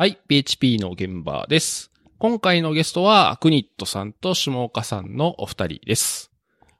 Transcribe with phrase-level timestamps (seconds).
[0.00, 1.90] はい、PHP の現場です。
[2.16, 6.30] 今回のゲストは、クニットさんと下岡さんのお二人です。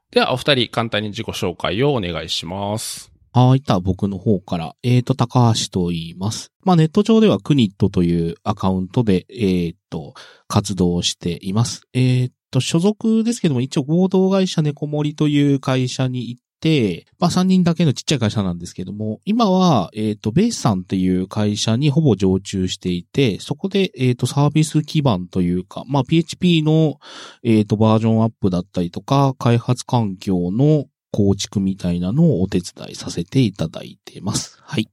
[0.09, 3.11] では、お二人、簡単に自己紹介をお願いします。
[3.31, 6.51] はい、た僕の方から、えーと、高橋と言います。
[6.63, 10.15] まあ、ネット上ではクニットというアカウントで、えーと、
[10.47, 11.83] 活動しています。
[11.93, 26.99] えーと、所属ですけども、一応合同会社猫森という会社に行って、まあ、3人だけのちっちゃい会社なんですけども、今は、えーと、ベースさんっていう会社にほぼ常駐していて、そこで、えーと、サービス基盤というか、まあ、PHP の、
[27.43, 34.57] えーと、バージョンアップだったりとか、開発環境の構築みたいなのをお手伝いさせていただいています。
[34.61, 34.87] はい。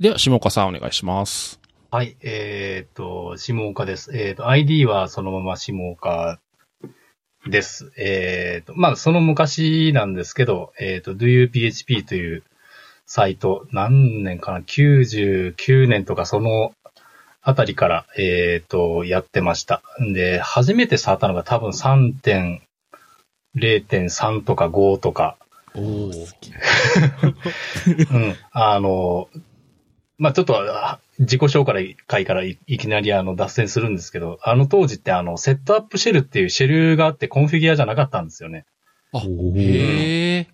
[0.00, 1.60] では、下岡さんお願いします。
[1.90, 4.16] はい、えっ、と、下岡です。
[4.16, 6.40] えっ、と、ID はそのまま下岡
[7.50, 7.92] です。
[7.96, 12.42] えっ、と、まあ、その昔なんですけど、えっ、と、DoYouPHP という
[13.06, 16.74] サイト、何年かな ?99 年とかその
[17.42, 19.80] あたりから、えっ、と、やってました。
[20.02, 25.38] んで、初めて触ったのが多分3.0.3とか5とか、
[25.76, 26.10] おお。
[28.10, 28.34] うん。
[28.50, 29.28] あの、
[30.18, 38.66] まあ、ちょっと、あ自己紹介からいいきなりあの脱線するんですけど、あの当時ってあの、セットアップシェルっていうシェルがあって configure じゃなかったんですよね。
[39.12, 40.40] あ、ーへえ。
[40.42, 40.46] っ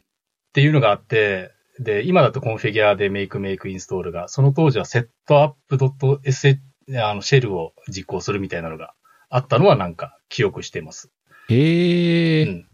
[0.52, 6.58] ていうのがあって、で、今だと configure で make make install が、その当時はセットアップ .sh、
[7.02, 8.94] あの、シェルを実行するみたいなのが
[9.30, 11.10] あったのはなんか記憶してます。
[11.48, 12.44] へえ。
[12.44, 12.66] うん。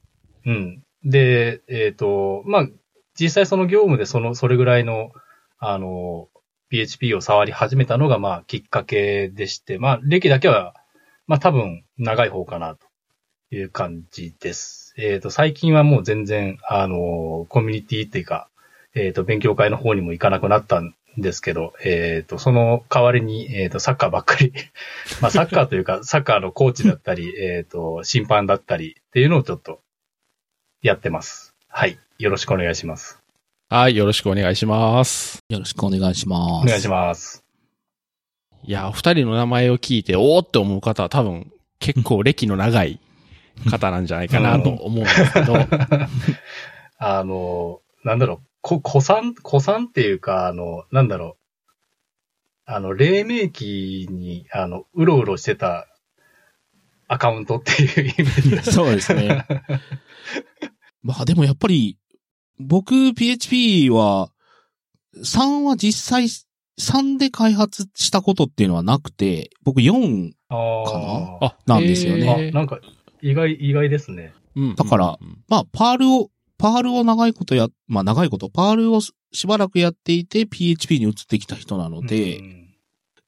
[0.46, 0.82] うん。
[1.04, 2.68] で、えっ、と、まあ、
[3.18, 5.12] 実際その業務でその、それぐらいの、
[5.58, 6.28] あの、
[6.70, 10.74] PHP を触り始めたのが、まあ、きっかけでして、まあ、歴だけは、
[11.26, 12.86] まあ、多分、長い方かな、と
[13.50, 14.94] いう感じです。
[14.98, 18.48] えっ、と、最近はもう全然、あの、コミュニティっていうか、
[18.94, 24.52] えっ、と、勉強会の方にも行かなくなったんですけど、えっ、と、その代わりに、えっ、と、サッカーばっかり、
[25.20, 29.80] まあ、サッカーというか、 サッカーのコーチだったり、えっ、と、審判だったりっていうのをちょっと、
[30.82, 31.54] やってます。
[31.68, 31.98] はい。
[32.18, 33.17] よろしくお願いします。
[33.70, 35.44] はい、よろしくお願いします。
[35.50, 36.64] よろしくお願いします。
[36.64, 37.44] お願いします。
[38.62, 42.98] いや、お二人の名前を聞いて、おーって思う方は多分、結構歴の長い
[43.70, 45.54] 方なんじゃないかなと思うんですけど、
[46.98, 51.70] あの、なんだろう、こ、古参、古参っていうか、あの、なんだろう。
[52.64, 55.86] あの、黎明期に、あの、うろうろしてた
[57.06, 58.62] アカウントっていうイメージ。
[58.72, 59.46] そうですね。
[61.02, 61.98] まあでもやっぱり、
[62.58, 64.30] 僕 PHP は、
[65.16, 66.26] 3は実際、
[66.80, 72.50] 3で開発したことっていうのはなくて、僕4ああ、なんですよね。
[72.52, 72.78] なんか、
[73.20, 74.32] 意外、意外ですね。
[74.56, 82.68] うんだからうんまあ、パールを、パールを長いことや、まあ長いこと、パールをしばらくやっていて PHP に移ってきた人なので、うん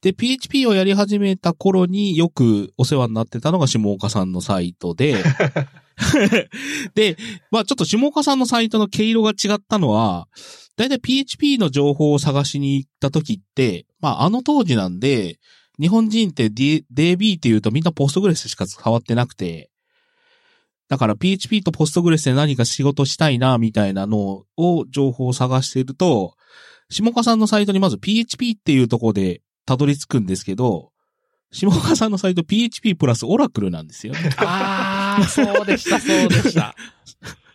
[0.02, 5.22] で、PHP をやり始めた頃によくお世話になってたのが下岡さんのサイトで、
[6.94, 7.16] で、
[7.50, 10.28] まあちょっと下岡さんのサイトの毛色が違ったのは、
[10.76, 15.38] だいたい PHP の情報を探しに行った時って、まああの当時なんで、
[15.78, 19.70] 日本人って D- DB って言うとみんなポストグレスしか触ってなくて、
[20.88, 26.34] だから PHP とポストグレスで何か仕事したいな、みたいなのを情報を探していると、
[26.90, 30.90] 下岡さんのサイトにまず PHP っていうとこでたどり着くんですけど、
[31.52, 34.14] 下岡さんのサイト PHP プラスオラクルなんですよ。
[34.38, 36.74] ああ、そうでした、そうでした。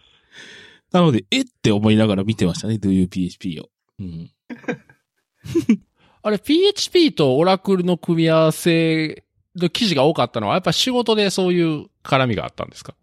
[0.92, 3.70] なので、えって思いながら見てましたね、Do You PHP を。
[4.00, 4.32] うん。
[6.24, 9.24] あれ、PHP とオラクルの組み合わせ
[9.56, 12.96] の記事が多かったのは、やっぱ仕事でそういう絡みがあったんですか？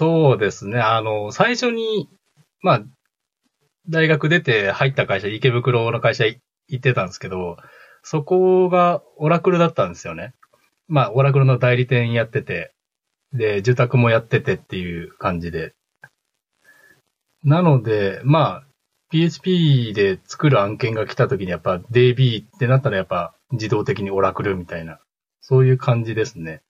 [0.00, 0.80] そうですね。
[0.80, 2.08] あの、最初に、
[2.60, 2.82] まあ、
[3.88, 6.38] 大学出て入った会社、池袋の会社行
[6.76, 7.58] ってたんですけど、
[8.02, 10.34] そこがオラクルだったんですよね。
[10.88, 12.73] まあ、オラクルの代理店やってて、
[13.34, 15.74] で、住宅もやっててっていう感じで。
[17.42, 18.66] なので、まあ、
[19.10, 24.98] PHP で作る案件が来た時にやっぱ DB ってなったらやっぱ自動的にオラクルみたいな、
[25.40, 26.62] そういう感じですね。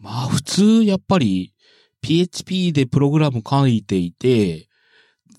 [0.00, 1.54] まあ、普通、やっぱり、
[2.00, 4.68] PHP でプログラム書いていて、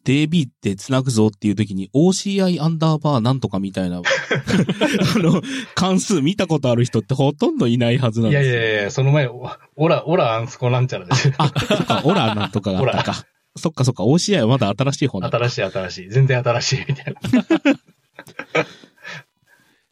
[0.06, 4.02] DB って繋ぐぞっていう時に OCI アンダーバーなんとかみたいな、
[5.16, 5.42] あの、
[5.76, 8.60] 関数見たことある人ってほとんどいないはずなんいやですよ。
[8.60, 11.32] いやいや、その前、おオラ、オラアンスコなんちゃらです。
[11.38, 13.26] あ、そっか、オラなんとかがあったか。
[13.56, 15.38] そっかそっか、OCI はまだ新しい方なんだ。
[15.38, 16.10] 新しい新しい。
[16.10, 18.64] 全然新しいみたいな。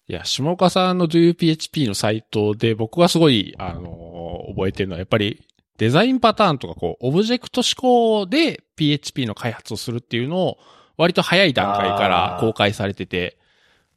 [0.08, 4.22] いや、下岡さんの DoYouPHP のサイトで僕がすごい、あのー
[4.54, 5.40] 覚えてるのは、やっぱり
[5.82, 10.60] デザインパターンとか、こう、オブジェクト思考で PHP の開発をするっていうのを、
[10.96, 13.40] 割と早い段階から公開されてて、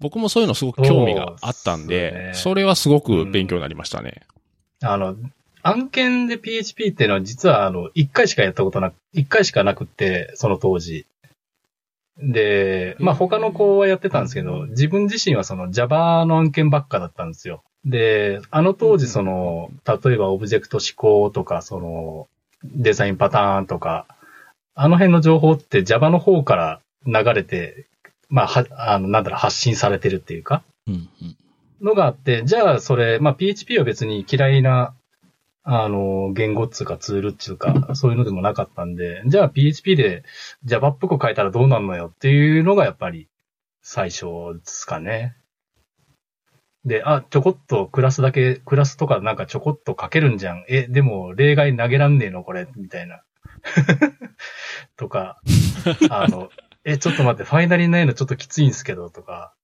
[0.00, 4.22] 僕もそういうのすごく興味があったんそうで、っすねそれはすごく勉強になりましたね。
[4.82, 5.14] あの、
[5.62, 11.04] 案件で PHP っていうのは実はあの、一回しかやったことなく、一回しかなくって、その当時。
[12.18, 17.62] で、まあ他の子はやってたんですけど、自分自身はその Java の案件ばっかだったんですよ。
[17.84, 22.28] で、あの当時その、例えばオブジェクト思考とか、その、
[22.64, 24.06] デザインパターンとか、
[24.74, 27.86] あの辺の情報って Java の方から流れて、
[28.28, 31.36] まあ、は、あの、なんだろう、発信されてるっていうか、うんうん。
[31.82, 34.94] のがあって、じゃあそれ、まあ PHP は別に嫌いな、
[35.66, 40.22] あの、言語っつうかツールっつうか、そういうのでもなかったんで、じゃあ PHP で
[40.64, 43.28] Java っぽく書いたらどうなんのよっていうのがやっぱり
[43.80, 45.36] 最初ですかね。
[46.84, 50.64] で、あ、ちょこっとクラスだけ、クラスとかなんかちょこっと書けるんじゃん。
[50.68, 53.22] え、でも例外投げらんねえのこれ、みたいな。
[54.96, 55.40] とか、
[56.10, 56.50] あの、
[56.84, 59.54] え、ちょっと待って、ファイナリーないのちょっときついんすけど、とか。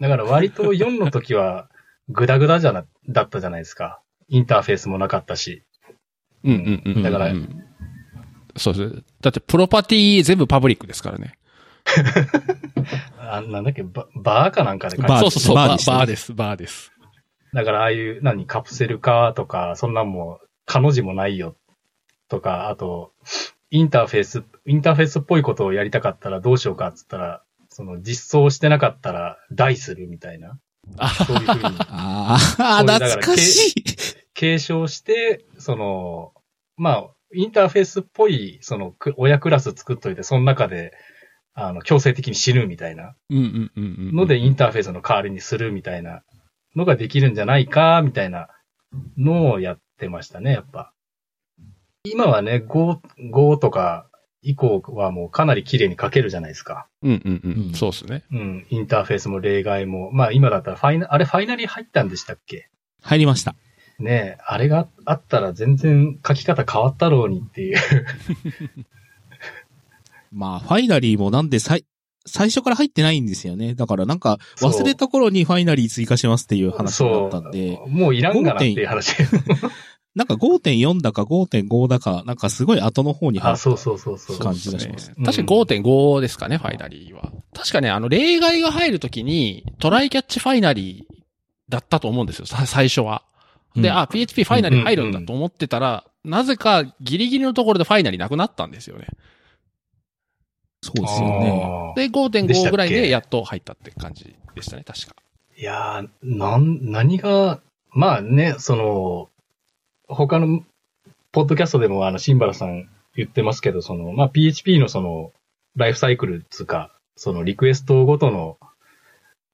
[0.00, 1.68] だから割と4の時は、
[2.08, 4.00] グダグダじゃな、だったじゃないですか。
[4.30, 5.62] インターフェースもなかったし。
[6.42, 7.02] うんうんうんうん。
[7.02, 7.64] だからうん
[8.56, 9.04] そうです。
[9.20, 11.34] だって、プロパティ全部パブリックですからね。
[13.18, 16.92] あなんだっけ、ババーかなんかで書いてバーそうそうそう、ババーバーです、バーです。
[17.52, 21.56] だからああいう、何、カプセル化とか、そんなんも、かの字もないよ。
[22.28, 23.12] とか、あと、
[23.70, 30.58] インターフェース、インターフェースっぽいことをやりたかったらどうしようかっつったら、その実装してなかったら、大するみたいな。
[30.96, 33.84] あそういうふうにああ、懐かしい。
[34.34, 36.32] 継承して、その、
[36.76, 40.92] まあ、インターフェースっぽい、その、く親クラス作っといて、その中で、
[41.54, 43.14] あの、強制的に死ぬみたいな。
[43.28, 46.22] ので、インターフェースの代わりにするみたいな
[46.74, 48.48] のができるんじゃないか、みたいな
[49.16, 50.92] のをやってましたね、やっぱ。
[52.04, 52.98] 今はね、5、
[53.32, 54.09] 5とか
[54.42, 56.86] 以降はもうかなり綺麗に書けるじゃないですか。
[57.02, 57.74] うんうんううんん。
[57.74, 58.24] そうですね。
[58.32, 60.10] うん、インターフェースも例外も。
[60.12, 62.68] まあ今だったらファイナ、あれファイナリー入ったんでしたっけ？
[63.02, 63.54] 入りました。
[63.98, 67.78] ねえ、あれがあったら全然書き方変わったろうにっていう。
[70.32, 71.84] まあ、ファイナリーもなんで最、
[72.24, 73.74] 最初から入ってないんですよね。
[73.74, 79.16] だからなんか、忘れた頃にファイナリー追加しますっていう話になったんで、もういらんがなっていう話。
[80.14, 84.38] なんか5.4だか5.5だか、なんかすごい後の方に入あ、そうそうそうそう。
[84.38, 85.12] 感じがします。
[85.16, 87.30] うん確かに5.5ですかね、ファイナリーは。
[87.54, 91.14] 確かね、あの、例外が入るときに、トライキャッチファイナリー
[91.68, 93.22] だったと思うんですよ、さ最初は。
[93.76, 99.06] で、うんあ、PHP ファイナリー入るんだと思ってたら、なぜかギリギリのところでファイナリーなくなったんですよね。
[100.82, 101.92] そうですよね。
[101.94, 102.70] で、でした5.5っけ？
[102.70, 105.14] ぐらいでやっと入ったって感じでしたね、確か。
[105.56, 107.60] いやー、なん、何が、
[107.90, 109.28] まあね、その、
[110.14, 110.64] 他の、
[111.32, 115.32] ポッドキャストでもあの、シンバラさん言ってますけど、その、まあ PHP のその、
[115.76, 118.58] ライフサイクルつうか、そのリクエストごとの、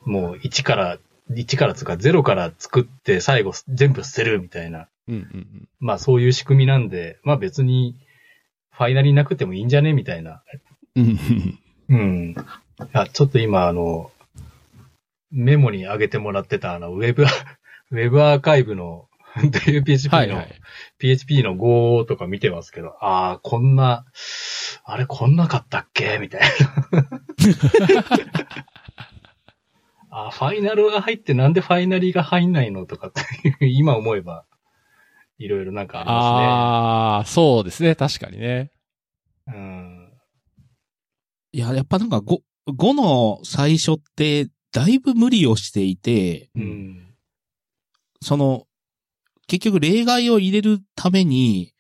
[0.05, 0.99] もう1から、
[1.31, 5.69] 1からつうか0から作って最後全部捨てるみたいな、うんうんうん。
[5.81, 7.97] まあそういう仕組みなんで、まあ別に、
[8.71, 9.93] ファイナリーなくてもいいんじゃね？
[9.95, 10.43] みたいな
[10.97, 11.19] うん
[11.89, 12.35] うんうん。
[12.93, 14.11] あ、ちょっと今、あの、
[15.31, 17.25] メモに上げてもらってた、あの、ウェブ、
[17.93, 19.09] ウェブアーカイブの、
[19.85, 20.61] PHP の、はいはい。
[20.99, 24.05] PHP の5とか見てますけど、ああ、こんな、
[24.85, 26.19] あれこんなかったっけ？
[26.19, 26.47] みたいな。
[30.11, 34.47] あーファイナルが入ってなんでファイナリーが入んないのとかっていう、 今思えば、
[35.39, 38.71] いろいろなんかありまああ、そうですね、確かにね。
[39.47, 39.57] すね。
[39.59, 40.13] うん。
[41.53, 42.39] いや、やっぱなんか5、
[42.69, 47.15] 5の最初って、だいぶ無理をしていて、うん。
[48.23, 48.66] その、
[49.47, 51.73] 結局例外を入れるために、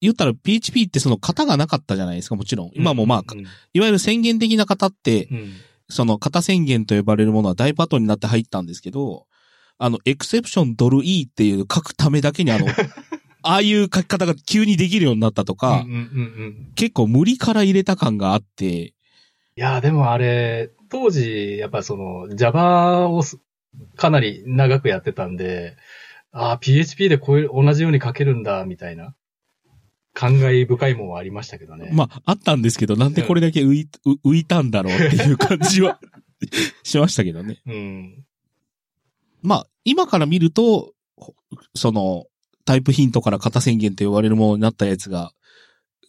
[0.00, 2.70] 言ったら PHP ってその型がなかったじゃないですか、もちろん。
[2.74, 3.40] 今もまあ、うん。
[3.72, 5.52] いわゆる宣言的な型って、うん。
[5.88, 9.26] その型宣言と呼ばれるものは大パトになって入ったんですけど、
[9.78, 12.66] あの、エクセプションドル E っていう書くためだけにあの、
[13.42, 16.00] ああいう書き方が急にできるようになったとか、うんうんうんう
[16.70, 16.72] ん。
[16.74, 18.94] 結構無理から入れた感があって、い
[19.54, 23.38] や、でもあれ、当時、やっぱその、Java をす
[23.96, 25.76] かなり長くやってたんで、
[26.38, 29.14] ああ、PHP でこういう、同じように書けるんだ、みたいな、
[30.12, 31.90] 感慨深いもんはありましたけどね。
[31.94, 33.88] まあ、あったんですけど、なんでこれだけ浮い
[34.22, 35.98] 浮いたんだろうっていう感じは
[36.84, 37.62] しましたけどね。
[37.66, 38.24] うん。
[39.42, 41.34] まあ、今から見ると、ほ
[41.74, 42.26] その、
[42.66, 45.32] タイプヒントから型宣言と呼ばれるものになったやつが、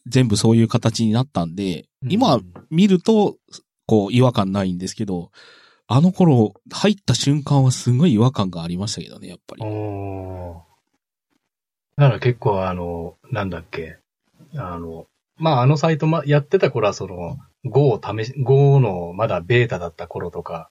[0.08, 3.38] 全部そういう形になったんで、今見ると、
[3.86, 5.32] こう、違和感ないんですけど、
[5.88, 9.64] あの頃、入った瞬間はすごい違和感がありましたけどね、やっぱり。
[9.64, 10.68] おー
[11.98, 13.98] だから結構あの、なんだっけ、
[14.56, 20.70] あの、まああのサイトま、やってた頃はその、Go を試し、Go のまだベータだった頃とか、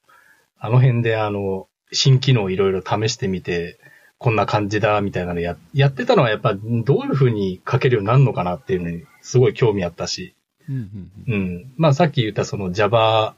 [0.59, 3.81] あの辺であの、新機能いろいろ試してみて、
[4.19, 10.35] こんな感じだ、みたいなのや、やってたのはやっぱどういう風に書けるようになるのかなっていうのにすごい興味あったし、
[10.69, 11.73] うんうんうん。
[11.77, 13.35] まあさっき言ったその Java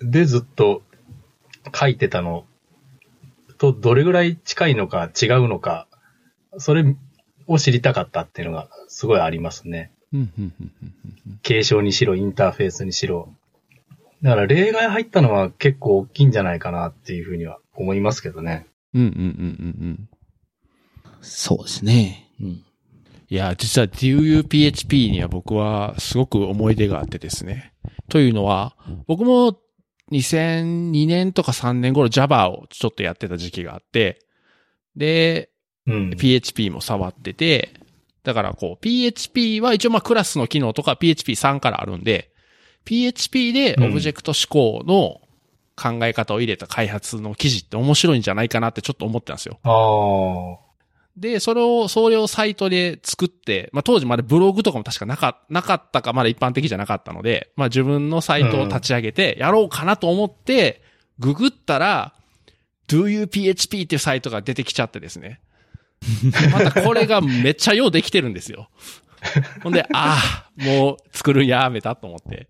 [0.00, 0.82] でずっと
[1.74, 2.44] 書いてたの
[3.58, 5.86] とどれぐらい近いのか違うのか、
[6.58, 6.96] それ
[7.46, 9.92] を知りたかったっていうのがすごいありますね。
[10.12, 13.28] うんうんうんうんうん継承にしろ、インターフェースにしろ。
[14.22, 18.66] だから例外入ったのは結構大きいんじゃないかなっていうふうには思いますけどね。
[18.94, 20.08] うんうんうんうんうん。
[21.20, 22.30] そうですね。
[22.40, 22.48] うん。
[23.28, 27.74] いや、実は DUPHP には僕はすごく思い出があってですね。
[28.08, 28.76] というのは、
[29.06, 29.56] 僕も
[30.12, 34.20] 2002年とか3年頃 Java をちょっとやってた時期があって、
[34.94, 35.50] で、
[35.86, 36.10] うん。
[36.16, 37.72] PHP も触ってて、
[38.24, 42.32] だからこう PHP は一応まあクラスの機能とか PHP3 からあるんで、
[42.84, 45.20] PHP でオブジェクト思考の
[45.76, 49.58] 考え方を入れた開発の記事って面白いんじゃないかなってちょっと思ってたんですよ。
[49.62, 50.65] ああ。
[51.16, 60.82] で、それを、それをサイトで作って、まあ当時までブログとかも確かなか、なかったか、まだ一般的じゃなかったので、まあ自分のサイトを立ち上げて、やろうかなと思って、
[61.18, 62.12] ググったら、
[62.88, 65.40] DoYouPHP っていうサイトが出てきちゃってですね。
[66.52, 68.68] またこれがめっちゃようできてるんですよ。
[69.62, 72.48] ほんで、ああ、もう作るんやめたと思って。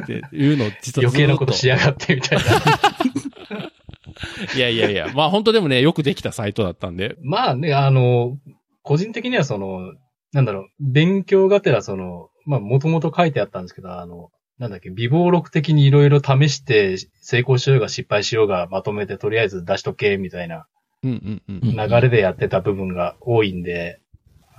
[0.00, 2.44] っていうのを実は余計なことしやがってみたいな。
[4.56, 8.38] いやいやいや、まあ本当でもね、よくできたサイトだったんで、まあね、あの、
[8.82, 9.92] 個人的にはその、
[10.32, 20.66] なんだろう、勉強がてらその、まあもともと書いてあったんですけど、あの、なんだっけ、微暴録的にいろいろ試して成功しようが失敗しようがまとめてとりあえず出しとけ、みたいな
[21.02, 21.76] うんうんうん。
[21.76, 24.00] 流れでやってた部分が多いんで、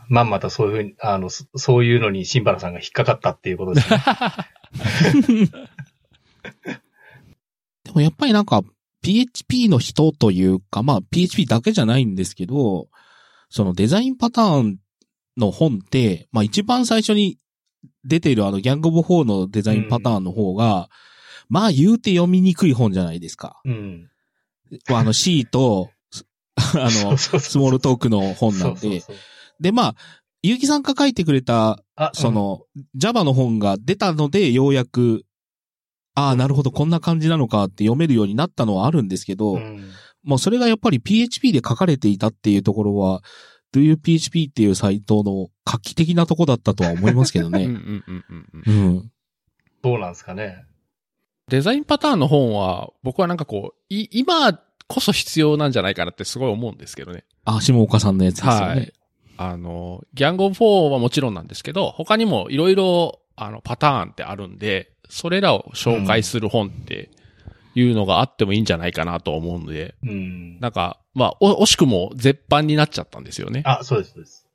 [0.07, 3.99] まんまたそういうふうに、あの、そそういうのに新原さんが引っかかったっていうことですね。
[7.83, 8.61] でもやっぱりなんか、
[9.03, 12.87] PHP の人というか、まあ PHP だけじゃないんですけど、
[13.49, 14.77] そのデザインパターン
[15.37, 17.37] の本って、まあ一番最初に
[18.03, 20.89] 出ているあのギャングオブ4のデザインパターンの方が、
[21.49, 23.61] まあ言うて読みにくい本じゃないですか。
[23.65, 24.09] うん。
[24.89, 25.89] あの C と、
[26.75, 28.79] あの、スモールトークの本なんで。
[28.79, 29.15] そうそうそう
[29.59, 29.95] で、まあ、
[30.41, 32.61] ゆうきさんが書いてくれた、あ、その、
[32.95, 35.25] Java の本が出たので、ようやく、
[36.19, 39.89] ああ、なるほど、こんな感じなのかって読めるようになったのはあるんですけど、うん、うん
[40.23, 43.23] もうそれがやっぱり PHP で書かれていたっていうところは、
[43.73, 47.63] DoYouPHP っていうサイトの画期的なとこだったとは思いますけどね。
[47.65, 49.11] うんうんうんうんうんうん。
[49.81, 50.65] どうなんですかね。
[51.47, 54.53] デザインパターンの本は、僕はなんかこう、い、今
[54.87, 57.23] こそ必要なんじゃないかなってすごい思うんですけどね。
[57.45, 58.59] あ、下岡さんのやつですよね。
[58.59, 58.93] はい。
[59.37, 67.09] あの、ギャングオブ4はもちろんなんですけど、他にもいろいろ、あの、パターンってあるんで、それらを紹介する本って
[67.75, 70.59] いうのがあってもいいんじゃないかなと思うんで、うん。
[70.59, 73.63] なんか、まあ、お惜しくも絶版になっちゃったんですよね。
[73.65, 74.47] あ、そうです、そうです。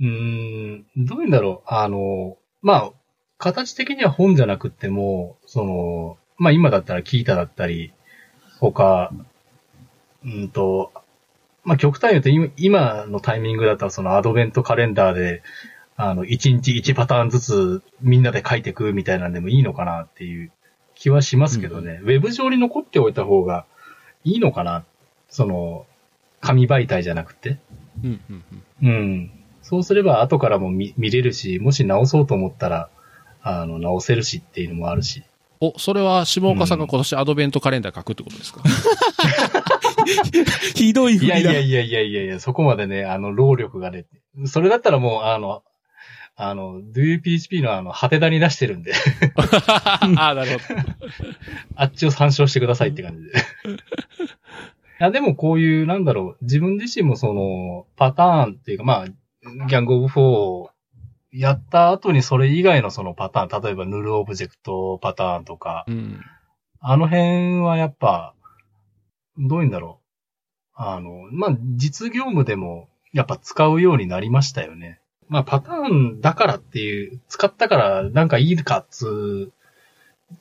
[0.00, 1.68] うーん、どういうんだろう。
[1.72, 2.90] あの、まあ、
[3.38, 7.92] 形的には本じゃなくっても、その、まあ今だったらキータだったり、
[8.60, 9.12] 他、
[10.24, 10.92] うんと、
[11.64, 15.42] まあ極端に言うと今今のタイミングだったらそのアドベントカレンダーで、
[15.96, 20.52] あの、1日1パターンずつみんなで書いていくみたいなんでもいいのかなっていう
[20.94, 22.00] 気はしますけどね。
[22.02, 23.64] ウェブ上に残っておいた方が
[24.24, 24.84] いいのかな
[25.28, 25.86] その、
[26.40, 27.58] 紙媒体じゃなくて。
[28.04, 28.44] うんうん
[28.82, 29.30] うんうん。
[29.62, 32.90] そうすれば後からも見見れるし、もし直そうと思ったら、
[33.42, 35.22] あの、直せるしっていうのもあるし。
[35.60, 38.60] お、それは下岡さんが今年アドベントカレンダー書くってことですか、
[40.74, 41.26] ひどいい。
[41.26, 44.04] やいやいやいやいやいや、そこまでね、あの、労力がね、
[44.44, 45.62] それだったらもう、あの、
[46.38, 48.92] あの、DoYouPHP のあの、ハテダに出してるんで、
[49.36, 50.80] ああ、なるほど。
[51.76, 53.30] あっちを参照してくださいって感じで。
[53.30, 53.32] い
[54.98, 59.14] や、でもこういう、なんだろう、自分自身もその、パターンっていうか、まあ、ギ
[59.76, 60.70] Gang of 4を
[61.32, 66.20] やった後にそれ以外のそのパターン、例えば Null Object パターンとか、うん。
[66.80, 68.34] あの辺はやっぱ、
[69.38, 70.72] どういうんだろう。
[70.74, 75.00] あの、まあ、実業務でもやっぱ使うようになりましたよね。
[75.28, 79.52] まあ、パターンだからっていう、使ったからなんかいいかっつう、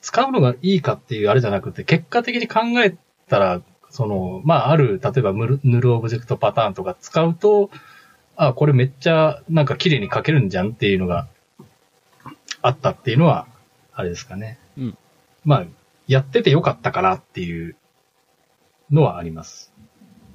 [0.01, 2.95] 使うのがいいかっていうあれじゃなくて、結果的に考え
[3.27, 7.69] たら、その、まあ、ある、例えば Null Object パターンとか使うと、
[8.35, 11.27] あ、これめっちゃなんか綺麗に書けるんじゃんっていうのが
[12.61, 13.47] あったっていうのは、
[13.93, 14.59] あれですかね。
[14.77, 14.97] うん。
[15.45, 15.65] まあ、
[16.07, 17.75] やっててよかったかなっていう
[18.91, 19.71] のはあります。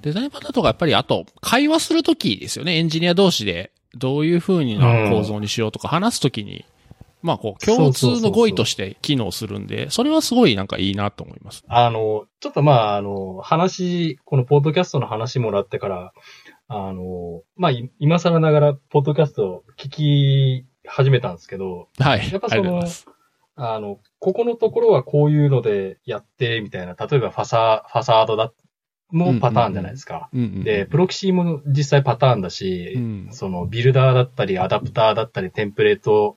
[0.00, 2.78] デザインパターンとかやっぱりあと、会話するときですよね。
[2.78, 6.64] エンジニア同士で、どういう風にな構造にしようとか話すときに、
[7.22, 11.64] まあこう、共通の語彙として機能するんで、それはすごいなんかいいなと思います。
[11.68, 16.12] あの、ちょっとまあ、あの、話、このポッドキャストの話もらってから、
[16.68, 22.30] あの、まあ、い今更ながら、ポッドキャストを聞き始めたんですけど、はい。
[22.30, 22.82] やっぱその。
[23.56, 28.52] あの、ここのところはこういうのでやって、みたいな、例えばファサ、ファサードだ、
[29.10, 30.28] もパターンじゃないですか。
[30.32, 36.36] うんうん、で、プロキシーも実際パターンだし、うんそのビルダーだったり、アダプターだったり、テンプレート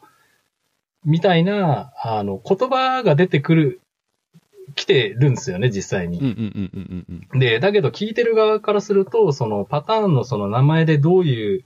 [1.05, 3.81] みたいな、あの、言葉が出てくる、
[4.75, 6.71] 来てるんですよね、実際に。
[7.33, 11.65] で、だけど聞いてる側からすると、そのパターンのその名前でどういう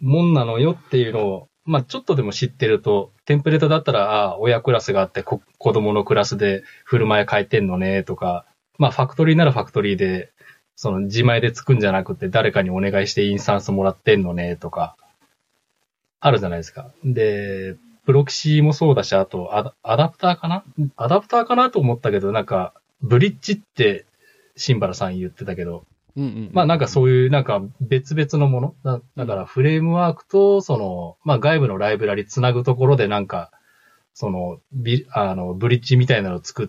[0.00, 8.44] もんなのよっていうのを、まあちょっとでも知ってると、テンプレートだったら、ああ、親クラスがあってこ子供のクラスで振る舞い変えてんのね、とか、
[8.78, 10.32] まあファクトリーならファクトリーで、
[10.74, 14.96] その自前で作んじゃなくて誰かにお願いしてインスタンスもらってんのね、とか、
[16.20, 16.90] あるじゃないですか。
[17.04, 20.64] で、プロキシーもそうだし、あとアダ、アダプターかな？
[20.96, 24.06] アダプターかなと思ったけど、なんか、ブリッジって、
[24.56, 25.84] シンバラさん言ってたけど、
[26.16, 28.74] うんうん、まあなんかそういうなんか別々のもの。
[28.84, 33.50] だだからフレームワークと、その、まあ外部のライブラリつなぐところでなんか、
[34.14, 36.68] その、ビあの、ブリッジみたいなのを作っ、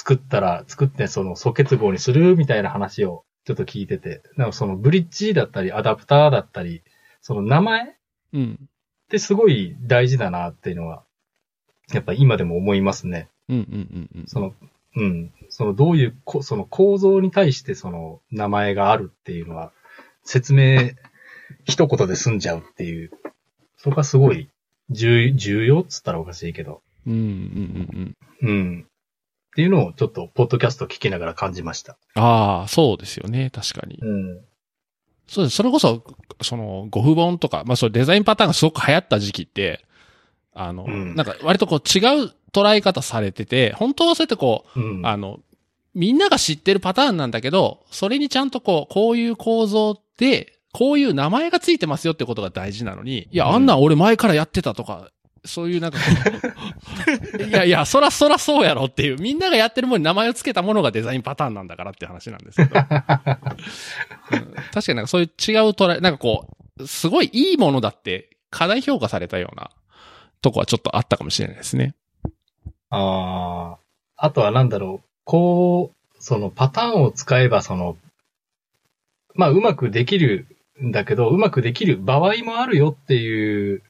[0.00, 6.82] 作ったら、作ってその疎結合にするみたいな話をちょっと聞いてて、なんかそのブリッジだったりアダプターだったり、
[7.20, 7.96] その名前
[8.32, 8.58] うん。
[8.62, 8.66] っ
[9.10, 11.02] てすごい大事だなっていうのは、
[11.92, 13.28] やっぱ今でも思いますね。
[13.50, 13.64] うんうん
[14.14, 14.26] うんうん。
[14.26, 14.54] その、
[14.96, 15.32] うん。
[15.50, 19.72] そのどういうこ、その構造に対してその名前があるっていうのは、
[20.24, 20.92] 説明、
[21.66, 23.10] 一言で済んじゃうっていう、
[23.76, 24.48] そこがすごい
[24.88, 28.48] 重重要っつったらおかしいけど、うんうんうんうん。
[28.48, 28.86] うん。
[29.50, 31.96] っていうのをちょっと、ポッドキャスト聞きながら感じました。
[32.14, 33.50] ああ、そうですよね。
[33.50, 33.98] 確かに。
[34.00, 34.40] うん。
[35.26, 35.56] そうです。
[35.56, 36.04] それこそ、
[36.42, 39.84] その、ゴフ本とか、まあ、そうデザインパターンがすごく流行った時期って、
[40.54, 45.06] あの、うんなんか割とこう違う捉え方されてて、本当はそうやってこう、うん。
[45.06, 45.40] あの、
[45.94, 55.10] みんなが知ってるパターンなんだけど、それにちゃんとこう、こういう構造で、こういう名前がついてますよってことが大事なのに、いや、うんあんなん俺前からやってたとか、
[55.44, 55.98] そういうなんか
[57.48, 62.78] いやいや、そらそらそうやろっていう、みんながやってるものに名前をつけたものがデザインパターンなんだからって話なんですけど。
[62.78, 62.84] う ん
[64.72, 66.46] 確かになんかそういう違う捉え、なんかこ
[66.78, 69.70] う、すごいいいものだって過大評価されたような
[70.42, 71.94] とこはちょっとあったかもしれないですね。
[72.90, 73.78] ああ。
[74.16, 77.96] あとはなんだろう、こう、そのパターンを使えば、その、
[79.34, 80.46] まあ、うまくできる
[80.82, 83.82] んだけど、うまくできる場合もあるよっていう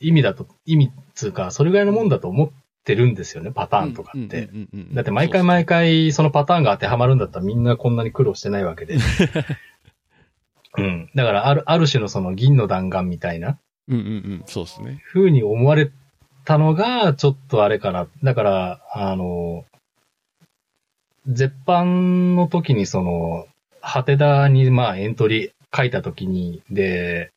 [0.00, 2.50] 意味だと、意味つうか、それぐらいのもんだと思っ
[2.84, 4.48] てるんですよね、パターンとかって。
[4.92, 8.96] だって毎回毎回そのパターンが当てはまるんだったらみんなこんなに苦労してないわけで。
[10.76, 11.10] うん。
[11.14, 15.02] だからある、ある種のその銀の弾丸みたいなうんうんうん、そうですね。
[15.12, 15.90] 風に思われ
[16.44, 18.08] たのが、ちょっとあれかな。
[18.22, 19.64] だから、あの、
[21.26, 23.46] 絶版の時にその、
[23.80, 27.30] ハテダにまあエントリー書いた時に、で、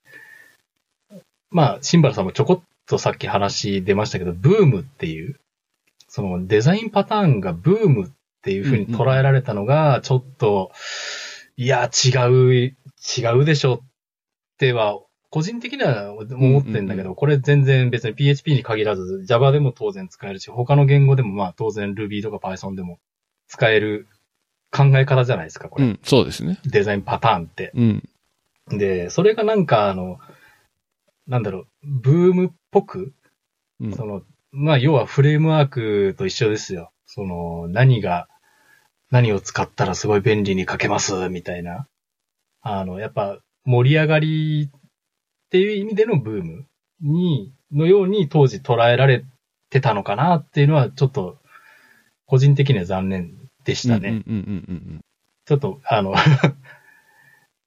[1.49, 5.39] まあ、シンバルさんもちょこっとさっき話出ましたけど、ブームっていう、
[6.07, 10.71] そのデザインパターンがブームっていう風に捉えられたのが、ちょっと、
[11.57, 12.75] いや、違う、違
[13.35, 13.79] うでしょっ
[14.57, 22.99] ては、個人的には思ってんだけど、これ全然別に PHP に限らず Java でも当然使えるし、他の言語でもまあ当然 Ruby とか Python でも
[23.47, 24.07] 使える
[24.71, 25.85] 考え方じゃないですか、これ。
[25.85, 26.59] うん、そうですね。
[26.65, 27.71] デザインパターンって。
[27.75, 28.09] うん。
[28.69, 30.19] で、それがなんかあの、
[31.27, 33.13] なんだろう、ブームっぽく、
[33.79, 36.91] うんその、まあ要はフレームワークと一緒ですよ。
[37.05, 38.27] その、何が、
[39.11, 41.87] 何を使ったらすごい便利に書けます、みたいな。
[42.61, 44.79] あの、やっぱ盛り上がりっ
[45.49, 46.65] ていう意味でのブーム
[47.01, 49.25] に、のように当時捉えられ
[49.69, 51.37] てたのかなっていうのはちょっと、
[52.25, 54.23] 個人的には残念でしたね。
[55.45, 56.13] ちょっと、あの、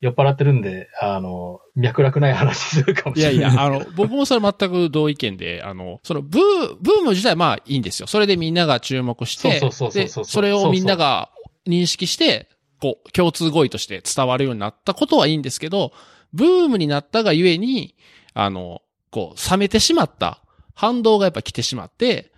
[0.00, 3.52] 酔っ払ってるんで、あの、脈絡ない話するかもいやしれない。
[3.52, 8.06] いや、 あの、僕もそれ全く同意見で、あの、そのブー、ブーム自体まあいいんですよ。
[8.06, 11.30] それでみんなが注目して、そうそうそうそうそうでそれをみんなが
[11.66, 12.48] 認識して、
[12.80, 15.92] こう、共通語彙として伝わるようになったことはいいんですけど、
[16.32, 17.94] ブームになったがゆえに、
[18.32, 20.42] あの、こう、冷めてしまった
[20.74, 22.32] 反動がやっぱ来てしまって、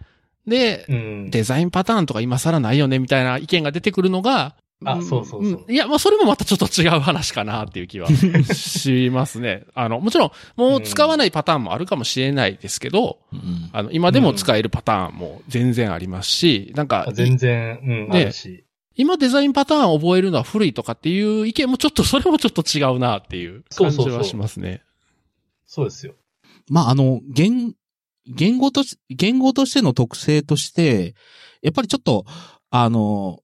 [0.46, 1.30] で、うん。
[1.30, 9.64] デザインパターンとか今更ないよねみたいな意見が出てくるのが、あんそうそうそうんいや、まあそれもまたちょっと違う話かなっていう気はしますね。
[9.74, 18.64] あの、もちろん、もう使わないパターンもあるかもしれないですけど、うんあの、今でも使えるパターンも全然ありますし、なんか、全然、うん、ねあるし。
[18.94, 24.82] 今デザインパターンを覚えるのは古いとかっていう意見もちょっと、それもちょっと違うなっていう感じはしますね。
[25.66, 26.14] そうですよ。
[26.68, 27.74] まあ、あの、現、
[28.26, 31.14] 言語とし、言語としての特性として、
[31.62, 32.24] やっぱりちょっと、
[32.70, 33.41] あの、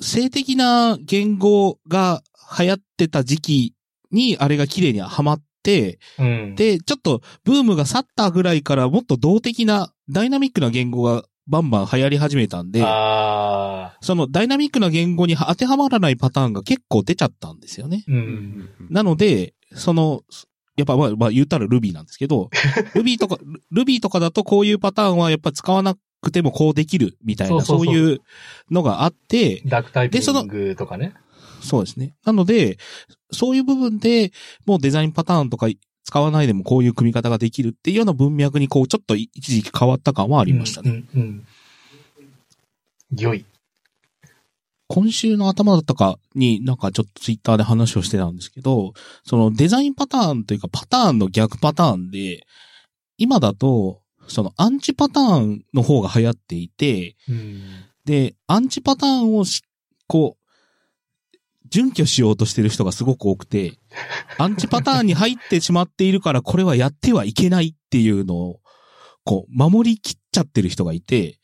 [0.00, 2.22] 性的な言語が
[2.58, 3.74] 流行ってた時期
[4.10, 6.54] にあれが綺麗にはまって、うん。
[6.54, 12.80] で、ちょっとブームが去ったぐらいからもっと動的な、ダイナミックな言語がバンバン流行り始めたんで。
[14.00, 18.04] そのダイナミックな言語に当てはまらないパターンが結構出ちゃったんですよね。
[18.90, 20.22] なので、その、
[20.76, 22.48] やっぱまあ、まあ言ったら Ruby なんですけど、
[22.94, 23.38] Ruby とか、
[23.72, 28.20] Ruby とかだとこういうパターンはやっぱ使わなくてもこうできるみたいな、そういう
[28.70, 31.14] のがあって、ダークタイピングとかね。
[31.60, 32.14] そうですね。
[32.24, 32.78] なので、
[33.32, 34.32] そういう部分で
[34.64, 35.66] もうデザインパターンとか
[36.04, 41.04] 使わないでもこういう組み方ができるっていうような文脈にこうちょっと一時期変わった感はあありましたね。
[41.14, 41.20] うん。
[41.20, 41.46] うん。
[43.16, 43.44] 良い。
[44.88, 48.92] 今週の頭だったかになんかちょっとツイッターで話をしてたんですけど、
[49.24, 52.46] そのデザインパターンというかパターンの逆パターンで、
[53.16, 57.62] 今だと、そのアンチパターンの方が流行っていて、うん。
[58.04, 59.62] で、アンチパターンをし、
[60.06, 60.42] こう、
[61.68, 63.78] 準拠しようとしてる人がすごく多くて、
[64.38, 68.60] アンチパターンに入ってしまっているからこれはやってはいけないっていうのを、
[69.24, 71.38] こう、守りきっちゃってる人がいて。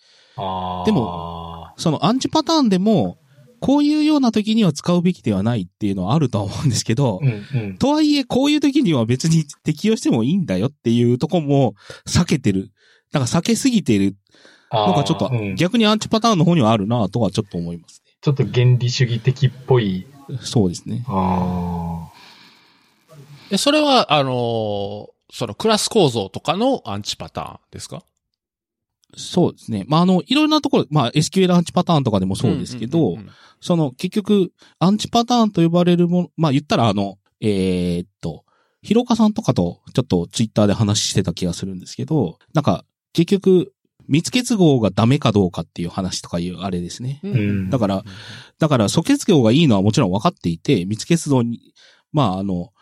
[0.86, 3.18] でも、そのアンチパターンでも、
[3.60, 7.78] こういうような時には使うべきではないっていうのはあるとは思うんですけど、うんうん。
[7.78, 11.74] とはいえ、こういう時には別に適用してもいいんだよっていうとこも
[12.06, 12.70] 避けてる。
[13.12, 14.16] だから避けすぎてる
[14.72, 20.06] のがちょっと逆にアンチパターンの方にはあるなとはちょっと思いますちょっと原理主義的っぽい。
[20.28, 20.38] ね。
[20.42, 21.04] そうですね。
[21.08, 22.08] あ
[23.50, 28.02] で、それは、あのーそのクラス構造とかのアンチパターンですか？
[29.16, 29.84] そうですね。
[29.88, 38.44] まあ、あの、いろんなところ、まあ、SQL アンチパターンとかでもそうですけど、んんんその結局、アンチパターンと呼ばれるもの、まあ言ったらあの、えーっと、
[38.82, 43.72] ヒロカさんとかとちょっとツイッターで話してた気がするんですけど、なんか結局、
[44.06, 47.20] 密結合がダメかどうかっていう話とかいうあれですね。
[47.22, 48.04] うんうんだから、
[48.58, 51.74] だから素結合がいいのはもちろん分かっていて、密結合に、
[52.12, 52.72] まああの、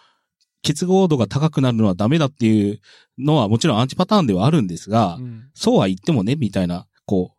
[0.66, 2.81] 結合度が高くなるのはダメだっていう
[3.18, 7.33] のはもちろんアンチパターンではあるんですが、うんそうは言ってもね、みたいな、こ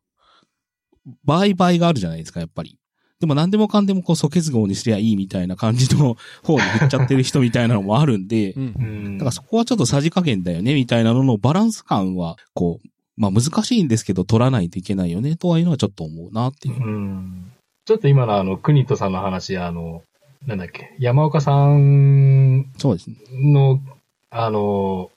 [1.06, 2.80] う、場合場合があるじゃないですか、やっぱり。
[3.20, 9.18] でも何でもかんでもこう素結合にすりゃいいみたいな感じの方に振っちゃってる人みたいなのもあるんで、 うんーうん。
[9.18, 12.88] だからそこはちょっとさじ加減だよね、みたいなののバランス感は、こう、
[13.18, 16.76] まあ難しいんですけど取らないといけないよね、とはいうのはちょっと思うなっていう。
[16.76, 17.52] うん。
[17.86, 20.02] ちょっと今のあの、国人さんの話、あの、
[20.45, 23.17] なんだっけ、山岡さんそうですね。
[23.32, 23.82] の、
[24.30, 25.12] あの、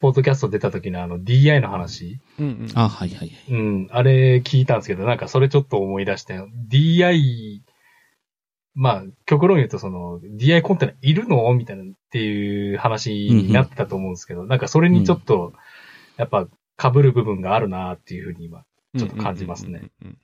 [0.00, 3.30] ポッドキャスト出た時のあの DI の話、うんうんあ、はいはいはい。
[3.50, 7.60] うん、あれ聞いたんですけど、なんかそれちょっと思い出して、DI、
[8.74, 11.52] まあ、極論言うとその、DI コンテナいるの？
[11.54, 15.52] みたいなっていう話になってたと思うんですけど、なんかそれにちょっと、
[16.16, 18.64] やっぱ被る部分があるなっていうふうに今、
[18.98, 19.70] ちょっと感じますね。
[19.70, 20.18] うんうんうんうん。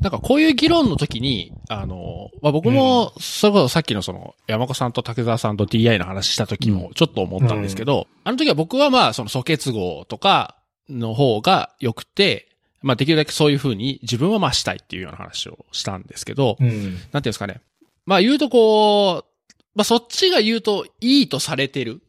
[0.00, 10.56] なんかこういう議論の時に、あの、まあ、僕も、それこそさっきのその、山岡さんと竹澤さんと DI の話した時もちょっと思ったんですけど、あの時は僕はまあ、その素結合とか
[10.90, 12.48] の方が良くて、
[12.82, 16.68] まあ、できるだけそういう風に自分はまあしたいっていうような話をしたんですけど、うん。
[16.68, 17.60] なんていうんですかね。
[18.04, 22.02] まあ言うとこう、まあそっちが言うといいとされてる。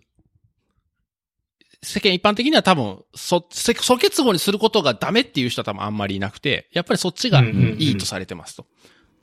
[1.84, 8.66] 世間一般的には多分、そ、せ素結合にすることがダメっていう人は多分あんまりいなくて、やっぱりそっちがいいとされてますと。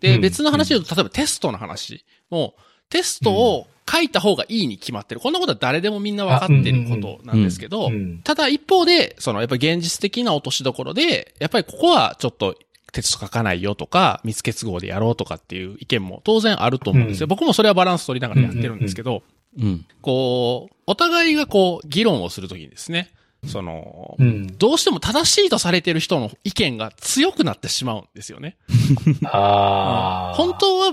[0.00, 2.54] で、うん別の話で言うと、例えばテストの話も、
[2.90, 5.20] テストを書いた方がいいに決まってる。
[5.20, 8.20] こんなことは誰でもみんな分かってることなんですけど、うん。
[8.22, 12.56] ただ一方で、そのやっぱり現実的な落としどころで、やっぱりここはちょっと
[12.92, 17.24] テスト書かないよとか、密結合でやろうとかっていう意見も当然あると思うんですよ。
[17.24, 19.22] うん僕もそれはバランス取りながらやってるんですけど、
[19.58, 19.86] うん。
[20.02, 23.10] こう、お互いがこう、議論をするときにですね、
[23.46, 24.46] その、うん。
[24.58, 28.56] どうしても正しいとされてる人の意見が強くなってしまうんですよね。
[29.24, 30.34] ああ。
[30.34, 30.92] 本当は、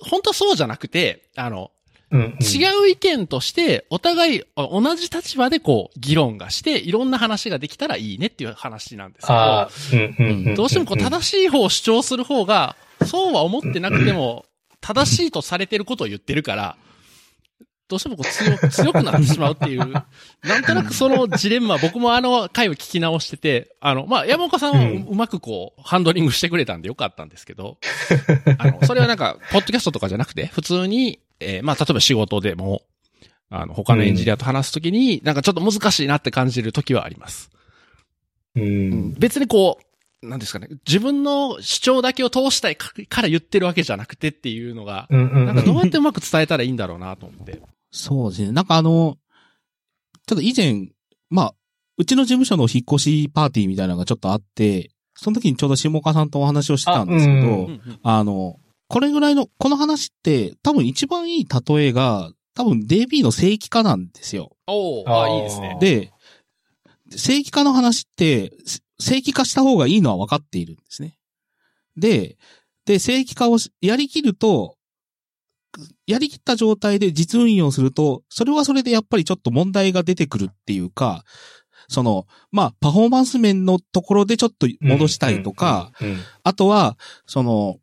[0.00, 1.70] 本当はそうじゃなくて、あの、
[2.10, 2.36] うん、うん。
[2.40, 10.54] 違う意見として、お互いあ同じ立場でこう、議論がして、いろんな話ができたらいいねっていう話なんですけど。
[10.56, 14.46] どうしてもこう、正しい方を主張する方が、そうは思ってなくても、
[14.80, 16.76] 正しいとされてることを言ってるから、
[17.88, 27.78] どうしてもこう強く、 強くなってしまうっていう、なんとなくそのジレンマ、僕もあの回を聞き直してて、あの、まあ、山岡さんはうまくこう、ハンドリングしてくれたんでよかったんですけど、
[28.58, 32.82] あの、それはなんか、ポッドキャストとかじゃなくて、普通に、えーまあ、例えば仕事でも、
[33.50, 37.50] あの、他のエンジニアと話すときに、なんかちょっと難しいなって感じるときはあります。
[38.54, 39.14] ううんん。
[39.14, 39.88] 別にこう、
[40.28, 45.06] なんですかね、自分の主張だけを通したいかから言ってるわけじゃなくてっていうのが。
[45.10, 47.62] なんかどうやってうまく伝えたらいいんだろうなと思って。
[47.90, 48.52] そうですね。
[48.52, 49.16] なんかあの、
[50.26, 50.88] ちょっと以前、
[51.30, 51.54] まあ、
[51.96, 57.70] うちの事務所の引っ越しパーティーみたいなのがちょっとあって、その時にちょうど下岡さんとお話をしてたんですけど、
[58.04, 58.56] ああの、
[58.88, 64.56] これぐらいの、この話って多分一番いい例えが、多分 DB の正規化なんですよ。
[64.66, 65.76] おー、あーあ、いいですね。
[65.80, 66.12] で、
[67.10, 71.18] 正規化の話って、せ正規化した方がいいのは分かっているんですね。
[71.96, 72.36] で、
[72.84, 74.76] で、正規化をしやりきると、
[76.06, 81.24] やりきった状態で実運用すると、それはそれでやっぱりちょっと問題が出てくるっていうか、
[81.88, 85.92] その、まあ、パフォーマンス面のところでちょっと戻したいとか、
[86.42, 87.78] あとは、その、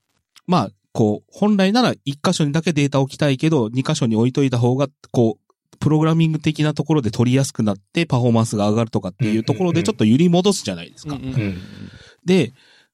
[0.45, 11.17] まあ、こう、本来なら一箇所にだけデータを置きたいけど、二箇所に置いといた方が、こう、プログラミング的なところで取りやすくなってパフォーマンスが上がるとかっていうところでちょっと揺り戻すじゃないですか。
[12.23, 12.53] で、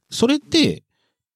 [0.10, 0.84] それって、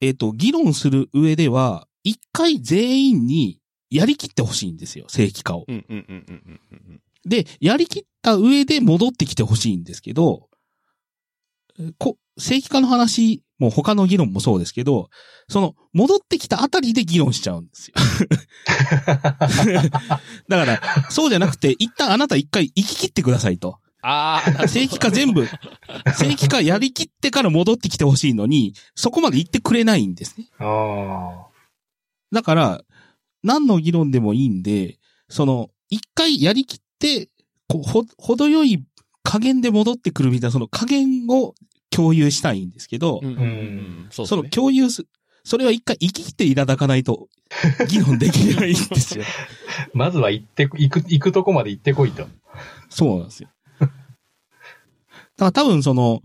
[0.02, 5.66] えっ、と、議論する上では、一回全員にやりきってほしいんですよ、正規化を。
[5.68, 10.48] うんうんうんうんうんうんで、やりきった上で戻ってきてほしいんですけど、
[11.80, 15.10] えこ、正規化の話、もう他の議論もそうですけど、
[15.50, 17.96] その、戻ってきたあたりで議論しちゃうんですよ。
[20.50, 23.80] だから、そうじゃなくて、一旦あなた一回生き切ってくださいと。
[24.04, 25.48] ああ、正規化全部、
[26.16, 30.48] 正規化やりきってから戻ってきてほしいのに、そこまで言ってくれないんですね。
[30.60, 31.48] あ
[32.32, 32.82] だから、
[33.44, 34.98] 何の議論でもいいんで、
[35.30, 37.30] その、一回やりきって、
[37.68, 38.84] こう、ほ、程よい
[39.24, 41.56] 加減で戻ってくるみたいな、その加減を
[41.90, 44.50] 共有したいんですけど、うんうんうんそうそのね。
[44.50, 45.06] 共有す、
[45.44, 47.30] それは一回生き切っていただかないと、
[47.88, 49.24] 議論できないんですよ。
[49.24, 49.88] あ。
[49.94, 52.28] まずは行って、行く、行くとこまで行ってこいと。
[52.90, 53.50] そうなんですよ。
[53.80, 53.96] だか
[55.38, 56.22] ら多分その、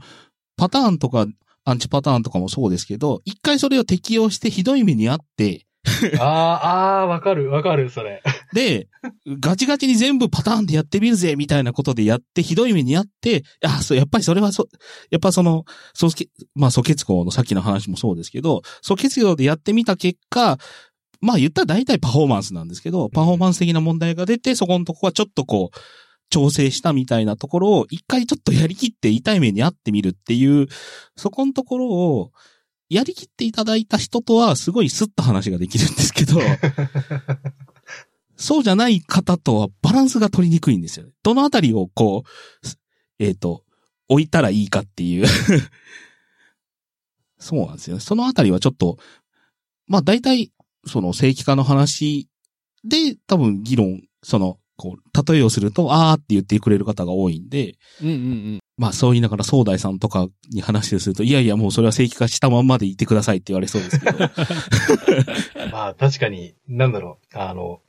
[0.56, 1.26] パターンとか、
[1.64, 5.66] アンチパターンとかもそうですけど、一回それを適用してひどい目にあって、
[6.20, 8.22] ああ、ああ、わかる、わかる、それ。
[8.52, 8.88] で、
[9.26, 14.68] ガチガチに全部パターンでやってみるぜ、みたいなことでやって、ひどい目にあって、あ、そう、やっぱりそれはそ、
[15.10, 15.64] やっぱその、
[15.94, 20.58] 素け、まあ、素結合のさっきの話もそうですけど、素結合でやってみた結果、
[21.22, 25.78] まあ言ったら大体パフォーマンスなんですけど、パフォーマンス的な問題が出て、そこのとこはちょっとこう、
[26.30, 30.68] 調整したみたいなところを、一回ちょっとやりきって痛い目にあってみるっていう、
[31.16, 32.30] そこのところを、
[32.90, 36.40] やりきっていただいた人とは、すごいスッと話ができるんですけど、
[38.36, 41.12] そうじゃない方とはバランスが取りにくいんですよね。
[41.22, 42.24] どのあたりをこ
[42.62, 42.78] う、す
[43.20, 43.64] えっ、と、
[44.08, 45.26] 置いたらいいかっていう。
[47.38, 48.00] そうなんですよね。
[48.00, 48.98] そのあたりはちょっと、
[49.86, 50.52] まあ大体、
[50.86, 52.28] その正規化の話
[52.82, 58.16] で多分議論、その、こう、例えをすると、あーって言ってくれる方が多いんで、うんうんう
[58.56, 58.59] ん。
[58.80, 64.18] まあそう言いながら総大さんとかに話をすると、いやいやもうそれは正規化したまんまでいてくださいって言われそうですけど。
[65.70, 67.38] まあ確かに、なんだろう。
[67.38, 67.80] あの、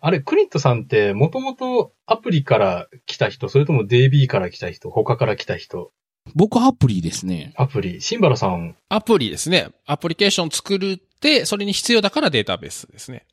[0.00, 5.92] あれ、クリントさんって、もともとアプリから来た人、それとも DB から来た人、他から来た人、
[6.34, 7.52] 僕アプリですね。
[7.54, 9.68] アプリ、シンバラさん、アプリですね。
[9.86, 13.24] アプリケーション作るって、それに必要だからデータベースですね。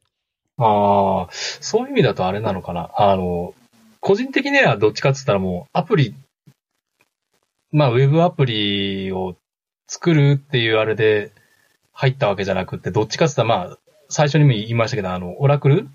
[0.58, 2.92] ああ、そういう意味だとあれなのかな。
[2.96, 3.56] あの、
[4.02, 6.14] 個人的にはどっちかって言ったらもう、アプリ、
[7.78, 9.38] まあ、ウェブアプリを
[9.88, 11.32] 作るっていうあれで
[11.94, 13.78] 入ったわけじゃなくて、どっちかって言ったらまあ、
[14.10, 15.88] 最初にも言いましたけど、あの、オラクル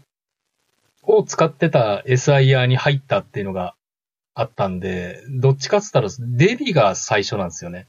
[1.03, 3.75] を使ってた SIR に入ったっていうのが
[4.33, 7.89] あったんで、どっちかって言ったら DB が最初なんですよね。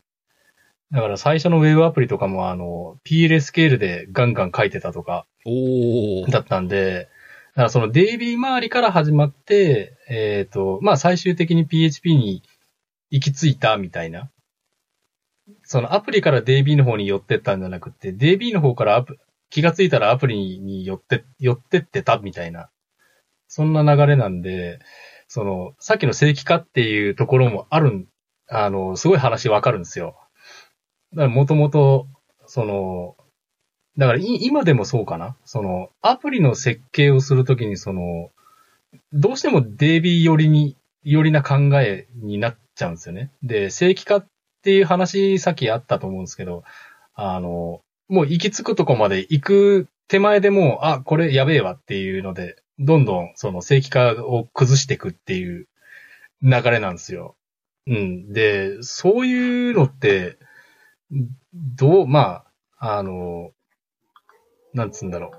[0.92, 5.28] だから最初のウェブアプリとかもあの、PL スケールでガンガン書いてたとか。
[6.32, 7.10] だったんで、
[7.56, 12.42] だからその DB 周りから始まって、えっ、と、まあ最終的に PHP に
[13.14, 14.32] 行き着いたみたいな。
[15.62, 19.20] そのアプリから DB の方に寄ってったんじゃなくて、DB の方からアプ
[19.52, 22.72] 気がついたらアプリに寄って、寄ってってたみたいな。
[23.48, 24.80] そんな流れなんで、
[25.28, 28.08] その、さっきの正規化っていうところもある、
[28.50, 30.16] あの、すごい話わかるんですよ。
[31.12, 32.08] だからもともと、
[32.48, 33.16] その、
[33.96, 38.32] だから今でもそうかなその、アプリの設計をするときにその、
[39.12, 43.32] どうしても DB 寄りに、寄りな考えになっちゃうんですよね。
[43.44, 44.26] で、正規化っ
[44.64, 46.64] ていう話さっきあったと思うんですけど、
[47.16, 55.68] あの、もう行き着くとこまで行く手前でもう、あ、これやべえわっていうので、どんどんその正規化を崩していくっていう
[56.42, 57.36] 流れなんですよ。
[57.88, 58.34] うん。
[58.34, 60.38] で、そういうのって、
[61.54, 62.44] どう、ま
[62.78, 63.52] あ、あの、
[64.74, 65.32] なんつうんだろう。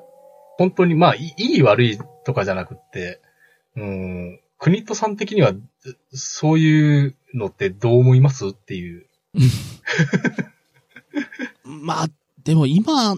[0.58, 3.20] 本当に、まあ、いい悪いとかじゃなくって、
[3.76, 5.52] うん、クニットさん的には、
[6.12, 8.48] そういうのってどう思います？
[8.48, 9.06] っていう。
[11.64, 12.06] まあ、
[12.42, 13.16] でも今、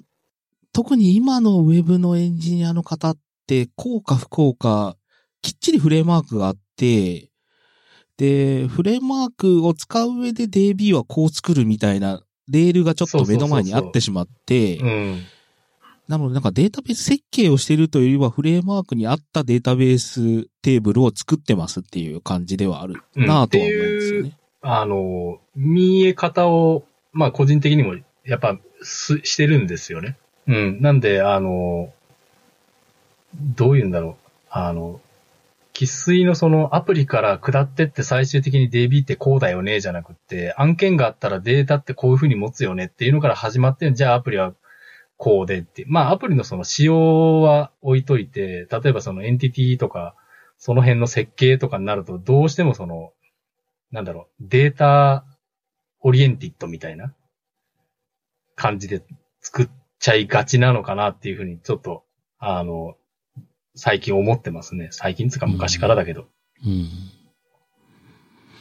[0.73, 4.97] 特に今のウェブのエンジニアの方って、効か不効か、
[5.43, 7.31] きっちりフレームワークがあって、
[8.17, 15.23] で、フレームワークを使う上で DB はこう作るみたいな、レールがちょっと目の前にあってしまって、うん。
[16.09, 24.39] なのでなんかデータベース設計をしているというよりは、フレームワークに合ったデータベーステーブルを作ってますっていう感じではあるうんなぁとは思うんですよね。
[24.63, 30.17] あの、見え方を、まあ個人的にもやっぱすしてるんですよね。
[30.47, 30.81] うん。
[30.81, 31.93] なんで、あの、
[33.35, 34.31] どう言うんだろう。
[34.51, 35.01] あの、
[35.75, 44.55] 喫水のそのアプリから下ってって最終的に DB ってこうだよねじゃなくって、案件があったらデータってこういう風に持つよねっていうのから始まって、じゃあアプリは
[45.19, 45.85] こうでって。
[45.87, 50.15] まあアプリのその仕様は置いといて、例えばそのエンティティとか、
[50.57, 53.13] その辺の設計とかになると、どうしてもその、
[53.91, 55.25] なんだろう、 data
[56.01, 57.15] oriented みたいな
[58.55, 59.03] 感じで
[59.41, 59.69] 作っ
[59.99, 62.05] ちゃいがちなのかなっていうふうに、ちょっと、
[62.39, 62.97] あの、
[63.75, 64.89] 最近思ってますね。
[64.91, 66.27] 最近つうか昔からだけど。
[66.65, 66.89] うん。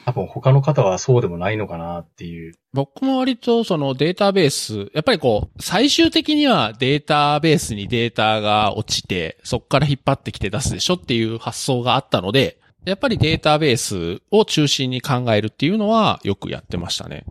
[0.06, 2.54] 多分他の方はそうでもないのかなっていう。
[2.74, 17.26] 僕も割とそのデータベース、やっぱりこう、最終的にはデータベースにデータが落ちて、そこから引っ張ってきて出すでしょっていう発想があったので、やっぱりデータベースを中心に考えるっていうのはよくやってましたね。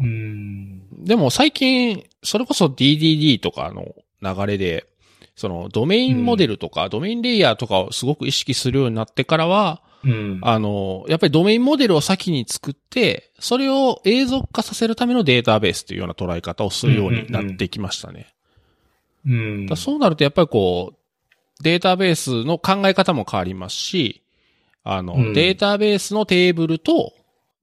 [0.98, 4.86] でも最近、それこそ DDD とかの流れで、
[5.36, 10.40] そのドメインモデルとか、ドメインレイヤーとかをすごく意識するようになってからは、うん。
[10.42, 18.34] あの、やっぱりドメインモデルを先に作って、それを永続化させるためのデータベースというような捉え方をするようになってきましたね。
[19.26, 24.22] うんそうなるとやっぱりこう、データベースの考え方も変わりますし、
[24.84, 27.12] あの、うんデータベースのテーブルと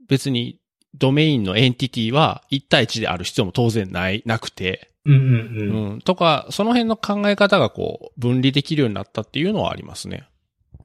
[0.07, 0.60] 別に
[0.95, 5.95] ドメインのエンティティは1対1である必要も当然ない、なくて、うんうんううん。
[5.97, 10.27] ん、とか、その辺の考え方がこう、分離できるようになったっていうのはありますね。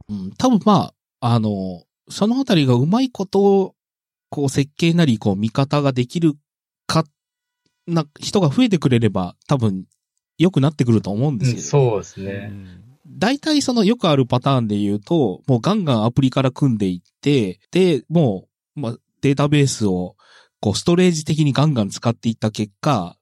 [0.09, 3.75] うん、多分まあ、あの、そのあたりがうまいことを、
[4.31, 6.35] こう設計なり、こう見方ができる
[6.87, 7.05] か、
[7.87, 9.85] な、人が増えてくれれば、多分、
[10.38, 12.46] 良くなってくると思うんですけど、そうですうね。
[12.49, 20.16] ん大体そのよくあるパターンで言うと、もうガンガンアプリから組んでいって、で、もう、まあ、データベースを、
[20.61, 23.16] こう、ストレージ的にガンガン使っていった結果、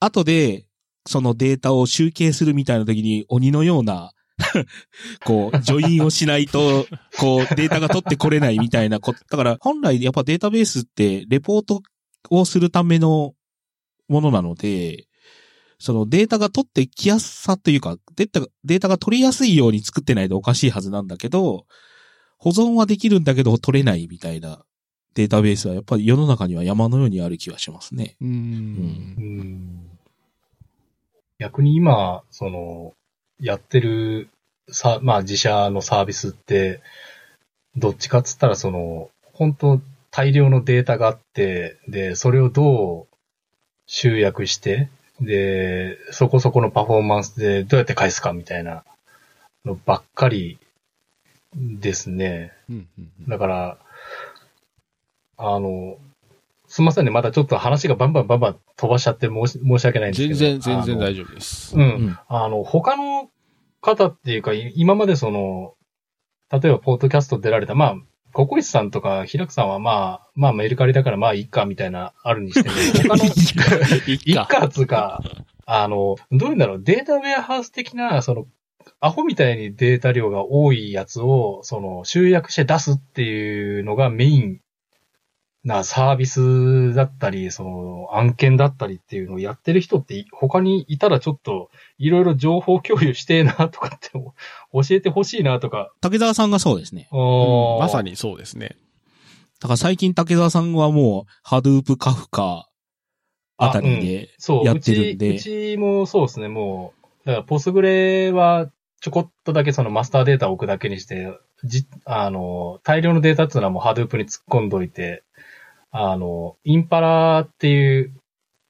[0.00, 0.66] 後で、
[1.06, 4.12] そのデータを集計するみたいな時に鬼のような、
[5.24, 6.86] こう、ジョインをしないと、
[7.18, 9.20] こう、データが取ってこれないみたいなこと。
[9.30, 11.82] だから、本来やっぱデータベースって、レポート
[12.30, 13.34] をするための
[14.08, 15.06] ものなので、
[15.78, 21.66] そのデータが取ってきやすさというか、データが、データが取りやすいように作ってないとおかしいはずなんだけど、
[22.38, 24.64] 保存はできるんだけど取れないみたいな
[25.14, 28.16] データベースはやっぱり世の中には山のようにある気がしますね。
[28.20, 28.28] うん。
[28.28, 29.98] うん。
[31.38, 32.94] 逆に今、その、
[33.40, 34.28] やってる、
[34.68, 36.80] さ、まあ自社のサービスって、
[37.76, 43.16] どっちかっつったらその、本当大量のデータがあって、で、それをどう
[43.86, 44.88] 集約して、
[45.20, 48.84] で、そこそこのパフォーマンスでどうやって返すかみたいな
[49.64, 50.58] のばっかり
[51.54, 52.52] ですね。
[52.68, 53.78] うんうんうんだから、
[55.36, 55.96] あの、
[56.66, 57.10] すみませんね。
[57.10, 60.60] まだちょっと話がバンバンバンバン飛ばしちゃって申し申し訳ないんですけ全ど。
[60.62, 61.76] 然、全然あの大丈夫です。
[61.76, 61.78] う。
[61.78, 62.18] うんん。
[62.28, 63.30] あの、他の
[63.80, 65.74] 方っていうか、い今までその、
[66.50, 67.96] 例えば、ポッドキャスト出られた、まあ、
[68.34, 72.74] ココイチさんとか、ひらくさんはまあ、まあ、メルカリだからまあ、いいか、みたいな、あるにしても、
[73.08, 75.22] 他の、いいっか、つうか、
[75.64, 78.46] あの、どういうんだろう、データウェアハウス的な、その、
[79.00, 84.58] アホみたいにデータ量が多いやつを、その、集約して出すっていうのがメイン
[85.64, 94.32] なサービスだったり、その、案件だったりっていうのをやってる人ってい他にいたらちょっと、いろいろ情報共有してえなとかって 教
[94.90, 95.92] えてほしいなとか。
[96.02, 97.08] 竹澤さんがそうですね。
[97.12, 98.10] うんまさに。
[98.10, 98.76] にそうですね。
[99.60, 102.68] だから最近竹澤さんはもう、ハドゥープカフカ
[103.56, 106.92] あたりで、そう、やうち、ってるんでうちもそうですね、も
[107.24, 115.24] う、だからポスグレはちょこっとだけそのマスターデータを置くだけにして、じ、あの、大量のデータっていうのはもうハドゥープに突っ込んどいて、
[115.96, 118.12] あの、インパラっていう、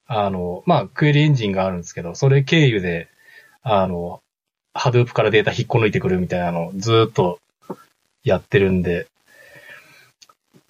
[0.07, 3.09] あの、まあ、クエリエンジンがあるんですけど、それ経由で、
[3.63, 4.21] あの、
[4.75, 7.41] ハドゥープからデータ引っこ抜いてくるみたいなのをずっと
[8.25, 9.07] やってるんで、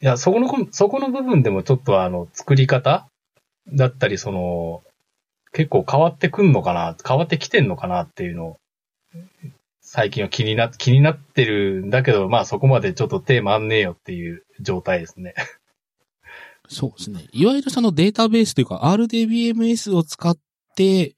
[0.00, 3.08] いや、そこの、そこの部分でもちょっとあの、作り方
[3.72, 4.84] だったり、その、
[5.52, 8.56] 結構変わってくんのかな、変わってきてんのかなっていうのを、
[9.80, 15.34] 最近は気にな、気になってるんだけど、まあそこまでちょっと手回んねえよっていう状態ですね。
[16.68, 17.26] そうですね。
[17.32, 20.36] いわゆるそのデータベースというか RDBMS を使っ
[20.76, 21.16] て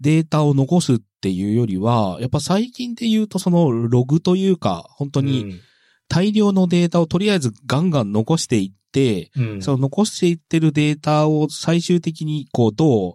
[0.00, 5.60] データを残すっていうよりは、やっぱ最近で言うとそのログというか、本当に
[6.08, 9.62] 大量のデータをとりあえずガンガン残していって、うん。
[9.62, 13.14] その残していってるデータを最終的にこうどう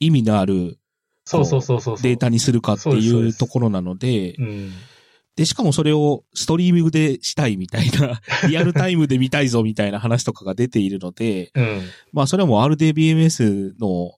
[0.00, 0.78] 意味のある
[1.24, 1.96] そうそうそうそう。
[2.00, 4.72] データにするかっていうところなので、うん。
[5.36, 11.80] で、しかもそれをストリーミングでしたいみたいな、 リアルタイムで見たいぞみたいな話とかが出ているので、うん。
[12.12, 14.12] まあそれはもう RDBMS の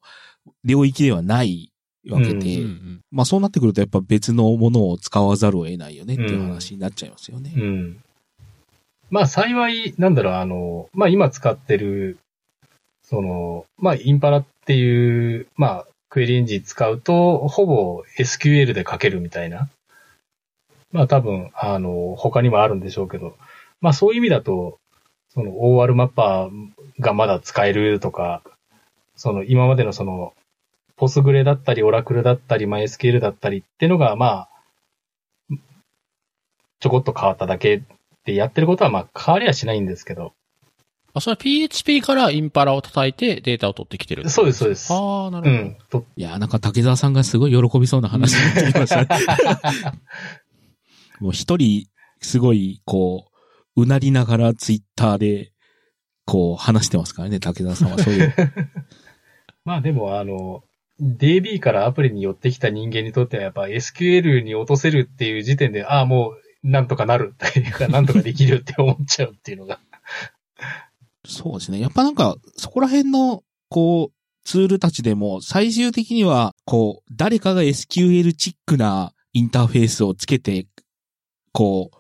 [0.65, 1.73] 領域ではない
[2.09, 7.53] わけで、うんうんうんまあそうなってくるとやっぱ別のものを使わざるを得ないよねっていう話になっちゃいますよね。
[7.57, 8.03] うん。
[9.11, 12.19] まあ幸い、なんだろう、あの、まあ今使ってる、
[13.05, 19.69] その、まあインパラっていう、まあクエリエンジン使うと、ほぼ SQL で書けるみたいな。
[20.95, 23.37] まあ多分、あの、他にもあるんでしょうけど、
[23.81, 24.79] まあそういう意味だと、
[25.29, 28.43] その OR マッパーがまだ使えるとか、
[29.17, 30.35] その今までのその、
[30.97, 34.47] ポスグレだったり、オラクルだったり、MySQL だったりっていうのが、ま
[35.51, 35.57] あ、
[36.79, 37.83] ちょこっと変わっただけ
[38.25, 40.33] でやってることはまあ変わりはしないんですけど。
[41.13, 44.31] あ、それは PHP からインパラを叩いてデータを取ってきてる。
[44.31, 44.93] そうです、そうです。
[44.93, 45.63] ああ、なるほど。
[45.63, 45.77] うん。
[45.91, 49.07] といや、なんか竹澤さんがすごい喜びそうな話になってきました。
[51.21, 51.87] もう一人、
[52.21, 53.27] すごい、こ
[53.77, 55.53] う、うなりながらツイッターで、
[56.27, 58.35] こう、話してますからね、竹澤さんはそういう。
[59.65, 60.63] まあでもあの、
[61.01, 69.81] DB からアプリに寄ってきた人間にとってはやっぱ SQL に落とせるっていう時点で、ああ、もうなんとかなるっていうか、 なんとかできるって思っちゃうっていうのが。
[71.27, 71.79] そうですね。
[71.79, 80.67] やっぱなんか、そこら辺の、こう、ツールたちでも、最終的には、こう、誰かが SQL チックなインターフェースをつけて、
[81.55, 81.97] こう、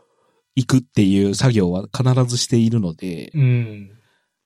[0.57, 3.91] 行くっていう作業は必ずしているので、うん。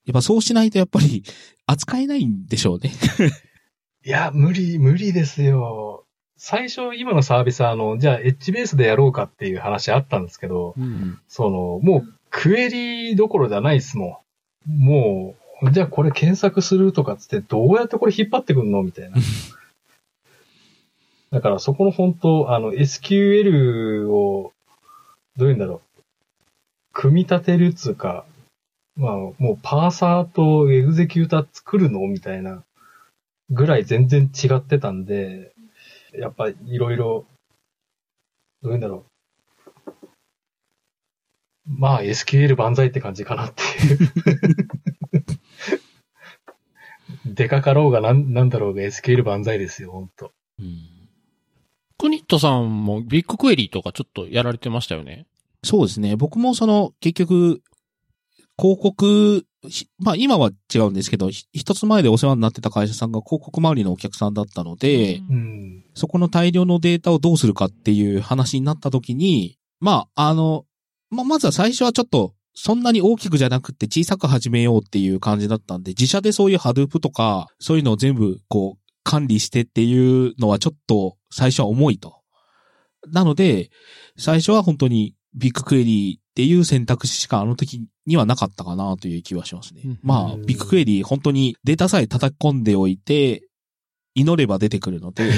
[0.05, 1.25] やっぱそうしないとやっぱり
[1.67, 2.93] 扱えないんでしょうね。
[4.05, 6.05] いや、無理、無理ですよ。
[6.37, 14.23] 最初、今のサービスは、あの、じゃあ、エッジベースでやろうかっていう話あったんですけど、うんその、もう、クエリどころじゃないですも
[14.67, 14.79] ん。
[14.79, 19.17] もう、じゃあこれ検索するとかつって、どうやってこれ引っ張ってくんのみたいな。
[21.31, 24.53] だからそこの本当、あの、SQL を、
[25.39, 26.03] どういうんだろう。
[26.93, 28.27] 組み立てるっつうか、
[28.97, 32.65] まあ、もうパーサーとエグゼキューター作るのみたいな
[33.49, 35.53] ぐらい全然違ってたんで、
[36.13, 37.25] やっぱいろいろ、
[38.63, 39.05] どういうんだろ
[39.87, 39.89] う。
[41.69, 43.99] まあ SQL 万歳って感じかなっていう。
[47.35, 50.33] でかかろうがなんなんだろうが SQL 万歳ですよ、ほんと。
[51.99, 55.27] クニットさんもビッグクエリーとかちょっとやられてましたよね。
[55.65, 56.17] そうですね。
[56.17, 57.61] 僕もその、結局、
[58.59, 65.85] 広告、ひまあ今は違うんですけど、ひ一つ前でお世話になってた会社さんが広告周りのお客さんだったので、うん。
[65.95, 70.65] そこの大量のデータをどうするかっていう話になった時に、まあ、あの、
[71.11, 78.78] まあ、まずは最初はちょっと、そんなに大きくじゃなくて小さく始めようっていう感じだったんで、自社でそういうハドゥープとか、そういうのを全部、こう、
[79.09, 82.21] 管理してっていうのはちょっと最初は重いと。
[83.11, 83.71] なので、
[84.19, 89.81] 最初は本当にビッグクエリーっていう選択肢しかあの時にはなかったかなという気はしますね。
[89.83, 93.49] うんまあ、ビッグクエリー本当にデータさえ叩き込んでおいて、
[94.15, 95.31] 祈れば出てくるので、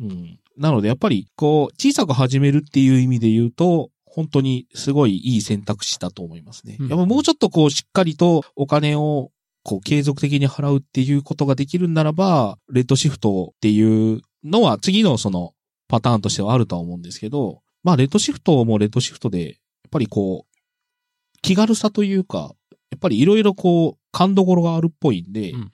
[0.00, 0.38] うん。
[0.56, 6.76] なので、やっぱり、こう、小さく始めるっていう意味で言うと、本当にすごいいい選択肢だと思いますね。
[6.78, 9.30] うんやっぱもうちょっとこう、しっかりとお金を、
[9.62, 15.54] こう、継続的に払うっていうことができるんならば、レッドシフトっていうのは次のその
[15.88, 19.54] パターンとしてはあるとは思うんですけど、まあ、レッドシフトもレッドシフトで、やっ
[19.90, 22.54] ぱりこう、気軽さというか、
[22.90, 25.70] やっぱりいろいろこう、勘どころがあるっぽいんで、うんうん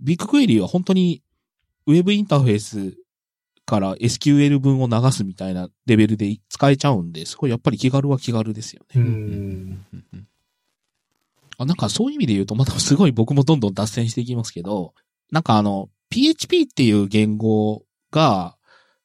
[0.00, 1.24] ビッグクエリーは本当に
[1.86, 2.96] ウェブインターフェース
[3.66, 9.04] から SQL 文を流すみたいなレベルで使えちゃうんで、すごいやっぱり気軽は気軽ですようね。
[9.04, 9.08] ん。
[9.08, 10.27] うんうん
[11.58, 14.94] あなんかそういう意味で言うと、またすごい僕もどんどん脱線していきますけど、
[15.30, 18.56] なんかあの、PHP っていう言語が、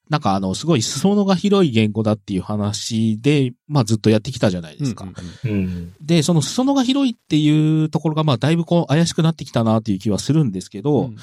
[0.10, 5.06] なんかあの、すごい裾野が広い言語だっていう話で、まあずっとやってきたじゃないですか。
[5.06, 5.93] うんうんうん。
[6.01, 11.16] で、その裾野が広いっていうところが、まあだいぶこう怪しくなってきたなっていう気はするんですけど、うん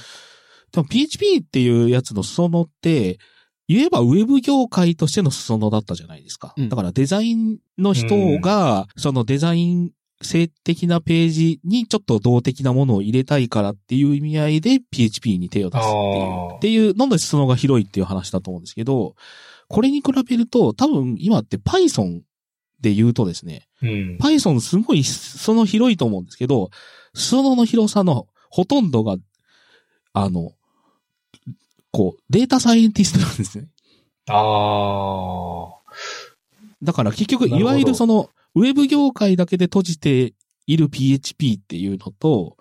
[0.72, 3.18] でも PHP っていうやつの裾野って、
[3.66, 6.54] 言えばウェブ業界としての裾野だったじゃないですか。
[6.56, 9.90] うんだからデザインの人が、そのデザイン
[10.22, 16.56] 性的なページにちょっと動的なものを入れたいからっていう意味合いで PHP に手を出すっていう。
[16.56, 19.14] っていうので裾野が広いっていう話だと思うんですけど、
[19.68, 22.20] これに比べると多分今って Python
[22.80, 24.18] で言うとですね、うん。
[24.20, 26.70] Python すごい裾野広いと思うんですけど、
[27.14, 29.16] 裾野の広さのほとんどが、
[30.12, 30.52] あの、
[31.92, 33.68] こう、データサイエンティストなんですね。
[34.28, 35.80] ああ。
[36.82, 40.34] だから結局、いわゆるその、ウェブ業界だけで閉じて
[40.66, 42.56] いる PHP っていうのと、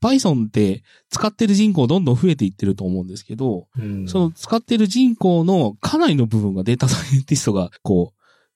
[0.00, 8.12] Python って使ってる人口どんどん増えていってると思うんですけど、うん、その使ってる人口のかなりの部分がデータサイエンティストがこ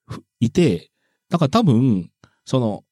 [0.08, 0.90] う、ふいて、
[1.30, 2.10] だから多分、
[2.44, 2.84] その、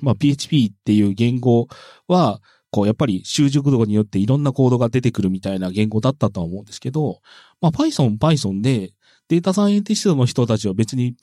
[0.00, 1.68] まあ、PHP っていう言語
[2.06, 7.20] は、こう、やっぱり習熟度によっていろんなコードが出てくるみたいな言語だったとは思うんですけど、
[7.60, 8.92] まあ、Python、Python で、
[9.28, 11.16] データサイエンティストの人たちは別に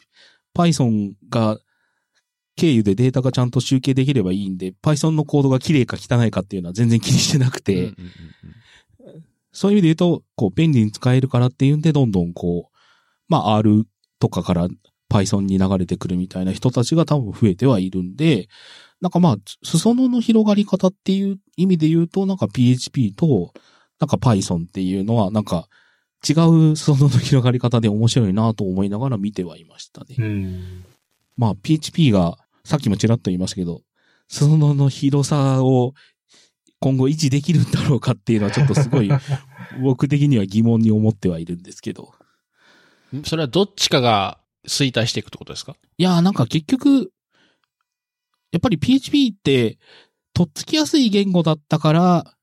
[0.55, 1.59] Python が
[2.57, 7.93] 経由でデータがちゃんと集計できればいいんで、Python のコードが綺麗か汚いかっていうのは全然気にしてなくて、
[9.53, 12.77] そういう意味で言うと、こう、便利に使えるからっていうんで、どんどんこう、
[13.29, 13.85] まあ、R
[14.19, 14.67] とかから
[15.09, 18.49] Python に流れてくるみたいな人たちが多分増えてはいるんで、
[19.01, 23.53] なんかまあ、裾野の広がり方っていう意味で言うと、なんか PHP と、
[23.99, 25.67] なんか Python っていうのは、なんか
[26.27, 30.15] 違う裾野の広がり方で面白いなと思いながら見てはいましたね。
[30.17, 30.85] うん。
[31.37, 32.37] まあ、PHP が、
[32.67, 33.81] さっきもちらっと言いましたけど、
[34.27, 35.93] 裾野の広さを
[36.79, 39.09] 今後維持できるんだろうかっていうのはちょっとすごい、
[39.81, 42.13] 僕的には疑問に思ってはいるんですけど。
[43.13, 44.37] うんそれはどっちかが
[44.67, 45.77] 衰退していくってことですか？
[45.97, 47.13] いやーなんか結局、
[48.51, 49.77] やっぱり PHP って、
[50.33, 52.35] とっつきやすい言語だったから、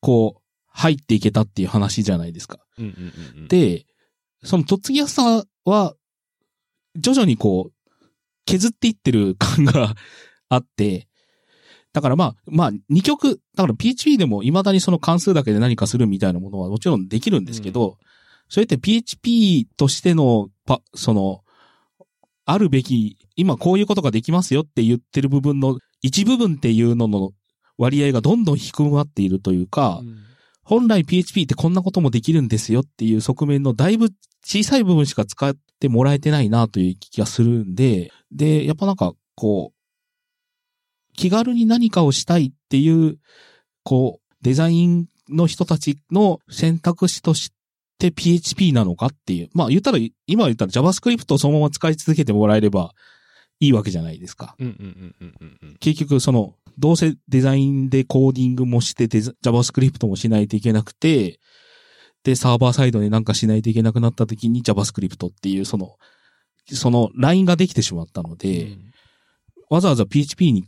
[0.00, 2.58] こう、入っていけたっていう話じゃないですか。
[2.78, 3.48] うんうんうんうん。
[3.48, 3.86] で、
[4.42, 5.94] そのとっつきやすさは、
[6.96, 7.72] 徐々にこう、
[8.48, 9.94] 削っていってる感が
[10.48, 11.06] あって、
[11.92, 17.98] だからまあ、まあ、二極、だから PHP でも未だにその関数だけで何かするみたいなものはもちろんできるんですけど、
[18.48, 21.42] それって PHP としての、パ、その、
[22.46, 27.32] あるべき、今こういうことができますよって言ってる部分の一部分っていうのの
[27.76, 30.16] 割合がどんどん低くなっているというか、うん。
[30.62, 34.10] 本来 PHP ってこんなこともできるんですよっていう側面のだいぶ
[34.44, 39.78] 小さい部分しか使ってもらえてないなという気がするんで、で、やっぱなんかこう、
[41.14, 43.18] 気軽に何かをしたいっていう、
[43.82, 47.52] こう、デザインの人たちの選択肢とし
[47.98, 49.50] て PHP なのかっていう。
[49.52, 52.92] まあ言ったら、今言ったら JavaScript をそのまま使い続けてもらえれば
[53.60, 54.56] いいわけじゃないですか。
[55.80, 61.40] 結局その、どうせデザインでコーディングもして JavaScript もしないといけなくて、
[62.28, 65.96] で、サーバーサイドでなんかしないといけなくなった時に JavaScript っていうその、
[66.70, 68.88] そのラインができてしまったので、うん
[69.70, 70.64] わざわざ PHP に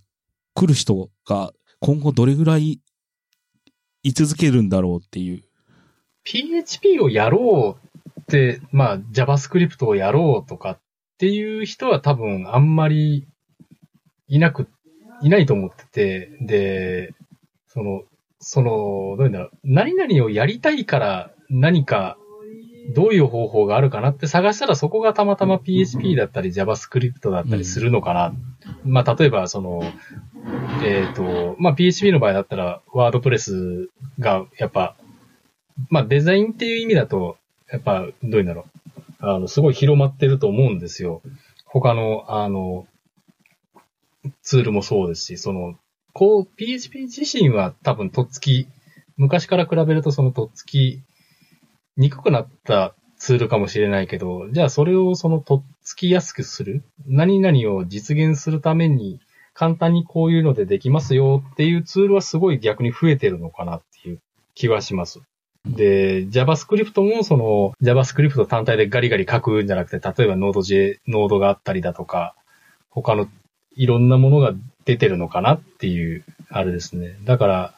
[0.55, 2.81] 来る人が今後どれぐらい
[4.03, 5.43] 居続けるんだろうっていう。
[6.25, 7.79] PHP をやろ
[8.17, 10.81] うって、まあ JavaScript をやろうとかっ
[11.19, 13.27] ていう人は多分あんまり
[14.29, 14.69] いなく、
[15.23, 17.15] いないと思ってて、で、
[17.69, 18.03] その、
[18.39, 18.71] その、
[19.17, 22.17] どういうんだろう、何々をやりたいから何か、
[22.95, 28.33] どういう方法があるかなって探したらそこがたまたま PHP だったり JavaScript だったりするのかな。
[28.85, 29.83] まあ例えばその、
[30.83, 34.97] えっ、と、まあ PHP の場合だったらワードプレスがやっぱ
[35.89, 37.39] まあデザインっていう意味だと、
[37.71, 38.67] やっぱ、どういうんだろ
[39.21, 39.27] う。
[39.27, 41.23] あの、すごい広まってると思うんですよ。
[41.65, 42.87] 他の、あの、
[44.43, 45.79] ツールもそうですし、その、
[46.13, 48.67] こう、PHP 自身は多分とっつき、
[49.17, 51.01] 昔から比べるとそのとっつき、
[52.01, 59.21] にくくなったツールかもしれないけど、じゃあそれをそのとっつきやすくする何々を実現するために、
[59.53, 64.21] 簡単にこういうのでできますよっていうツールはすごい逆に増えてるのかなっていう
[64.55, 65.21] 気はします。
[65.67, 72.35] で、JavaScript もその JavaScript 単体でガリガリ書くんじゃなくて、例えば Node.js、ノードがあったりだとか、
[72.89, 73.29] 他の
[73.77, 74.55] いろんなものが
[74.87, 77.19] 出てるのかなっていう、あれですね。
[77.25, 77.75] だから、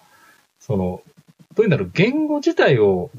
[0.60, 1.02] その、
[1.56, 3.10] どういうんだろう、言語自体を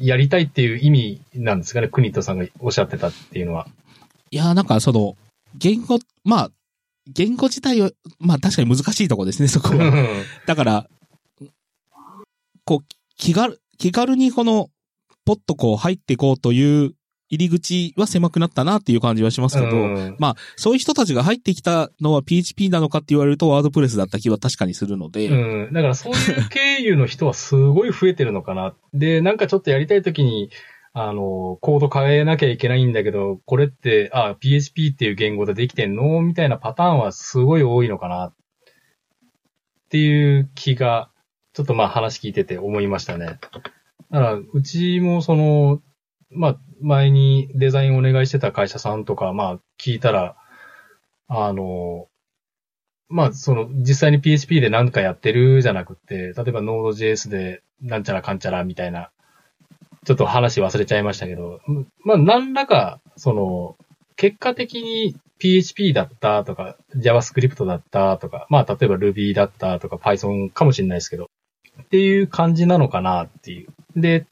[0.00, 3.66] やりたいっていう意味なんですかね、クニットさんがおっしゃってたっていうのは。
[4.30, 5.16] いやーなんかその、
[5.54, 6.50] 言語、まあ、
[7.06, 10.24] 言語自体は、まあ確かに難しいところですね、 そこは。
[10.46, 10.88] だから、
[12.64, 12.84] こう、
[13.16, 14.70] 気軽、気軽にこの、
[15.26, 16.94] ポッとこう入っていこうという
[17.30, 25.34] 入り口は狭くなったなっていう感じはしますけど、うんまあ、そういう人たちが入ってきたのは PHP なのかって言われるとワードプレスだった気は確かにするので、う
[25.70, 25.72] ん。
[25.72, 28.74] だからそういう経由の人はすごい増えてるのかな。
[28.92, 30.50] で、なんかちょっとやりたいときに、
[30.92, 38.26] あの、コード変えなきゃいけないんだけど、これって、あ、PHP っていう言語でできてんのみたいなパターンはすごい多いのかな。
[38.26, 38.34] っ
[39.88, 41.10] ていう気が、
[41.52, 43.26] ちょっとまあ話聞いてて思いましたね。
[43.26, 43.70] だか
[44.10, 45.80] ら、うちもその、
[46.30, 50.36] まあ、前にデザインお願いしてた会社さんとか、まあ、聞いたら、
[51.28, 52.08] あの、
[53.08, 59.10] まあ、その、実際に PHP で何かやってるじゃなくて、例えば Node.js でなんちゃらかんちゃらみたいな
[60.06, 61.60] ちょっと話忘れちゃいましたけど、
[62.04, 63.76] まあ、何らか、その、
[64.16, 71.30] 結果的に PHP だったとか、JavaScript だったとか、まあ、例えば Ruby だったとか Python かもしれないですけど、
[71.82, 74.00] っていう感じなのかなっていう。
[74.00, 74.26] で、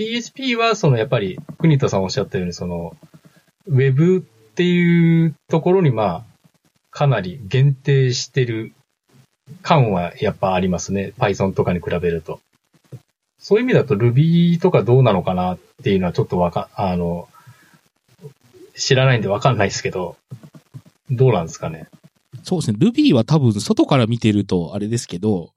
[0.00, 2.96] PHP はそのやっぱり、国田さんおっしゃったようにその、
[3.68, 4.20] Web っ
[4.54, 6.24] ていうところにまあ、
[6.90, 8.72] かなり限定してる
[9.60, 11.12] 感はやっぱありますね。
[11.18, 12.40] Python とかに比べると。
[13.38, 17.28] そういう意味だと Ruby とかどうなのかなっていうのはちょっとわか、あの、
[18.74, 20.16] 知らないんでわかんないですけど、
[21.10, 21.88] どうなんですかね。
[22.42, 22.78] そうですね。
[22.80, 25.50] Ruby は多分外から見てるとあれですけど、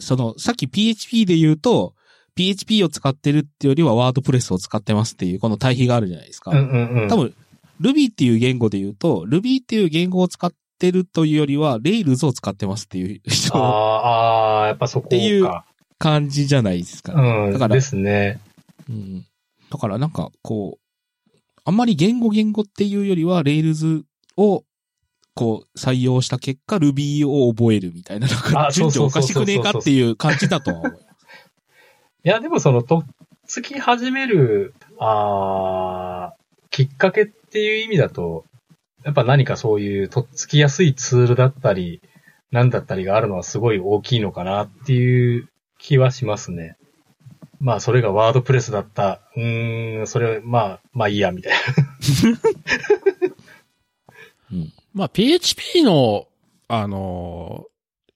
[0.00, 1.94] その、さっき PHP で言うと、
[2.34, 6.50] PHP を使ってるってよりはワードプレスを使ってますっていうこの対比があるじゃないですか。
[6.50, 7.08] うんうんうん。
[7.08, 7.34] 多分、
[7.80, 15.06] Ruby っていう言語で言うと、Ruby っていう言語を使ってるというよりは、Rails を使ってますっていう人のあーあー、やっぱそこか。
[15.08, 15.48] っていう
[15.98, 17.12] 感じじゃないですか。
[17.14, 17.52] うん。
[17.52, 18.40] だからですね。
[18.88, 19.26] うん。
[19.70, 21.30] だからなんか、こう、
[21.64, 24.02] あんまり言語言語っていうよりは、Rails
[24.36, 24.64] を、
[25.34, 31.11] こう、採用した結果、Ruby を覚えるみたいな、なんか、あそう順序おかしくねえかっていう感じだとは思います。
[32.24, 33.06] いや、でもその、とっ
[33.46, 38.44] つき始める、あーきっかけっていう意味だと、
[39.04, 42.00] やっぱ何かそういうとっつきやすいツールだったり、
[42.52, 45.48] なんだったりがあるのはすごい大きいのかなっていう
[45.78, 46.76] 気はしますね。
[47.58, 49.20] まあ、それがワードプレスだった。
[49.36, 51.58] うーん、それ、まあ、まあいいや、みたいな。
[54.52, 54.72] うん。
[54.94, 56.26] まあ、PHP の、
[56.68, 57.66] あの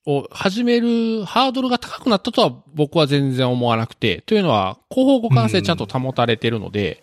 [0.07, 7.02] を始めるハードルが高くなったとは僕は全然思わなくて、というのは、広報互換性ちゃんと保たれてるので、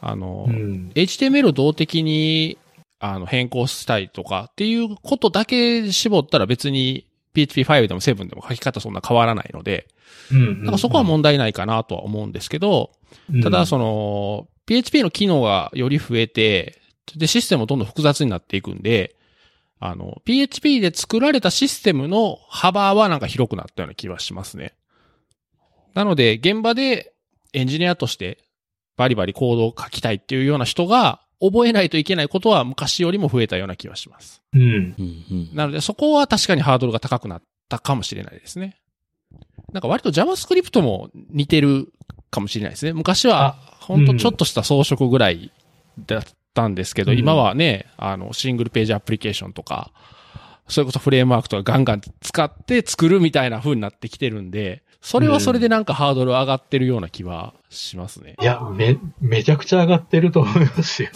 [0.00, 0.90] あのーうん。
[0.94, 2.58] HTML を動的に
[3.00, 9.88] あの変更したいとかっていうことだけ絞ったら別に PHP5 でも7でも書き方そんな変わらないので、
[10.30, 10.62] うん。
[10.62, 12.92] なんかそこは問題ないかなとは思うんですけど、
[13.42, 16.80] ただその PHP の機能がより増えて、
[17.16, 19.15] でシステムもどんどん複雑になっていくんで、
[19.78, 24.74] あの PHP で作られたシステムの幅はなんか広くなったような気はしますね。
[25.94, 27.12] なので現場で
[27.52, 28.38] エンジニアとして
[28.96, 34.42] バリバリコードを書きたいっていうような人が覚えないといけないことは昔よりも増えたような気はします。
[34.54, 34.62] うん。
[34.62, 35.02] うんう
[35.34, 35.50] ん。
[35.54, 38.76] なのでそこは確かにハードルが高くなったかもしれないですね。
[39.72, 41.92] なんか割と JavaScript も似てる
[42.30, 42.92] かもしれないですね。
[42.94, 45.52] 昔はほんとちょっとした装飾ぐらい
[46.06, 46.24] だっ
[46.56, 49.92] たんですけど、うん今はね、あのシングルページアプリケーションとか、
[50.66, 58.34] それこそフレームワークとかガンガン使って作るみたいな風になってきてるんで、それはそれでなんかハードル上がってるような気はしますね。
[58.40, 61.10] いや、め、めちゃくちゃ上がってると思いますよ。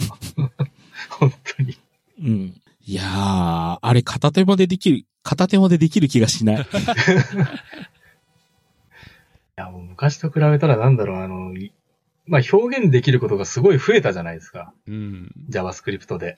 [1.19, 1.71] 本当に。
[1.71, 1.77] い
[2.19, 2.61] うん。
[2.85, 6.65] いやー、あれ片手間でできる、片手間でできる気がしない。
[9.61, 11.71] や、もう昔と比べたらなんだろう、あの、い
[12.31, 14.73] まあ、表現できることがすごい増えたじゃないですか。
[14.87, 15.31] うん。
[15.49, 16.37] JavaScript で。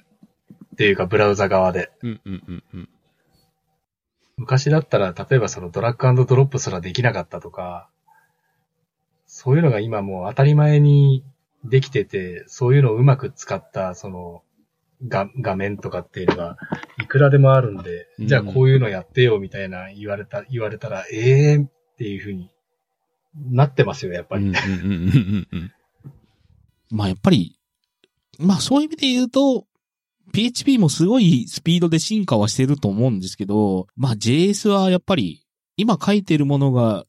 [0.74, 1.92] っていうか、ブラウザ側で。
[2.02, 2.90] うんうんうんうん。
[4.38, 7.92] 昔だったら、例えばそのドラッグドロップすらできなかったとか、
[9.28, 11.24] そういうのが今もう当たり前に
[11.64, 14.42] できてて、そういうのをうまく使った、その、
[15.08, 16.58] が画面とかっていうのが、
[17.04, 21.70] いくらでもあるんで、うんじゃあこういうのやってよ、みたいな言われた、言われたら、ええー、っ
[22.00, 22.50] ていうふうに
[23.36, 24.46] なってますよ、やっぱり。
[24.46, 25.72] うんうんうんうんうん
[26.94, 27.58] まあやっぱり、
[28.40, 29.66] まあそういう意味で言うと、
[30.32, 35.44] PHP もすごいスピードで進化はしてると思うんですけど、まあ JS はやっぱり、
[35.76, 37.06] 今書いてるものが、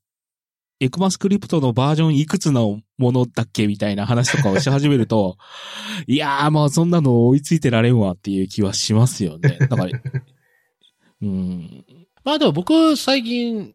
[0.80, 5.36] エクマスクリプトのバージョンいくつのものだっけみたいな話とかをし始めると、
[6.08, 9.58] いやーまあそんなの追いついてられんわっていう気はしますよね。
[9.60, 9.86] だから、
[11.22, 11.84] うん、
[12.24, 13.74] まあでも僕、最近、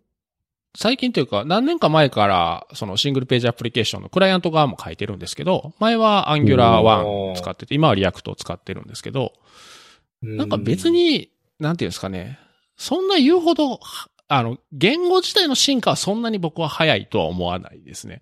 [0.77, 9.33] 最近というか、何年か前から、そのシングルページアプリケーションのクライアント側も書いてるんですけど、前は Angular 1使ってて、今は React を使ってるんですけど、
[10.21, 12.39] なんか別に、なんていうんですかね、
[12.77, 18.21] そんな言うほど、はあの、言語自体の進化はそんなに僕は早いとは思わないですね。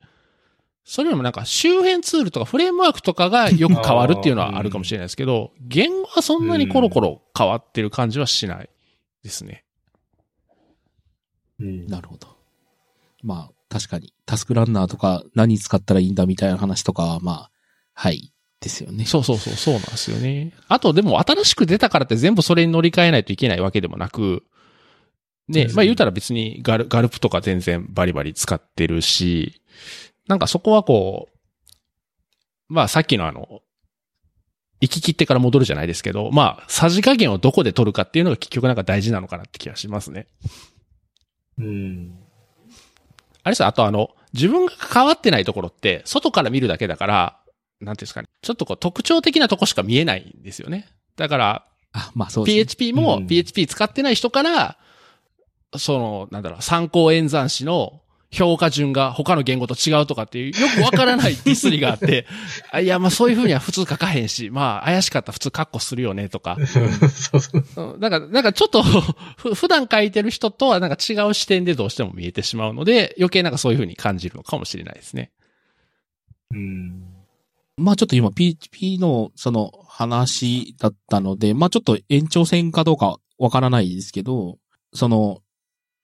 [0.86, 8.70] それよりもなんか周辺ツールとかフレームワークとかがよく変わるっていうのはあるかもしれないですけど、言語はそんなにコロコロ変わってる感じはしない
[9.22, 9.66] ですね。
[11.60, 12.37] うん、なるほど。
[13.28, 17.52] まあ確かに、タスクランナーとか何使ったらいいんだみたいな話とかは、まあ、
[17.94, 19.06] はい、ですよね。
[19.06, 20.54] そうそうそう、そうなんですよね。
[20.70, 24.44] あとでも新しく出たからって全部それに乗り換えないといけないわけでもなく、
[25.50, 29.62] ね、うんまあ言うたら別にガルガルプとか全然バリバリ使ってるし、
[30.28, 33.62] なんかそこはこう、まあさっきのあの、
[34.80, 40.28] 行き切ってから戻るじゃないですけど、まあ、さじ加減をどこで取るかっていうのが結局なんか大事なのかなって気がしますね。
[41.58, 42.27] うん。
[43.48, 47.40] あれさ、あとあの、自分が関わってないところって、外から見るだけだから、
[47.80, 48.28] なんていうんですかね。
[48.42, 50.90] ちょっとこう特徴的なとこしか見えないんですよね。
[51.16, 52.64] だから、あ、まあそうですね。
[52.66, 54.78] PHP もうん PHP 使ってない人から、
[55.78, 62.26] その、なんだろう、参考演算子の評価順が他の言語と違うとかっていう、よくわからないディスりがあって、
[62.72, 66.58] あいや、まあそういうふうには普通書かへんし、まあ怪しかったら普通カッコするよねとか。
[66.68, 67.94] そうそう。
[67.94, 75.32] うんなんか、なんかちょっとふ、普段書いてる人とはなんか違う視点でどうしても見えてしまうので、余計なんかそういうふうに感じるのかもしれないですね。
[76.52, 77.04] うん。
[77.78, 84.58] まあちょっと今 PHP のその話だったので、まあちょっと延長線かどうかわからないですけど、
[84.94, 85.42] その、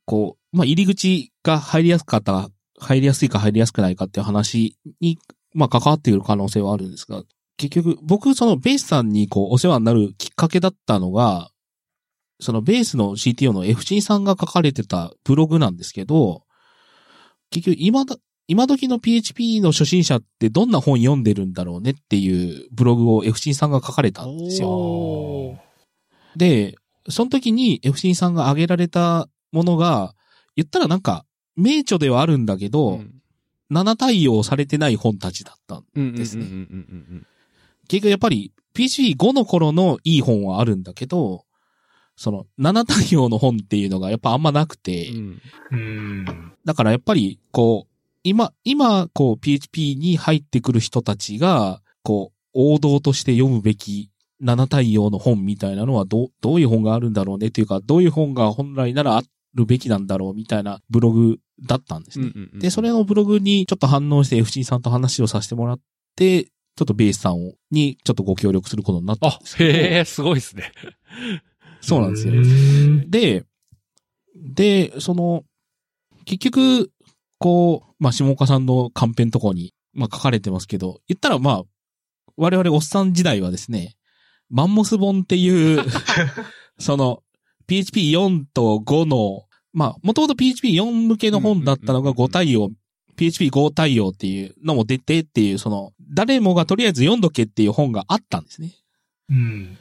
[0.05, 2.49] こう、まあ入り口が入りやすかった、
[2.79, 5.19] 入りやすいか入りやすくないかっていう話に、
[5.53, 7.23] まあ関わっている可能性はあるんですが、
[7.57, 11.49] 結局僕そのベースさんにこうお世話になるきっかけだったのが、
[12.39, 16.43] そのベースの CTO の FC さんが書かれてたブログなんですけど、
[17.49, 24.69] 結局今だ、今時の PHP の初心者ってどんな本読んでるんだろうねっていうブログを FC さんが書かれたんですよ。
[24.69, 25.57] お
[26.35, 26.75] で、
[27.09, 30.13] その時に FC さんが挙げられたものが、
[30.55, 31.25] 言ったらなんか、
[31.55, 33.19] 名著ではあるんだけど、うん
[33.71, 35.81] 7対応されてない本たちだった。
[35.95, 36.45] うんですね
[37.87, 41.45] 結局やっぱり PHP5 の頃のいい本はあるんだけど、
[42.15, 45.41] その7対応の本っていうのがやっぱあんまなくて、うん
[45.71, 46.53] うん。
[46.65, 47.93] だからやっぱり、こう、
[48.23, 59.23] 今、今、こう、PHP に入ってくる人たちが、こう、王道として読むべき7対応の本みたいなのはどう、どういう本があるんだろうねっていうか、どういう本が本来ならあ
[59.53, 61.37] るべきなんだろうみたいなブログ
[61.67, 62.31] だったんですね。
[62.33, 65.79] うんうんで、それのブログにちょっと反応して FC さんと話をさせてもらっ
[66.15, 69.69] て、ちょっとベースさんをにちょっとご協力することになったんあです、けど。
[69.69, 70.71] へえ、すごいですね。
[71.81, 72.33] そうなんですよ。
[72.33, 73.05] ね。
[73.07, 73.45] で、
[74.35, 75.43] で、その、
[76.25, 76.91] 結局、
[77.37, 81.63] こう、まあ、下岡さんのカンペのところに、まあ、書かれてますけど、言ったら、まあ、
[82.37, 83.95] 我々おっさん時代はですね、
[84.49, 85.83] マンモス本っていう、
[86.79, 87.22] その、
[87.67, 89.43] PHP4 と5の、
[89.73, 92.69] まあ、もともと PHP4 向けの本だったのがうんうんうんうん5対応、
[93.17, 98.73] PHP5 対応っていうのも出てっていう、その、誰もがとりあえず読んどけっていう本があったんですね。
[99.29, 99.77] うん。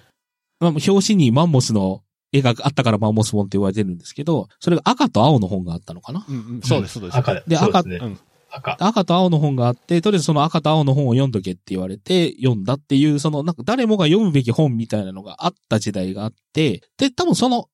[0.61, 2.03] まあ、表紙にマンモスの
[2.33, 7.19] 絵があったからマンモス本って言われてるんですけど、それが赤と青の本があったのかなうんうんそうです、そうです。
[7.19, 7.43] 赤で。
[7.47, 8.19] でそうですね赤うん
[8.53, 8.77] 赤。
[8.79, 17.69] 赤と青の本があって、とりあえずその赤と青の本を読んどけって言われて、読んだっていう、そのなんか誰もが読むべき本みたいなのがあった時代があって、で、多分その、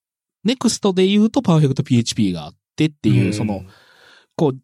[0.44, 3.62] ネクストで言うとパーフェクト PHP があってっていう、その、
[4.36, 4.58] こう、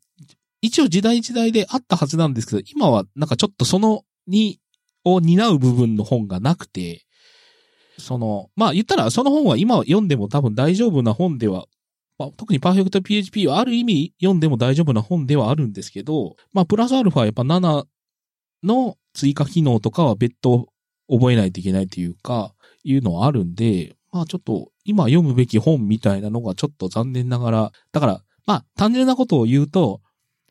[0.62, 4.61] 一応時代時代であったはずなんですけど、今はなんかちょっとその、に、
[5.05, 7.05] を担う部分の本がなくて、
[7.99, 11.67] その、まあ言ったらその本は今読んでも多分大丈夫な本では、
[12.25, 17.85] まあ、特にパーフェクト PHP はある意味読んでも大丈夫な本ではあるんですけど、まあプラスアルファやっぱ7
[18.62, 20.68] の追加機能とかは別途
[21.11, 30.01] 覚えないといけないというか、いうのはあるんで、まあちょっと今読むべき本みたいなのがちょっと残念ながら、だから、まあ単純なことを言うと、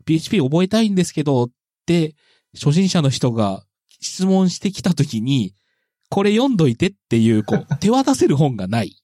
[0.05, 1.49] PHP 覚えたいんですけどっ
[1.85, 2.15] て、
[2.53, 3.63] 初心者の人が
[3.99, 5.55] 質問してきたときに、
[6.09, 9.02] これ読んどいてっていう、こう、手渡せる本がない。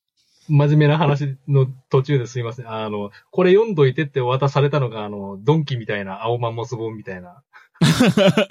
[0.49, 2.69] 真面目な話の途中ですいません。
[2.69, 7.43] あの、これ読んどいてって渡されたのが、あの、ドンキみたいな青マンモス本みたいな。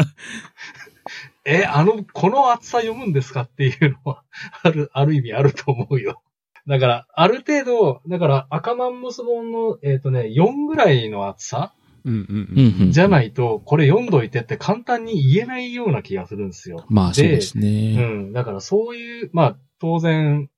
[1.44, 4.22] え、あの、この厚さ読むんですかっていうのは、
[4.62, 6.22] ある、ある意味あると思うよ。
[6.66, 11.72] だから、ある程度、だから赤マンモス本の、えっ、とね、4ぐらいの厚さ
[12.05, 12.92] うんうんううんん。
[12.92, 16.84] じゃないと、これ読んどいてって簡単に言えないような気がするんですよ。
[16.88, 17.96] まあそうですうね。
[17.96, 18.32] ん。
[18.32, 20.51] だからそういう、まあ、当然、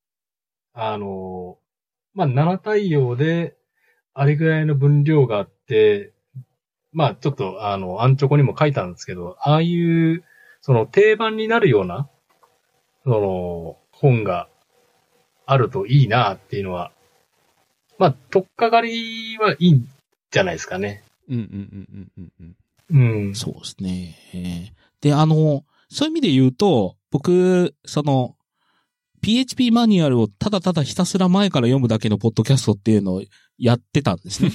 [0.73, 1.59] あの、
[2.15, 3.57] まあ、7対応で、
[4.15, 6.13] あれぐらいの分量があって、
[6.93, 10.25] まあ、ちょっと、あの、アンチョコにも書いたんですけど、ああいう、
[10.61, 12.09] その定番になるような、
[13.05, 14.49] その、本が
[15.47, 16.93] あるといいなっていうのは、
[17.99, 19.89] まあ、とっかかりはいいん
[20.31, 21.03] じゃないですかね。
[21.29, 22.55] うんうんうんうんうん
[22.91, 23.27] うん。
[23.27, 23.35] うん。
[23.35, 24.17] そうですね。
[24.35, 28.37] えーで、あの、そういう意味で言うと、僕、その、
[29.23, 33.23] PHP マニュアルをただただひたすら前から読むだけのポッドキャストっていうのを
[33.59, 34.51] やってたんですね。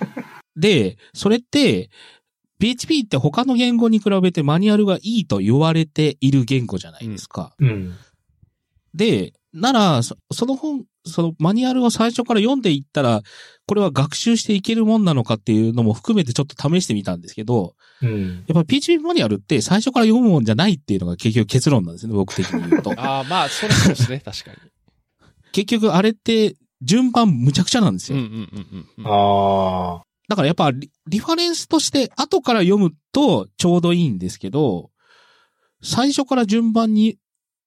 [0.56, 1.90] で、それって、
[2.58, 7.54] PHP って他の言語に比べてマニュアルがいいと言われている言語じゃないですか。
[7.58, 7.94] うん。
[8.94, 13.22] で、なら、そその本、そのマニュアルを最初から読んでいったら、
[13.66, 18.44] これは学習していけるもんなのかっていうのも含めてちょっと試してみたんですけど、うん。
[18.46, 22.92] やっぱ PHP マニュアルって最初から読むもんじゃないっていうのが結局結論なんですね、僕的に言うと。
[23.00, 24.56] ああ、まあ、それそうですね、確かに。
[25.52, 28.18] 結局あれって順番むちゃくちゃなんですよ。
[28.18, 29.06] うんうんうんうんうん。
[29.06, 30.02] ああ。
[30.28, 34.90] だからやっぱリリファレンスとして後から読むとちょうどいいんですけど、
[35.82, 37.16] 最初から順番に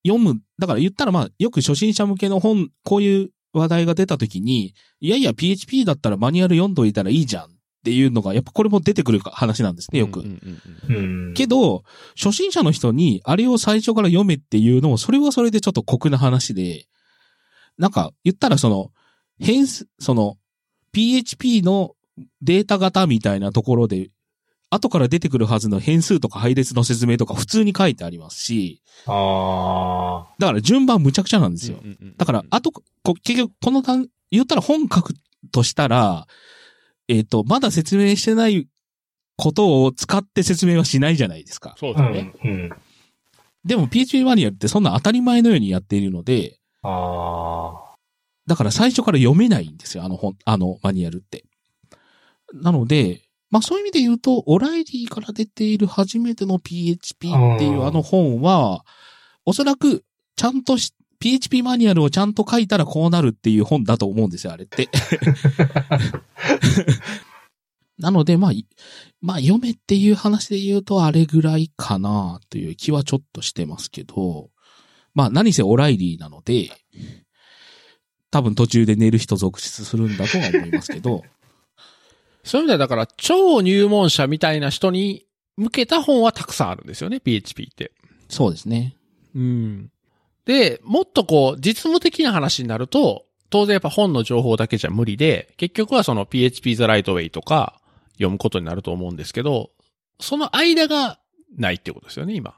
[0.08, 7.48] 読む、だから言ったらまあよく初心者向けの本、こういう話題が出た時に、いやいや PHP だったらマニュアル読んどいたらいいじゃんっ
[7.84, 10.24] ていうのが、やっぱこれも出てくる話なんですね、よく。
[11.34, 11.84] けど、
[12.16, 16.86] 初心者の人にあれを最初から読めっていうのも、それはそれでちょっと酷な話で、
[17.78, 18.92] なんか言ったらその、
[19.40, 20.38] 変数、その、
[20.92, 21.96] PHP の
[22.42, 24.10] データ型みたいなところで、
[24.70, 31.80] 後から出てくるはずの変数とか配列の説明とか普通に書いてありますし、あだから順番むちゃくちゃなんですよ。
[31.82, 32.84] うんうんうんだから、あと、こ
[33.24, 35.14] 結局、この段、言ったら本書く
[35.52, 36.28] としたら、
[37.08, 38.68] えっ、と、まだ説明してない
[39.38, 41.76] ことを使って説明はしないじゃないですか。
[41.80, 42.12] そうあ。
[42.12, 42.34] ですね。
[42.44, 42.52] うん。
[42.52, 42.70] うん。
[43.66, 47.74] でも PHP マニュアルってそんな当たり前のようにやっているので、あ
[48.48, 51.46] だから最初から読めないんですよ、あの本、あのマニュアルって。
[52.54, 58.86] なので、まあそういう意味で言うと、オライリーから出ている初めての PHP っていううんあの本は、
[59.46, 60.04] おそらく
[60.36, 64.88] ちゃんとし、PHP マニュアルをちゃんと書いたらこうなるっていう本だと思うんですよ、あれって。
[67.98, 68.66] なので、まあ、い
[69.20, 74.50] まあ読めっていう話で言うとあれぐらいかなという気はちょっとしてますけど、
[75.14, 76.72] まあ何せオライリーなので、
[78.32, 81.24] 多分途中で寝る人続出するんだとは思いますけど、
[82.44, 85.26] そういう意味ではだから、超入門者みたいな人に
[85.58, 87.92] 向けた本はたくさんあるんですよね、PHP って。
[88.30, 88.96] そうですね。
[89.36, 89.92] うん。
[90.46, 97.82] で、もっとこう、実務的な話になると、当然やっぱ本の情報だけじゃ無理で、結局はその PHP The Right Way とか
[98.14, 99.72] 読むことになると思うんですけど、
[100.20, 101.20] その間が
[101.58, 102.56] ないってことですよね、今。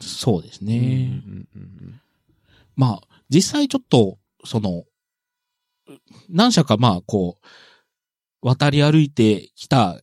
[0.00, 0.76] そうですね。
[0.76, 2.00] うんうんうん
[2.76, 4.84] まあ、実際ちょっと、その、
[6.30, 7.46] 何社かまあ、こう、
[8.42, 10.00] 渡り歩いてきた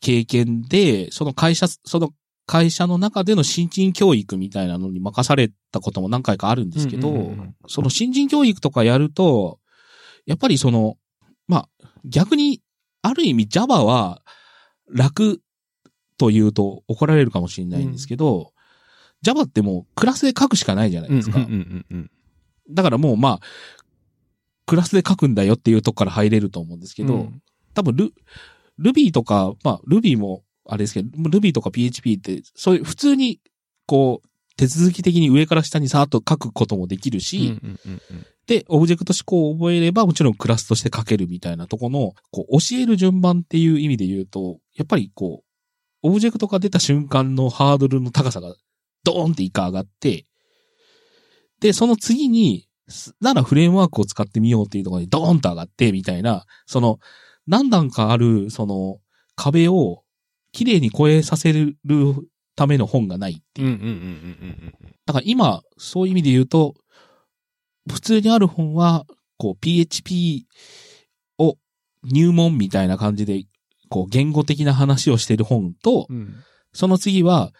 [0.00, 2.10] 経験で、その会社、その
[2.46, 7.32] 会社の中での新人教育みたいなのに任されたことも何回かあるんですけど、
[7.68, 9.58] その新人教育とかやると、
[10.26, 10.96] やっぱりその、
[11.48, 12.60] まあ、逆に、
[13.04, 14.22] ある意味 Java は
[14.88, 15.40] 楽
[16.18, 18.52] と言うと怒られるかもしれないんですけど、
[19.22, 21.38] Java ってもうクラスで書くしかないじゃないですか。
[22.70, 23.40] だからもうまあ、
[24.66, 27.42] クラスで書くんだよっていうとこから入れると思うんですけど、うん。
[27.74, 28.12] 多分ル、
[28.80, 33.40] Ruby とか、まあ Ruby もあれですけど、Ruby とか PHP って、そういう普通に、
[33.86, 38.26] こう、手続き的に上から下にさーっと書くこともできるし、うんうんうんうん。
[38.46, 48.54] で、オブジェクト思考を覚えればもちろんクラスとして書けるみたいなとこの、こう、教える順番っていう意味で言うと、やっぱりこう、オブジェクトが出た瞬間のハードルの高さが
[49.04, 50.26] ドーンって一回上がって、
[51.60, 52.71] で、その次に、す
[53.20, 56.98] ならフレームワークを使ってみようっていうところにドーンと上がって、みたいな、その、
[57.46, 58.98] 何段かある、その、
[59.34, 60.02] 壁を
[60.52, 61.76] 綺麗に越えさせる
[62.54, 64.72] ための本がないっていう。
[65.06, 66.74] だから今、そういう意味で言うと、
[67.90, 69.06] 普通にある本は、
[69.38, 70.46] こう、PHP
[71.38, 71.56] を
[72.04, 73.44] 入門みたいな感じで、
[73.88, 76.34] こう、言語的な話をしてる本と、うんうん。
[76.72, 77.52] その次は、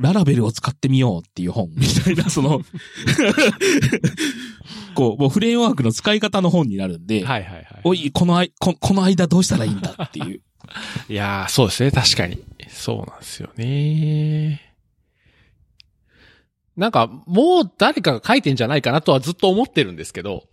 [0.00, 2.60] ララベルを使ってみようっていう本みたいな、 その、
[4.94, 7.64] こう、もうフレームワークの使い方の本になるんで、はいはいはい。
[7.84, 10.40] おい、このあいこ、この間どうしたらいいんだっていう。
[11.08, 12.42] いやー、そうですね、確かに。
[12.68, 14.74] そうなんですよね。
[16.76, 20.44] なんか、もう誰かが書いてんじゃないかなとはずっと思ってるんですけど、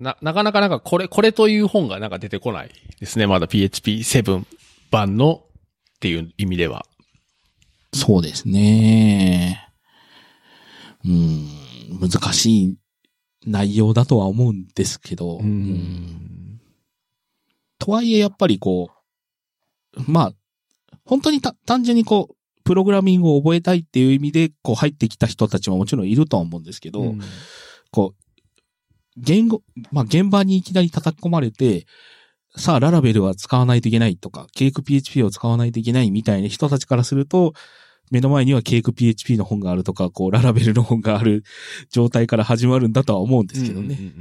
[0.00, 3.28] な、なかなかなんかこれ、これという本がなんか出てこないですね。
[3.28, 4.44] まだ PHP7
[4.90, 6.84] 版のっていう意味では。
[7.94, 9.68] そうですね。
[11.04, 11.48] うん、
[12.00, 12.76] 難しい
[13.46, 16.60] 内容だとは思うんですけど、うん。
[17.78, 18.90] とはいえやっぱりこ
[19.96, 20.32] う、まあ、
[21.04, 27.20] 本当にた単純にこう、プログラミングを覚えたいっていう意味で、こう入ってきた人たちももちろんいるとは思うんですけど、うん。
[27.90, 28.22] こう、
[29.16, 31.86] 言語、まあ、現場にいきなり叩き込まれて、
[32.56, 37.54] さあ、ララベルは使わないといけないとか、ケーク PHP を使わないといけないみたいな人たちからすると、
[38.12, 41.42] 目の前にはケーク PHP の本があるとか、こう、ララベルの本がある
[41.90, 44.12] 状態から始まるんだとは思うんですけどね。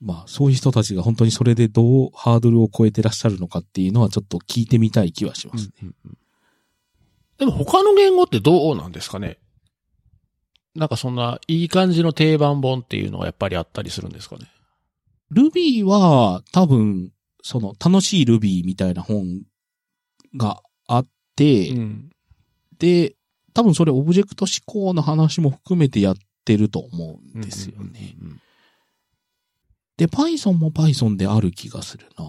[0.00, 5.70] まあ、そういう人たちが本当にそれでどうハードルを超えてらっしゃるのかっていうのはちょっと聞いてみたい気はします。
[5.80, 6.18] うんうんうん
[7.38, 9.36] でも他の言語ってどうなんですかね？
[10.74, 14.46] なんかそんないい感じの定番本っていうのはやっぱりあったりするんですかね
[15.30, 17.12] ？Ruby は多分、
[17.42, 19.42] その楽しい Ruby みたいな本
[20.34, 22.10] があって、うん。
[22.78, 23.16] で、
[23.54, 28.14] 多分それオブジェクト思考の話も含めてやってると思うんですよね。
[29.96, 32.24] で、Python も Python である気がするな。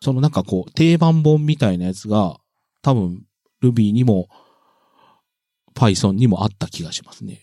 [0.00, 2.38] そのなんかこう、定番本みたいなやつが、
[2.82, 3.26] 多分、
[3.62, 4.28] Ruby にも、
[5.74, 7.42] Python にもあった気がしますね。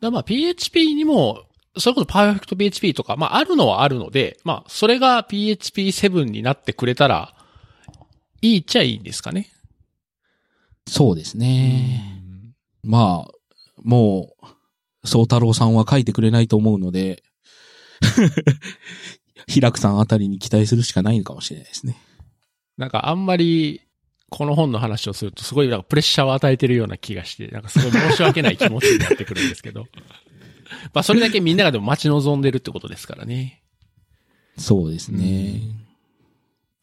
[0.00, 1.42] だまあ PHP にも、
[1.78, 7.34] それこそ Perfect PHP とか、まああるのはあるので、まあそれが PHP7 になってくれたら、
[8.40, 9.48] いいっちゃいいんですかね。
[10.86, 12.02] そうですね。
[12.82, 13.32] まあ、
[13.82, 17.22] もう、宗太郎さんは書いてくれないと思うので、
[19.46, 21.96] 平くさんあたりに期待するしかないのかもしれないですね。
[22.76, 23.82] なんかあんまり、
[24.30, 29.86] この本の話をするとすごいなんかプレッシャーを与えてるような気がして、なんかすごい申し訳ない気持ちになってくるんですけど。
[30.94, 33.62] まあそれだけみんながでも待ち望んでるってことですからね。
[34.56, 35.60] そうですね。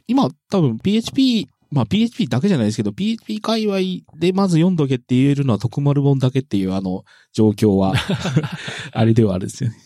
[0.07, 3.77] 今、多分 PHP、まあ PHP だけじゃないですけど、PHP 界隈
[4.19, 7.93] でまず読んどけって言えるのは徳丸本だけっていうあの状況は、
[8.91, 9.77] あれではあるんですよね。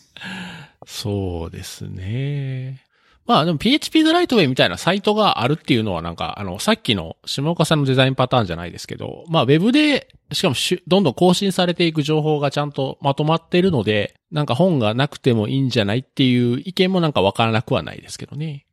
[0.86, 2.82] そうですね。
[3.26, 18.66] まあでも PHP ザライトウェイみたいなサイトがあるっていうのはなんか、あの、さっきの下岡さんのデザインパターンじゃないですけど、まあウェブで、しかもしゅどんどん更新されていく情報がちゃんとまとまっているので、なんか本がなくてもいいんじゃないっていう意見もなんかわからなくはないですけどね。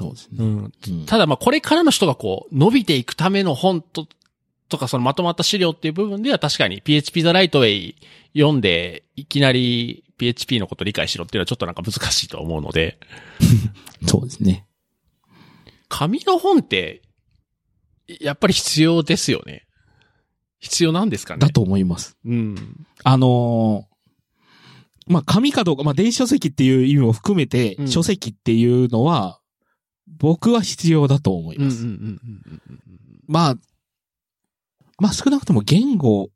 [0.00, 0.36] そうですね。
[0.38, 0.72] うん。
[0.88, 4.08] うんただまあこれからの人がこう、伸びていくための本と、
[4.70, 7.96] とかそのまとまった資料っていう部分では確かに PHP ザライトウェイ
[8.34, 12.98] 読んで、いきなり PHP のこと理解しろっていうのはちょっとなんか難しいと思うので、
[14.08, 14.66] そうですね。
[15.90, 17.02] 紙の本って、
[18.20, 19.66] やっぱり必要ですよね。
[20.60, 21.40] 必要なんですかね。
[21.40, 22.16] だと思います。
[22.24, 22.86] うん。
[23.04, 23.90] あのー
[25.10, 29.39] まあ、紙かどうか、まあ、電子書籍っていう意味も含めて、うん書籍っていうのは、
[30.18, 31.84] 僕は必要だと思います。
[31.84, 32.20] うんうん
[33.26, 33.56] まあ、
[34.98, 36.30] まあ、少なくとも言語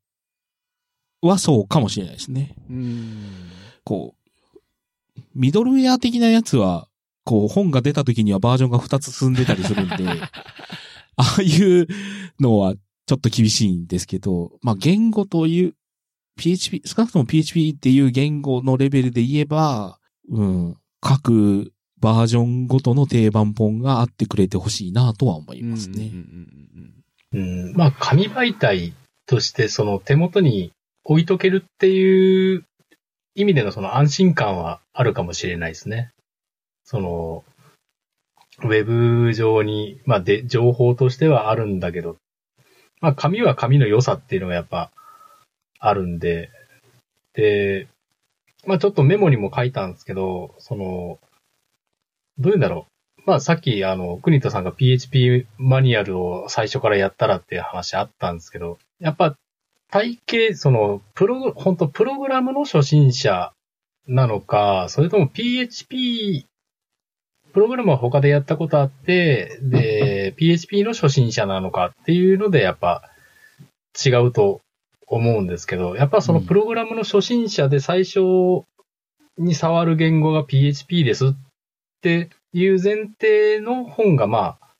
[1.21, 2.55] はそうかもしれないですね。
[2.71, 2.77] うん。
[2.77, 3.17] うん。
[3.85, 4.15] こ
[5.17, 6.89] う、ミドルウェア的なやつは、
[7.25, 10.07] こう、本が出た時にはバージョンが2つ進んでたりするんで、
[11.17, 11.87] ああいう
[12.41, 12.75] のは
[13.07, 15.75] ちょっと厳しいんですけど、まあ、言語という、
[16.37, 19.99] PHP、少なくとも PHP っていう言語のレベルで言えば、
[20.29, 21.73] うん、各
[22.05, 26.11] バージョンごとの定番本があってくれてほしいなとは思いますね。
[27.33, 28.93] うんまあ、紙媒体
[29.25, 30.73] として、その手元に
[31.05, 32.65] 置いとけるっていう
[33.35, 36.11] 意味でのその安心感はあるかもしれないですね。
[36.85, 37.43] その、
[38.63, 42.19] ウェブ上に、まあ、で、情報としてはあるんだけど、
[43.01, 44.91] まあ、紙は紙の良さっていうのがやっぱ
[45.79, 46.51] あるんで、
[47.33, 47.89] で、
[48.67, 51.19] まあ、ちょっとメモにも書いたんですけど、その、
[52.39, 52.87] どういうんだろ
[53.19, 53.23] う。
[53.27, 59.37] まあさっきあの、国田さんが PHP マニュアルを最初からやったらっていう話あったんですけど、やっぱ
[59.95, 63.53] 体系、その、プログ、本当プログラムの初心者
[64.09, 66.47] なのか、それとも PHP、
[67.53, 73.09] プログラムは他でやったことあって、で、PHP の初心者なのかっていうのでやっぱ
[74.05, 74.63] 違うと
[75.07, 78.65] 思うんですけど、やっぱそのプログラムの初心者で最初
[79.39, 81.31] に触る言語が PHP ですっ
[82.05, 84.75] っていう前提の本がまあ、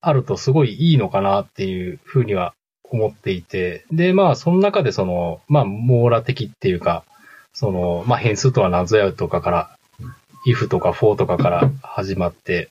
[0.00, 2.54] あるとすごいいいのかなっていうふうには
[2.84, 7.02] 思っていて、で、まあ、その中でその、まあ、網羅的っていうか、
[7.52, 9.78] その、まあ、変数とは何ぞやとかから、
[10.46, 12.70] if とか for とかから始まって、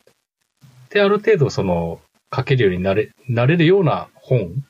[0.89, 1.99] で、ある程度その、
[2.33, 4.63] 書けるようになれ、なれるような本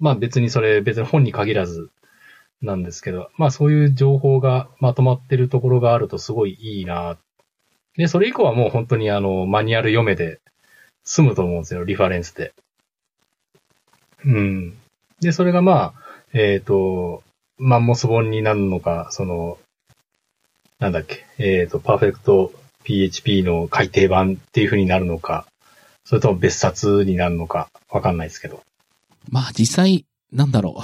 [0.00, 1.90] まあ別にそれ別に本に限らず
[2.60, 7.16] なんですけど、まあそういう情報がまとまってるところがあるとすごいいいな。
[7.96, 10.40] で、それ以降はもう本当にあの、マニュアル読めで
[11.04, 12.52] 済むと思うんですよ、リファレンスで。
[14.24, 14.76] うん。
[15.20, 15.94] で、それがまあ、
[16.32, 17.22] えっ、と、
[17.58, 19.58] マンモス本になるのか、その、
[20.78, 22.52] なんだっけ、えっ、と、パーフェクト
[22.84, 25.46] PHP の改訂版っていう風になるのか、
[26.04, 28.62] それとも別冊になるのか、わかんないですけど。
[29.30, 30.82] まあ実際、なんだろう。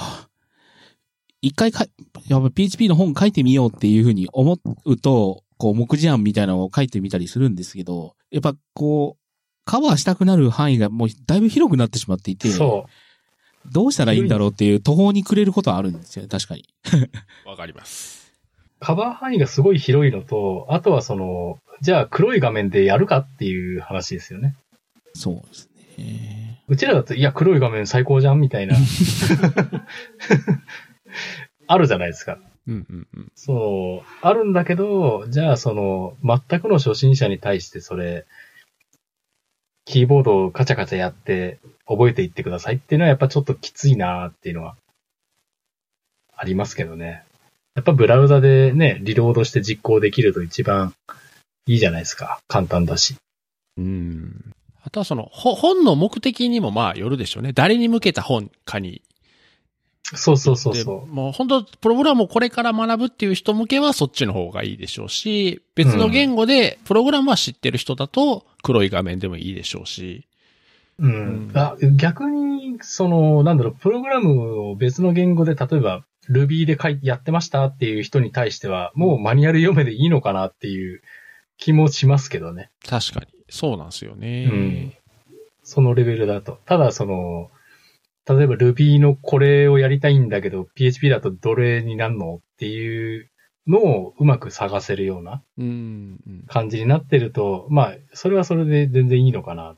[1.41, 1.85] 一回か、
[2.27, 9.23] やっぱ PHP の本書いてみようっていうふうに思うと、こう、目次案みたいなのを書いてみたりするんですけど、やっぱこう、
[9.65, 12.91] カバーしたくなる範囲がもうだいぶ広くなってしまっていて、そう。
[13.71, 16.65] どうしたらいいんだろうっていう途方に暮れることはあるんですよね、確かに。
[17.45, 18.33] わかります。
[18.79, 24.55] カバー範囲がすごい広いのと、あとはその、じゃあ黒い画面でやるかっていう話ですよね。
[25.13, 26.63] そうですね。
[26.67, 28.75] うちらだと、いや、黒い画面最高じゃんみたいな。
[31.67, 32.37] あるじゃないですか。
[32.67, 33.31] うんうんうん。
[33.35, 38.25] そう、あるんだけど、じゃあその、全くの初心者に対してそれ、
[39.85, 44.77] キーボードをカチャカチャやって覚えていってくださいっていうのはやっぱちょっときついなーっていうのは、
[46.35, 47.23] ありますけどね。
[47.75, 50.93] やっぱブラウザでね、リロードして実行できると一番
[51.65, 52.39] いいじゃないですか。
[52.47, 53.15] 簡単だし。
[53.77, 54.53] うん。
[54.83, 57.53] あとはその、ほ本の目的にもまあよるでしょうね。
[57.53, 59.01] 誰に向けた本かに。
[60.03, 61.13] そうそうそうでそう。
[61.13, 70.27] もう本当プログラムをこれから学ぶっていう人向けはそっちの方がいいでしょうし、別の言語でプログラムは知ってる人だと黒い画面でもいいでしょうし。
[70.99, 71.13] うん。
[71.49, 81.01] うんあ逆に、その、なんだろう、プログラムを別の言語で、例えば Ruby で書いやってましたっていう人に対しては、もうマニュアル読めでいいのかなっていう
[81.57, 82.69] 気もしますけどね。
[82.87, 83.27] 確かに。
[83.49, 84.49] そうなんですよね。
[84.51, 84.93] うん
[85.65, 86.59] そのレベルだと。
[86.65, 87.49] ただ、その、
[88.27, 93.29] 例えば Ruby のこれをやりたいんだけど、PHP だとどれになるのっていう
[93.67, 95.43] のをうまく探せるような
[96.47, 99.75] 感じになってると、まあ、それはそれで全然いいのかな。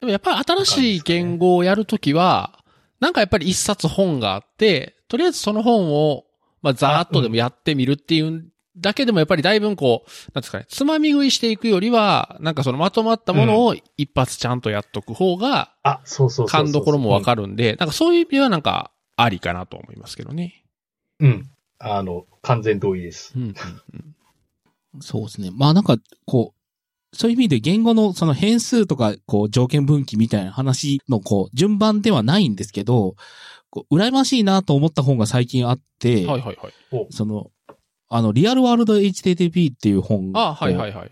[0.00, 2.58] でもやっぱり新しい言語をやるときは、
[3.00, 6.24] なんかやっぱり一冊本があって、とりあえずその本を、
[6.62, 16.64] まあ、ざーっとでもやってみるっていうだけでもやっぱりだいぶこう、なんですかね、つまみ食いしていくよりは、なんかそのまとまったものを一発ちゃんとやっとく方が、あ、そうそうそうそう。
[16.64, 20.62] 勘どころもわかるんで、なんかそういう意味ではなんか、ありかなと思いますけどね。
[21.20, 21.50] うん。
[21.78, 23.32] あの、完全同意です。
[23.34, 23.54] うんうん
[25.00, 25.50] そうですね。
[25.52, 26.54] まあなんか、こ
[27.12, 33.14] う、そういう意味で言語のその変数とか、こう、条件分岐みたいな話の、こう、順番ではないんですけど、
[33.70, 37.06] こう、羨ましいなと思った本が最近あって、はいはいはい。
[37.10, 37.50] その、
[38.08, 40.32] あの、リアルワールド HTTP っていう本。
[40.34, 41.10] あはいはいはい。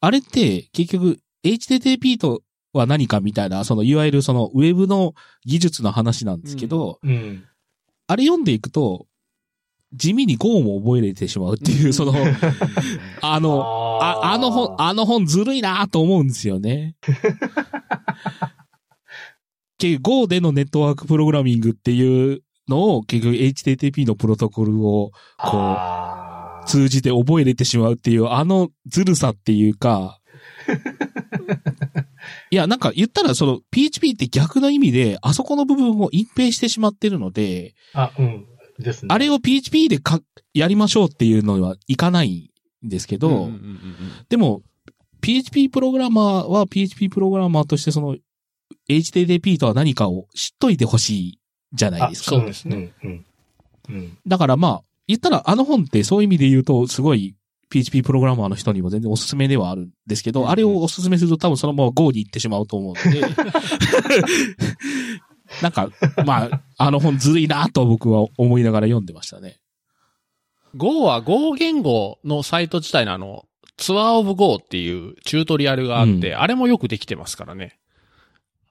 [0.00, 5.14] あれって、結局、HTTP とは何かみたいな、その、いわゆるその、ウェブの
[5.44, 7.44] 技術の話なんですけど、うん。
[8.06, 9.06] あれ読んでいくと、
[9.92, 12.12] 地味に Go も覚えれてしまうっていう、その、
[13.22, 16.96] あの、あ、あの本、あの本ずるいなと思うんですよね。
[19.78, 25.76] 結局 Go でのネットワークプログラミングっていうのを結局 HTTP のプロトコルをこ
[26.64, 30.18] う通じて覚えれてしまうっていうあのずるさっていうか、
[32.50, 38.46] いや、なんか言ったらその PHP って逆の意味であそこの部分を隠蔽してしまってるので、あ、うん。
[38.78, 39.08] ですね。
[39.10, 40.20] あれを PHP でか、
[40.52, 42.50] やりましょうっていうのはいかない
[42.84, 43.56] んですけど、うんうんうんうん
[44.28, 44.62] でも、
[45.20, 48.16] PHP プログラマーは PHP プログラマーとしてその
[48.88, 51.40] HTTP とは何かを知っといてほしい
[51.76, 52.30] じゃないあですか。
[52.30, 52.92] そうですね。
[53.04, 53.10] うん。
[53.10, 53.24] うん。
[53.88, 54.18] うん。
[54.26, 57.36] だからまあ、言ったらあの本ってそういう意味で言うとすごい
[57.70, 63.20] PHP プログラマーの人にも全然おすすめではあるんですけど、うんうんあれをおすすめすると多分そのまま Go に行ってしまうと思うので、
[65.62, 65.90] なんか、
[66.24, 69.58] まあ、あの本ずるいなと僕は思いながら読んでましたね。
[70.74, 73.44] Go は Go 言語のサイト自体のあの、
[73.76, 77.78] ツアーオブ Go っていうチュートリアルがあって、うんあれもよくできてますからね。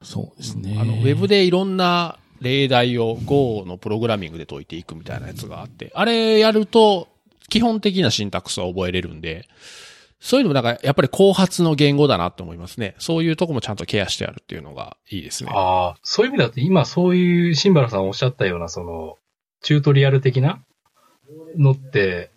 [0.01, 0.77] そうですね。
[0.79, 7.07] あの、ウェブでいろんな例題を Go のプログラミングで解いていくみたいなやつがあって、あれやると
[7.49, 9.47] 基本的なシンタックスは覚えれるんで、
[10.19, 12.95] そういうのもなんかやっぱり後発の言語だなと思いますね。
[12.97, 15.51] そういうとこもちゃんとケアしてあるっていうのがいいですね。
[15.53, 19.17] ああ、そういう意味だと今そういうシンバラさんおっしゃったようなその、
[19.61, 20.63] チュートリアル的な？
[21.57, 22.31] のって、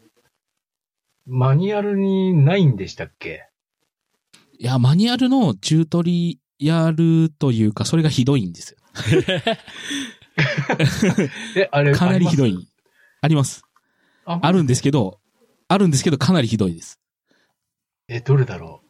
[1.27, 3.49] マニュアルにないんでしたっけ？
[4.59, 6.41] いや、マニュアルのチュートリ
[6.71, 8.78] アルというか、それがひどいんですよ。
[11.57, 12.51] え、あれ、かなりひどい。
[12.51, 12.69] い。
[13.21, 13.63] あります。
[14.25, 15.19] ああるんですけど、
[15.69, 17.01] あるんですけど、かなりひどいです。
[18.09, 18.83] え、どれだろ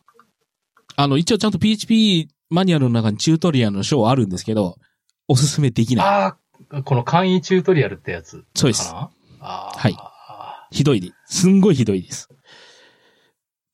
[0.96, 4.78] あの、一応ちゃんと PHP マニュアルの中にチュートリアルの章あるんですけど、
[5.28, 6.06] おすすめできうない。
[6.06, 6.36] あ
[6.70, 8.90] あ、この簡易チュートリアルってやつそうです。
[8.92, 9.96] あーはい
[10.70, 11.40] ひどいです。
[11.40, 12.28] すんごいひどいです。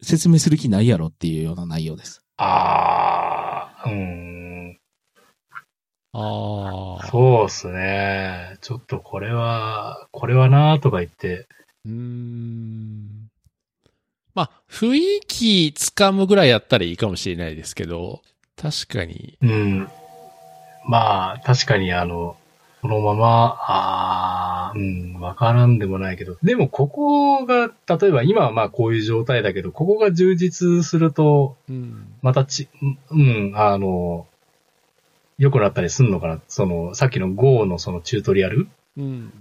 [0.01, 2.23] 説明する気ないやろっていうような内容です。
[2.37, 4.34] ああ、うーん。
[6.16, 7.07] ああ。
[7.09, 8.57] そうっすね。
[8.61, 11.49] ちょっとこれは、これはなーとか言って、
[11.85, 13.28] うーん。
[14.35, 18.23] まあ、雰囲気つかむぐらいやったらいいかもしれないですけど、
[18.57, 19.36] 確かに。
[19.43, 19.89] うん。
[20.89, 22.36] まあ、確かにあの、
[22.81, 23.27] このまま、
[23.59, 26.36] ああ、うん、わからんでもないけど。
[26.43, 32.15] でも、ここが、例えば今はまあこういう状態だけど、ここが充実すると、うん。
[32.23, 32.69] またち、
[33.11, 34.27] うん、あの、
[35.39, 36.40] 良くなったりすんのかな？
[36.48, 38.69] その、さっきの Go のそのチュートリアル？
[38.97, 39.32] うん。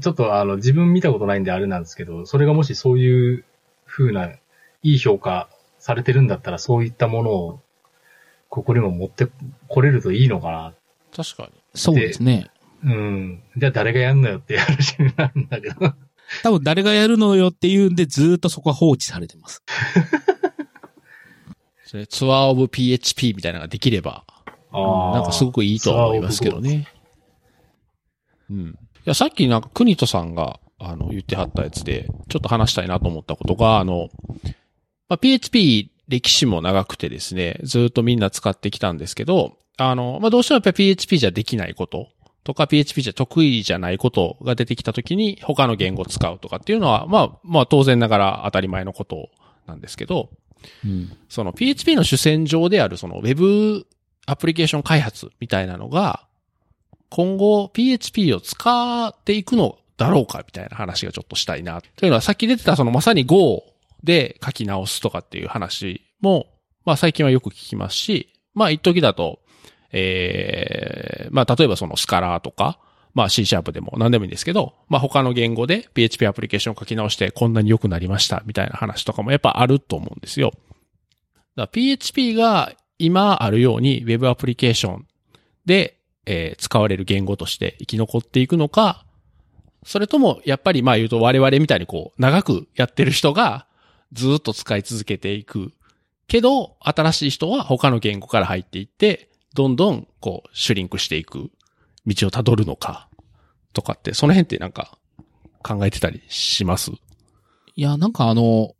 [0.00, 3.44] ちょっとあの、自分見たことないんであれなんですけど、それがもしそういう
[3.86, 4.38] 風な、い
[4.82, 5.48] い評価
[5.78, 7.60] されてるんだったら、そういったものを、
[8.48, 9.28] ここにも持って
[9.68, 10.74] これるといいのかな？
[11.16, 11.50] 確かに。
[11.74, 12.50] そうですね。
[12.84, 13.42] うん。
[13.56, 15.74] じゃあ誰がやんのよって話になるんだけど。
[16.42, 19.64] 多分誰がやるのよっていうんで、ずーっとそこは放置されてます。
[21.84, 24.24] それツアーオブ PHP みたいなのができれば、
[24.72, 26.86] なんかすごくいいとは思いますけどね。
[28.50, 28.78] うん。
[29.04, 34.08] や、さっきなんか、国人さんが、あの、言ってはったやつで、ちょっと話したいなと思ったことが、あの、
[35.08, 42.08] まあ、PHP 歴史も長くてですね、ずっとみんな使ってきたんですけど、あの、まあ、どうしてもやっぱり PHP じゃできないこと
[42.44, 49.30] とか PHP じゃ得意じゃないことが出てきたときに他の言語を使うとかっていうのは、まあ、まあ当然ながら当たり前のこと
[49.66, 50.30] なんですけど、
[50.84, 51.16] うん。
[51.28, 53.86] その PHP の主戦場であるその Web
[54.30, 56.26] アプリケーション開発みたいなのが、
[57.08, 61.82] 今後 PHP を使っていくのだろうかみたいな話がちょっとしたいな。
[61.96, 63.64] というのはさっき出てたそのまさに Go
[64.04, 66.46] で書き直すとかっていう話も、
[66.84, 69.40] まあ最近はよく聞きますし、まあ一時だと、
[69.92, 72.78] ええまあ例えばそのスカラーとか、
[73.14, 80.52] まあ C シャープでも何でもいいんですけど、まあ他の言語で PHP アプリケーションを書き直してこんなに良くなりましたみたいな話とかもやっぱあると思うんですよ。
[81.72, 85.06] PHP が今あるように Web アプリケーション
[85.64, 89.04] で、えー使われる言語として生き残っていくのか、
[89.84, 93.66] それともやっぱりまあ言うと我々みたいにこう長くやってる人が
[94.12, 95.72] ずっと使い続けていく。
[96.28, 101.50] けど、新しい人は他の言語から入っていって、どんどんこうシュリンクしていく
[102.06, 103.08] 道をたどるのか、
[103.72, 104.96] とかって、その辺ってなんか
[105.64, 106.92] 考えてたりします？
[107.74, 108.74] いや、なんかあの、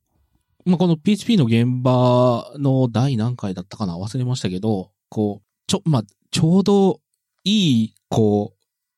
[0.71, 3.99] まあ、この PHP の現場の第何回だったかな？
[3.99, 7.01] 忘れましたけど、こう、ちょ、まあ、ちょうど
[7.45, 8.55] いい、こ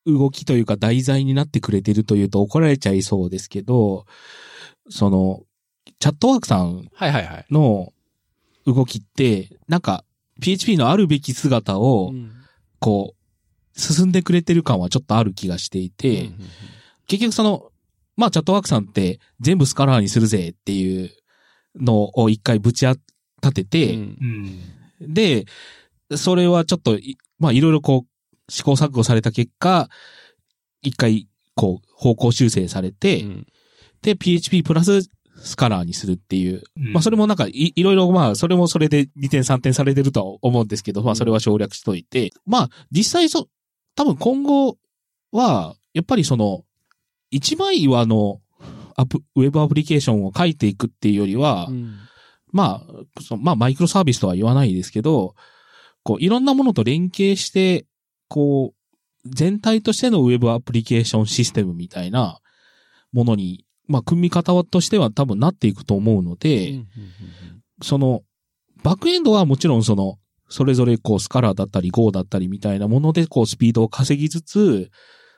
[0.06, 4.04] う、動きというか題材になってくれてるというと怒られちゃいそうですけど、
[4.88, 5.42] その、
[5.98, 7.46] チャットワークさんはいはいはい。
[7.50, 7.92] の
[8.66, 10.04] 動きって、なんか
[10.40, 12.32] PHP のあるべき姿をう、ん。
[12.80, 16.38] こう、進んでくれてる感はちょっとある気がしていて、うん。
[17.06, 17.70] 結局その、
[18.16, 21.10] まあ、チャットワークさんって全部スカラーにするぜっていう
[21.80, 22.86] のを一回ぶち
[23.40, 24.16] 当てうて、ん
[25.00, 25.14] うん。
[25.14, 25.46] で、
[26.16, 29.88] それはちょっとい、まあ、いろいろこう、試行錯誤された結果、
[30.82, 33.46] 一回、こう、方向修正されて、うん
[34.02, 36.62] で、PHP プラススカラーにするっていう。
[36.76, 43.48] うんまあ、それもなんかい、いろいろ、まあ、それもそれで2点3点されてるとは思うんですけど、まあ、それは省略しといて、まあ、実際そ、
[43.94, 44.76] 多分今後
[45.30, 46.64] は、やっぱりその、
[47.30, 48.40] 一枚岩の
[48.96, 51.96] アプ、ウェブアプリケーションを書いていくっていうよりは、うん。
[52.52, 55.34] まあ、そのまあ、マイクロサービスとは言わないですけど、
[56.02, 57.86] こう、いろんなものと連携して、
[58.28, 62.40] こう、全体としてのウェブアプリケーションシステムみたいな
[63.12, 66.84] ものに、まあ、組み方としては多分なっていくと思うので、
[67.82, 68.22] その、
[68.82, 74.90] バックエンドはもちろんその、それぞれこう、スカラーだったり、Go だったりみたいなもので、こう、スピードを稼ぎつつ、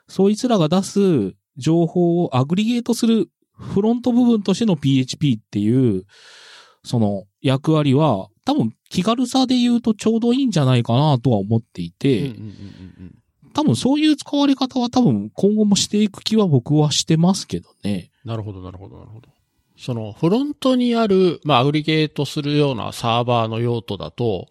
[0.07, 6.05] そいつらが出す情報をアグリゲートするフロント部分としての PHP っていう、
[6.83, 12.33] その役割は、多分気軽さで言うとちょうどいいんじゃないかなとは思っていて、
[13.53, 18.11] 多分そういう使われ方は多分今後もしていく気は僕はしてますけどね。
[18.23, 19.29] なるほど、なるほど、なるほど。
[19.77, 24.47] その、フロントにある、まあ、アグリゲートするようなサーバーの用途だと、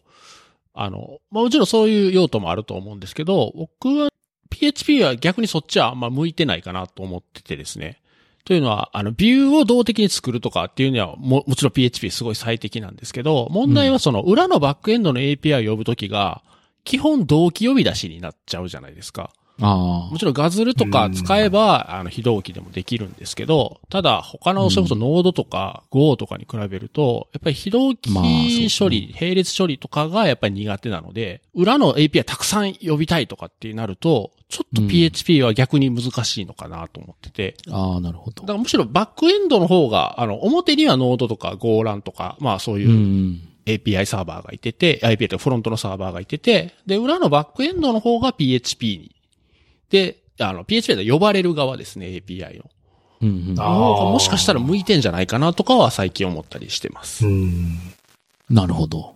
[0.75, 4.11] あの、まあ、もちろんそういう用途もあると思うんですけど、僕は
[4.51, 8.01] PHP は逆にそっちはあんま向いてないかなと思っててですね。
[8.45, 16.43] というのは、あの、ビューを動的に作るとかっていうにはも、もちろん PHP すごい最適なんですけど、問題はその裏のバックエンドの API を呼ぶときが、
[16.85, 19.31] 基本動機呼び出しになっちゃうじゃないですか。
[19.61, 28.11] あもちろんガズルとか使えば、あの、非同期でもできるんですけど、ただ他の、それこそノードとか Go とかに比べると、やっぱり非同期
[28.77, 38.53] 処理、並列処理とかがやっぱり苦手なので、裏の API たくさん呼びたいとかってなると、ちょっとうん PHP は逆に難しいのかなと思ってて、あ、ああ、なるほどだか。
[38.55, 42.81] らむしろバックエンドの方が、あの、表にはノードとか Go ランとか、まあそうう。
[42.81, 49.14] いうん API サーバーがいてて、API とフロントのサーバーがいてて、で、裏のバックエンドの方が PHP に。
[49.95, 52.69] で、あの、PHP で呼ばれる側ですね、API の。
[53.21, 53.55] うんうん。
[53.55, 57.25] もしかしたら向いてんじゃないかなとかは最近思ったりしてます。
[57.25, 57.79] うん。
[58.51, 59.15] なるほど。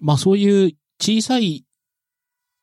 [0.00, 1.64] まあそういう小さい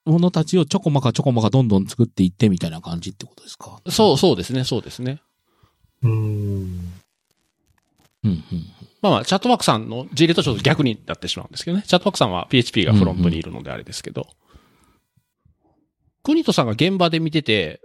[0.05, 3.79] ものたちをちょこまかちょこまかどんどん作っていってみたいな感じってことですか？
[3.89, 5.21] そう、そうですね、そうですね。
[6.03, 6.11] うん。
[6.11, 6.69] うん
[8.25, 8.43] うん。
[9.01, 11.83] まあまあ、チャットワークさんの事例とちょっと逆になってしまうんですけどね。
[11.87, 14.23] チャットワークさんは PHP がフロントにいるのであれですけど。
[14.23, 14.27] ク
[16.33, 17.81] ニトさんが現場で見てて、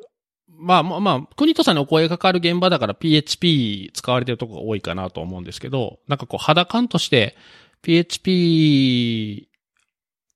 [0.49, 7.37] まあまあまあ、クニトさんにお声がかかる現場だから PHP 使われてるとこが多いかなと思うんですけど、なんかこう肌感として
[7.83, 9.49] PHP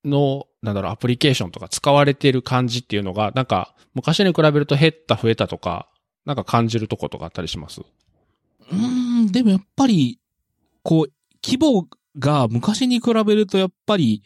[0.05, 5.89] の、なんだろう、アプリケーションとか使われてる感じっていうのが、なんか昔に比べると減った増えたとか、
[6.25, 7.83] なんか感じるとことかあったりします？
[8.73, 10.21] うん、でもやっぱり、
[10.83, 11.13] こう、
[11.45, 11.87] 規模
[12.19, 14.23] が昔に比べるとやっぱり、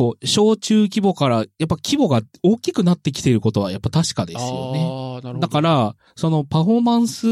[0.00, 4.80] こう、小中規模から、やっぱ規模が大きくなってきていることはやっぱ確かですよね。
[4.80, 5.38] ああ、なるほど。
[5.40, 7.26] だから、そのパフォーマンス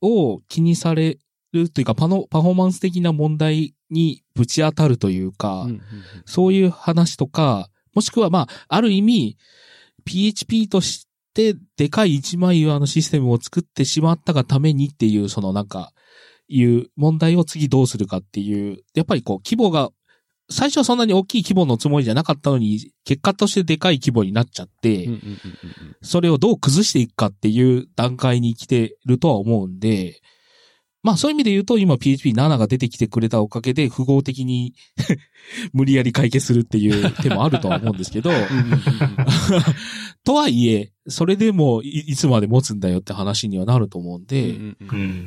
[0.00, 1.18] を気にされ
[1.52, 5.82] るというか、パの、パフォーマンス的な問題にぶち当たるというか、うんうんうん
[6.24, 9.36] そういう話とか、もしくはまあ、ある意味、
[10.06, 15.92] PHP としてでかい一枚岩のシステムを作ってしまったがためにっていう、そのなんか、
[16.48, 19.90] いう問題を次どうするかっていう、やっぱりこう、規模が、
[20.48, 25.08] 最初はそんなに大きい規模のつもりじゃなかったのに、結果としてでかい規模になっちゃって、
[26.02, 30.20] それをどう崩していくかっていう段階に来てるとは思うんで、
[31.02, 34.74] まあそういう意味で言うと今 PHP7 が出てきてくれたおかげで符号的に
[35.72, 38.30] 無理やり解決するっていう手もあるとは思うんですけど、
[40.24, 44.54] とはいえ、それでもいいつまで持つんだよって話にはなると思うんで、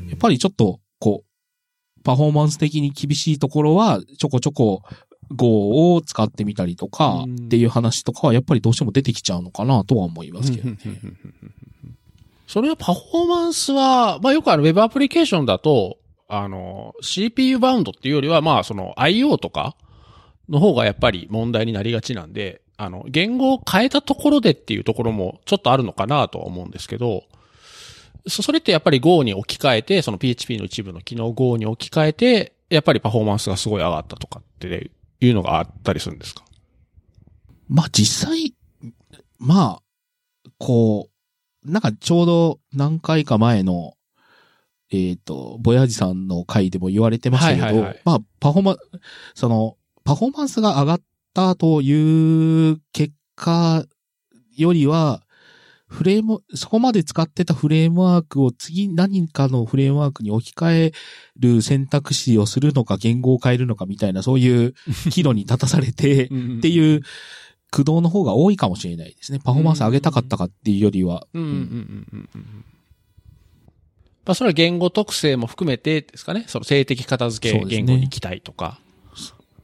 [0.09, 4.83] やっぱりちょっと、こう、パフォーマンス的に厳しいところは、ちょこちょこ
[5.31, 10.77] Go を使ってみたりとか、うんっていう話とかはやっぱりどうしても出てきちゃうのかなとは思いますけどね。
[12.47, 15.97] それはパフォーマンスは、まあよくある Web アプリケーションだと、
[16.27, 19.75] あの、CPU バウンドっていうよりは、まあその IO とか
[20.47, 27.23] の方がやっぱり問題になりがちなんで、あの、言語を変えたところでっていうところもちょっとあるのかなとは思うんですけど、
[28.27, 34.91] そそれってやっぱり Go に置き換えて、その PHP の一部の機能 Go に置き換えて、やっぱりパフォーマンスがすごい上がったとかって
[35.21, 36.43] いうのがあったりするんですか？
[37.67, 38.55] まあ実際、
[39.37, 41.09] まあ、こ
[41.65, 43.95] う、なんかちょうど何回か前の、
[44.91, 48.01] えっ、と、ボヤジさんの回でも言われてましたけど、はいはいはい。
[48.05, 48.77] まあ、パフォーマン、
[49.35, 51.01] その、パフォーマンスが上がっ
[51.33, 53.85] たという結果
[54.55, 55.21] よりは、
[55.89, 60.91] フレーム、そこまで使ってたフレームワークを次何かのフレームワークに置き換え
[61.37, 64.75] る選択肢をするのか言語を変えるのかみたいなそういう
[65.09, 66.29] 岐路に立たされて、っっ
[66.61, 67.01] ていう
[67.71, 69.39] 駆動の方が多いかもしれないですね。
[69.43, 71.27] パフォーマンス上げたかったかっていうよりは。
[71.33, 72.65] うんうんうんうん。
[74.25, 76.45] まあ、それは言語特性も含めてですかね。
[76.47, 78.79] その性的片付け言語に期待とか。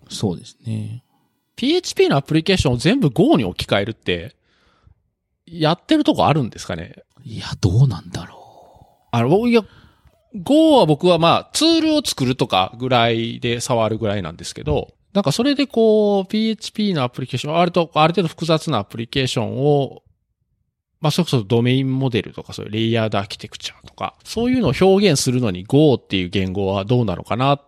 [0.09, 1.03] そうですね。
[1.55, 4.35] PHP のアプリケーションを全部 Go に置き換えるって、
[5.45, 7.03] やってるとこあるんですかね？
[7.23, 8.35] いや、どうなんだろ
[9.11, 9.61] あの、僕いや、
[10.35, 20.03] Go は僕はまあ、ツールを作るとかぐらいで触るぐらいなんですけど、なんかそれでこう、PHP のアプリケーション、あると、ある程度複雑なアプリケーションを、
[20.99, 27.61] まあ、それこそドメインモデルとか、そういうレイヤードアーキテクチャとか、そういうのを表現するのに Go っていう言語はどうなのかな、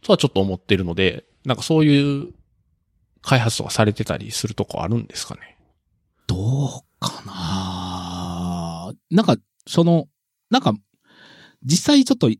[0.00, 2.32] とはちょっと思ってるので、なんかそういう
[3.20, 5.56] 開発とかされてたりするとこあるんですかね？
[5.60, 5.62] う。
[6.26, 6.68] どう
[7.02, 8.92] かな。
[9.10, 10.08] なんか、その、
[10.50, 10.74] なんか、
[11.62, 12.30] 実際ちょっと、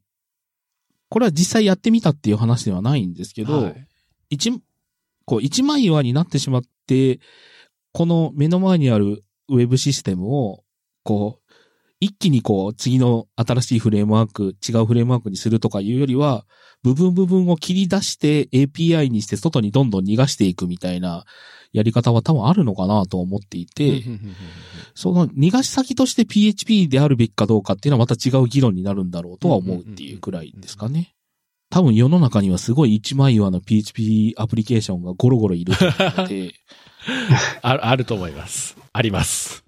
[1.09, 3.87] これは実際やってみたっていう話ではないんですけど、はい。
[4.31, 4.51] 一、
[5.27, 7.21] こう、一枚岩になってしまって、
[7.93, 10.65] この目の前にあるウェブシステムを、
[11.05, 11.53] こう、
[12.01, 16.47] 一気にこう、次の新しいフレームワーク、違うフレームワークにするとかいうよりは、
[16.83, 21.25] 部分部分を切り出して API にして外にどんどん逃がしていくみたいな
[21.73, 24.03] やり方は多分あるのかなと思っていて、
[24.94, 31.15] その逃がし先として PHP であるべきかどうかっていうのはまた違う議論になるんだろうとは思うっていうくらいですかね。
[31.70, 36.55] 多分世の中にはすごい一枚岩の PHP アプリケーションがゴロゴロいるって、
[37.62, 38.77] ある、あると思います。
[38.93, 39.65] あります。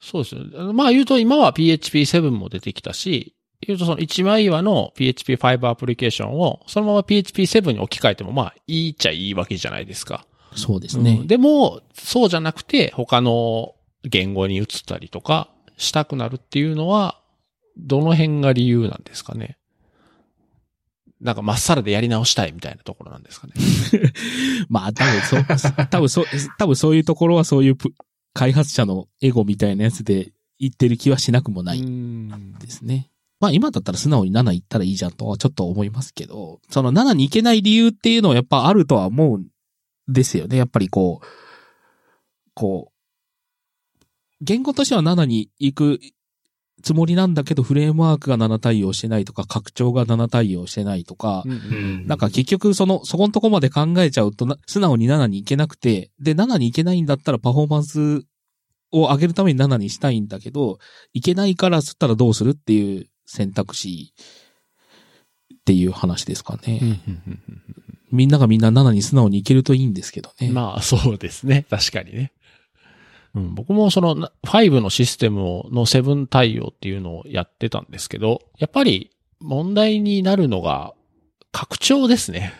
[0.00, 0.74] そうですよ。
[0.74, 10.26] まあ言うと今は PHP7 も出てきたし、言うとその一枚岩の PHP5 アプリケーションをそのまま PHP7 に置き換えてもまあいいっちゃいいわけじゃないですか。
[10.54, 11.18] そうですね。
[11.20, 13.74] うんでも、そうじゃなくて他の
[14.04, 17.20] 言語に移ったりとかしたくなるっていうのは、
[17.76, 19.58] どの辺が理由なんですかね？
[21.20, 23.54] なんかまっさらでやり直したいみたいなところなんですかね？
[24.68, 25.44] まあ多分そう、
[25.90, 26.24] 多分そう、
[26.58, 27.94] 多分そういうところはそういうプ
[28.34, 33.10] 開発者のエゴみたいなやつで言ってる気はしなくもないうんですね。
[33.40, 39.46] まあ今だったら素直に7行ったらいいじゃんとはちょっと思いますけど、その7に行けない理由っていうのはやっぱあるとは思うん
[40.08, 40.56] ですよね。
[40.56, 41.26] やっぱりこう、
[42.54, 44.04] こう、
[44.40, 46.00] 言語としては7に行く
[46.84, 58.26] つもりなんだけど、フレームワークが7対応してないとか、拡張が7対応してないとか、うんうんなんか結局その、そこのとこまで考えちゃうとな、素直に7に行けなくて、で、7に行けないんだったらパフォーマンス
[58.92, 60.78] を上げるために7にしたいんだけど、
[61.14, 64.12] 行けないからつったらどうするっていう選択肢
[65.54, 66.80] っていう話ですかね。
[66.82, 67.83] うんうんうんうん
[68.14, 70.50] みんながみんな7に素直に行けるといいんですけどね。
[70.50, 71.66] まあ、そうですね。
[71.68, 72.32] 確かにね。
[73.34, 79.10] うん、僕もその5のシステムをの7対応っていうのをやってたんですけど、やっぱり
[79.40, 80.94] 問題になるのが
[81.50, 82.54] 拡張ですね。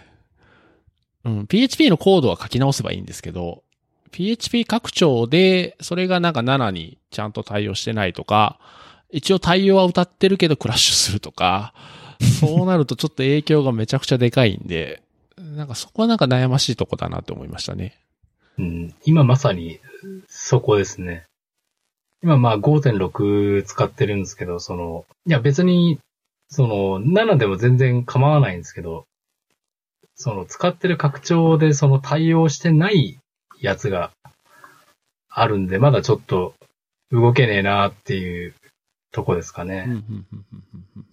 [1.25, 3.63] うん、PHP のコードは書き直せばいいんですけど、
[4.11, 8.59] PHP 拡張で、それがなんか7にちゃんと対応してないとか、
[9.11, 11.73] 一応対応は歌ってるけどクラッシュするとか、
[12.41, 15.04] そうなるとちょっと影響がめちゃくちゃでかいんで、
[15.55, 17.99] なんかそこはなんか悩ましいとこだなって思いましたね。
[18.59, 19.81] うん、今まさに
[20.29, 21.25] そこですね。
[22.23, 25.99] 今まあ5.6使ってるんですけど、その、いや別に、
[26.49, 29.07] その7でも全然構わないんですけど、
[30.15, 33.19] その使ってる拡張でその対応してない
[33.61, 34.13] やつが
[35.29, 36.55] あるんで、まだちょっと
[37.11, 38.55] 動けねえなっていう
[39.11, 39.85] とこですかね。
[39.87, 40.45] うんうんうん
[40.97, 41.04] うん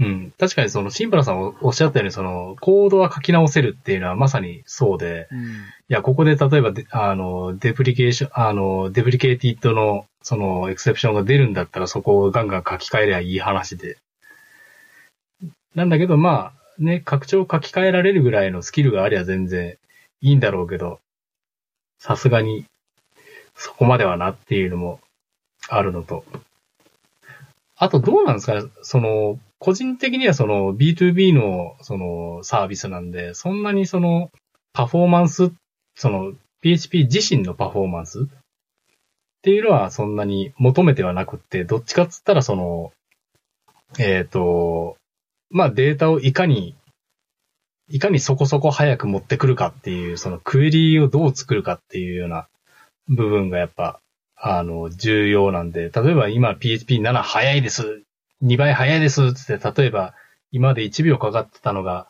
[0.00, 0.32] うん。
[0.38, 5.40] 確かにそのシンプラさんおっしゃったように、そのコードは書き直せるっていうのはまさにそうで、うん
[5.90, 13.96] いや、ここで例えばで、あの、デプリケーション、あの、デプリケーティッドの、その、エクセプションが出るんだったら、そこをガンガン書き換えりゃいい話で。
[15.74, 19.78] なんだけど、まあ、ね、拡張を書き換えられるぐらいのスキルがありゃ全然
[20.20, 21.00] いいんだろうけど、
[21.98, 22.66] さすがに、
[23.54, 25.00] そこまではなっていうのも
[25.70, 26.22] あるのと。
[27.76, 34.30] あと、どうなんですかねその、個人的にはその B2B のそのサービスなんで、そんなにその
[34.72, 35.52] パフォーマンス、
[35.96, 38.24] その PHP 自身のパフォーマンスっ
[39.42, 42.92] ていうのはそんなに求めてはなくって、どっちかっつったらその、
[43.98, 44.96] えっ、と、
[45.50, 46.76] まあデータをいかに、
[47.88, 52.48] いかにそこそこ早く持ってくるかっていう、そのクエリをどう作るかっていうような
[53.08, 54.00] 部分がやっぱ、
[54.36, 58.02] あの、重要なんで、例えば今 PHP7 早いです。
[58.42, 60.14] 2倍早いですっつって、例えば
[60.50, 62.08] 今まで1秒かかってたのが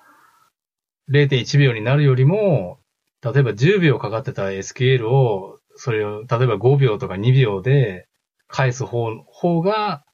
[1.10, 2.78] 0.1秒になるよりも、
[3.22, 8.06] 例えば10秒かかってた SQL を、それを、例えば5秒とか2秒で
[8.46, 10.04] 返す方、方が、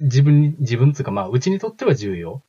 [0.00, 2.42] 自分、自分っつうかまあ、うちにとっては重要。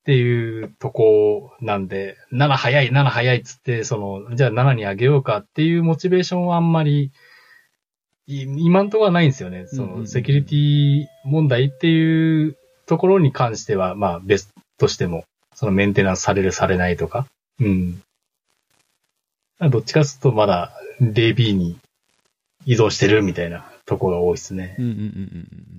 [0.00, 7.10] っていうとこなんで、7早い、7早いっつって、その、じゃあ7にあげようかっていうモチベーションはあんまり、
[8.26, 9.66] 今んとこはないんですよね。
[9.66, 14.48] その、セキュリティ問題っていうところに関しては、まあ、別
[14.78, 15.24] としても、
[15.54, 17.26] そのメンテナンスされる、されないとか。
[17.60, 18.02] うん。
[19.70, 21.78] どっちかというと、まだ DB に
[22.66, 24.76] 依存してるみたいなところが多いですね。
[24.78, 25.08] うんうんうんうんう
[25.62, 25.76] ん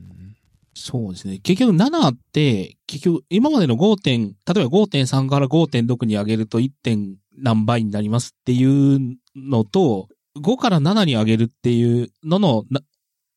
[0.79, 1.39] そうですね。
[1.39, 6.69] 結局7って、結局今までの5点、例えば5.3から5.6に上げると 1.
[6.83, 10.07] 点何倍になりますっていうのと、
[10.41, 12.81] 5から7に上げるっていうののな、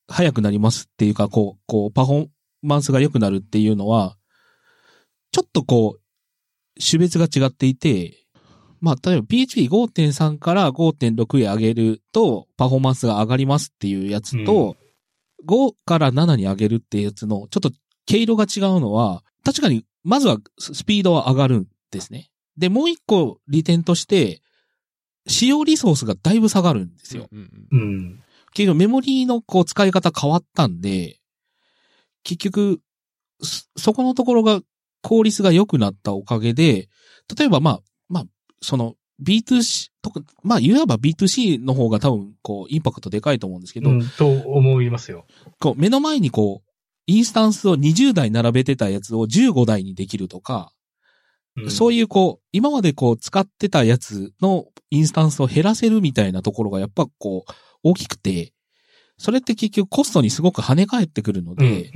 [0.09, 2.29] 早くなりますっていうか、こう、こう、パフォー
[2.63, 4.17] マンスが良くなるっていうのは、
[5.33, 6.01] ちょっとこう、
[6.81, 8.17] 種別が違っていて、
[8.81, 14.77] まあ、例えば PHP5.3 から5.6へ上げると、パフォーマンスが上がりますっていうやつと、
[15.47, 17.71] 5から7に上げるっていうやつの、ちょっと
[18.07, 22.31] 毛色が違うのは、確かに、まずはスピードは上がるんですね。
[22.57, 24.43] で、もう一個利点として、
[25.31, 27.29] 使用リソースがだいぶ下がるんですよ。
[27.33, 28.23] うんうん。
[28.53, 31.19] 結局メモリーのこう使い方変わったんで、
[32.25, 32.81] 結局、
[33.43, 34.61] そそこのところが
[35.03, 36.89] 効率が良くなったおかげで、
[37.39, 38.25] 例えばまあ、まあ、
[38.61, 45.27] その B2C、とかまあ言えば B2C の方が多分こうインパクトでかいと思うんですけど、うん、と思いますよ。
[45.61, 46.71] こう目の前にこう、
[47.07, 50.73] インスタンスを20台並べてたやつを15台にできるとか、
[51.57, 57.53] うん、そういうこう、今までこう使ってたやつのインスタンスを減らせるみたいなところがやっぱこう、
[57.83, 58.53] 大きくて、
[59.17, 61.91] それって結局コストにすごく跳ね返ってくるのうん、で。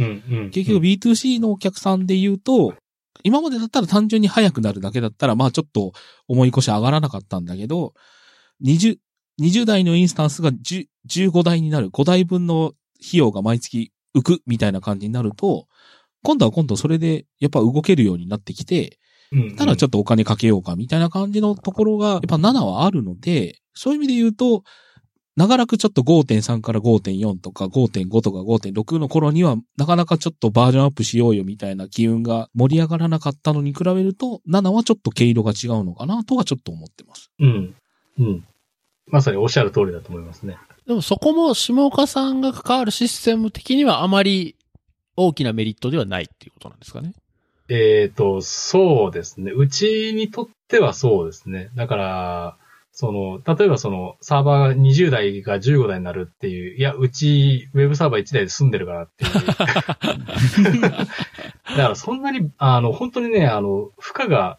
[0.51, 2.75] 結局 B2C のお客さんで言うと、
[3.23, 5.93] 今までだったら単純に速くなるだけだったら、まあちょっと
[6.29, 7.95] 重い腰上がらなかったんだけど、
[8.63, 8.99] 20、
[9.41, 15.67] 20台のインスタンスが10 15台になる、5台分の費用が毎月浮くみたいな感じになると、
[16.23, 18.91] 今度は今度それでやっぱ動けるようになってきて、うん、
[19.57, 24.63] ただちょっとお金かけようかみたいな感じのところが、やっぱ7はあるので、そういう意味で言うと、
[25.37, 37.33] 長らくちょっと5.3から5.4とか5.5とか5.6の頃には、なかなかちょっとバージョンアップしようよみたいな機運が盛り上がらなかったのに比べると、7はちょっと毛色が違うのかなとはちょっと思ってます。
[37.41, 37.75] うん。
[38.21, 38.45] うん。
[39.09, 40.57] まさにおっしゃる通りだと思いますね。
[40.87, 44.57] でもそこも下岡さんが関わるシステム的にはあまり
[45.17, 47.15] 大きなメリットではないっていうことなんですかね。
[47.69, 49.53] えっ、と、そうですね。
[49.53, 51.71] うちにとってはそうですね。
[51.75, 52.57] だから、
[52.93, 60.81] その、例えばその、サーバー20台が15台になるっていう、いや、うち、ウェブサーバー1台で済んでるからっていう。
[60.85, 61.07] だか
[61.75, 64.59] らそんなに、あの、本当にね、あの、負荷が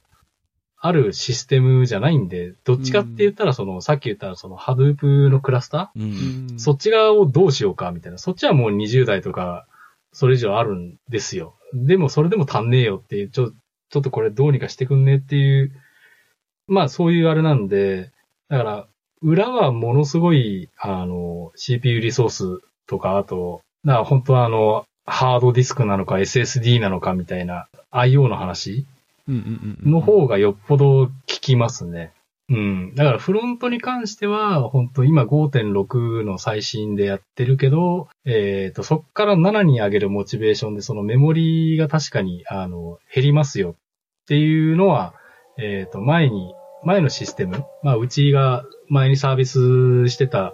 [0.79, 5.99] あるシステムじゃないんで、どっちかって言ったら、その、さっき言ったその、ハドゥープのクラスタう。
[5.99, 8.17] ー、そっち側をどうしようかみたいな。
[8.17, 9.65] そっちはもう20台とか、
[10.11, 11.54] それ以上あるんですよ。
[11.73, 13.51] でも、それでも足んねえよっていう、ちょ、
[13.89, 15.71] ちょっとこれどうにかしてくんねっていう、
[16.67, 18.11] まあそういうあれなんで、
[18.49, 18.87] だから、
[19.21, 28.85] 裏はものすごい、あの、CPU リソースとか、あと、だから本当はあの、ハードディスクなのか SSD なのかみたいな IO の話。
[29.27, 32.11] の方がよっぽど効きますね。
[32.49, 32.95] うん。
[32.95, 45.15] だからフロントに関しては、本当今5.6の最新でやってるけど、えっ、と、そっから7に上げるモチベーションで、そのメモリが確かに、あの、減りますよっていうのは、
[45.57, 46.53] えっ、と、前に、
[46.83, 50.53] 前のシステム、まあ、うちが前にサービスしてた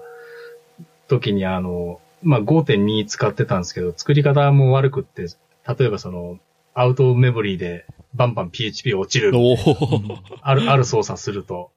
[1.09, 5.25] 時に、あの、まあ、5.2使ってたんですけど、作り方も悪くって、
[5.67, 6.39] 例えばその、
[6.73, 9.33] アウトメモリーでバンバン PHP 落ちる。
[10.41, 11.71] ある、ある操作すると。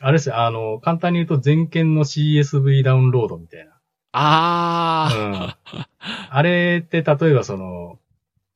[0.00, 3.72] あれですよ、あの、簡単に言うと全件の CSV ダウンロードみたいな。
[4.12, 5.76] あうん。
[6.30, 7.98] あれって例えばその、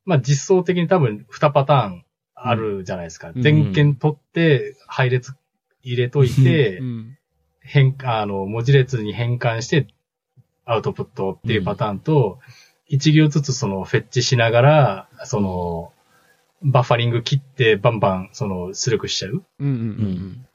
[0.04, 2.04] まあ、実装的に多分2パターン
[2.34, 3.30] あるじゃないですか。
[3.30, 5.34] うん全件取って配列
[5.82, 6.82] 入れといてあ。
[6.82, 7.18] う、ん。
[7.60, 9.88] 変、あの、文字列に変換して
[10.64, 12.38] アウトプットっていうパターンと、
[12.86, 15.92] 一行ずつそのフェッチしながら、その、
[16.62, 19.44] バッファリング切ってバンバンその出力しちゃう。
[19.60, 20.46] うんうんうん。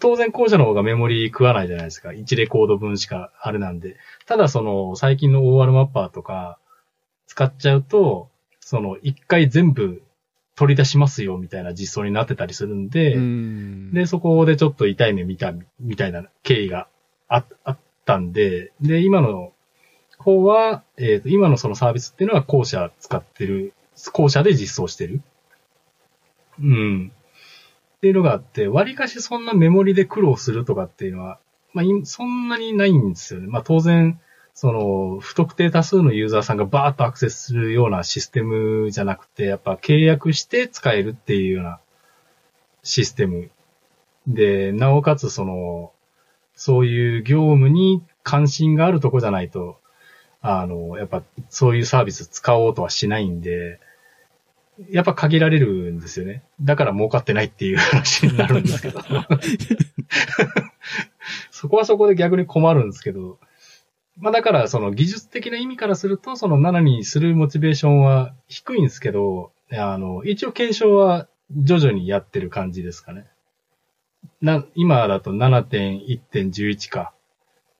[0.00, 2.10] 当然後者の方がメモリ食わないじゃないですか。
[2.10, 3.96] 1レコード分しかあれなんで。
[4.26, 6.58] ただその最近の OR マッパーとか
[7.26, 8.28] 使っちゃうと、
[8.60, 10.02] その一回全部
[10.56, 13.22] 取り出しますよみたいな実装になってたりするんで、うん。
[13.22, 13.92] うん。
[13.92, 16.88] で、そこでちょっと痛い目見たみたいな経緯が
[17.28, 19.52] ああったんで、で、今の
[20.18, 23.74] 方は、えっ、と、今のそのサービスっていうのは後者使ってる、
[24.12, 25.20] 後者で実装してる。
[26.58, 27.12] うん。
[27.96, 31.38] っていうのがあって、割かしそんなメモリで苦労するとかっていうのは、
[31.72, 33.46] まあ、そんなにないんですよね。
[33.46, 34.20] まあ、当然、
[34.54, 41.80] その、不特定多数のユーザーさんがバーッとアクセスするようなシステムじゃなくて、やっぱ契約して使えるっていうような
[42.82, 43.50] システム
[44.26, 45.92] で、なおかつその、
[46.54, 49.78] そういう業務に関心があるとこじゃないと、
[50.40, 53.80] あの、やっぱそういうサービス使おうとはしないんで、
[54.90, 56.44] やっぱ限られるんですよね。
[56.60, 59.00] だから儲かってないっていう話になるんですけど。
[61.50, 63.38] そこはそこで逆に困るんですけど、
[64.18, 73.26] まあだからその技術的な意味からすると、その7にするモチベーションは低いんですけど、あの、一応検証は徐々にやってる感じですかね。
[74.40, 77.12] な、今だと7.1.11か、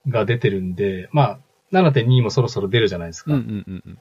[0.09, 1.41] が出てるんで、まあ、
[1.73, 3.35] 7.2もそろそろ出るじゃないですか。
[3.35, 3.99] うんうんうんうん。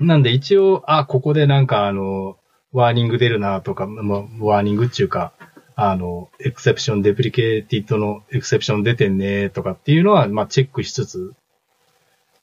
[0.00, 2.36] なんで一応、あ、ここでなんかあの、
[2.72, 5.32] ワーニング出るなとか、まあ、ワーニングっていうか、
[5.74, 11.34] あの、 exception、deprecated の exception 出てんねとかっていうのは、まあ、チェックしつつ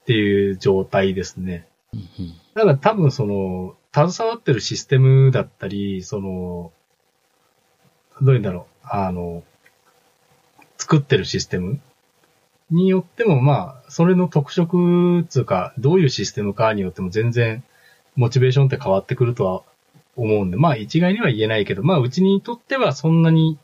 [0.02, 1.68] っていう状態ですね。
[2.56, 6.72] だから多分その、携わってるシステムだったり、その、
[8.22, 9.44] どういうんだろう、あの、
[10.78, 11.80] 作ってるシステム
[12.74, 17.64] によっても、まあ、それの特色つうか、どういうシステムかによっても全然、
[18.16, 19.64] モチベーションって変わってくるとは
[20.16, 23.58] 思うんで、まあ一概には言えないけど、まあうちにとってはそんなに、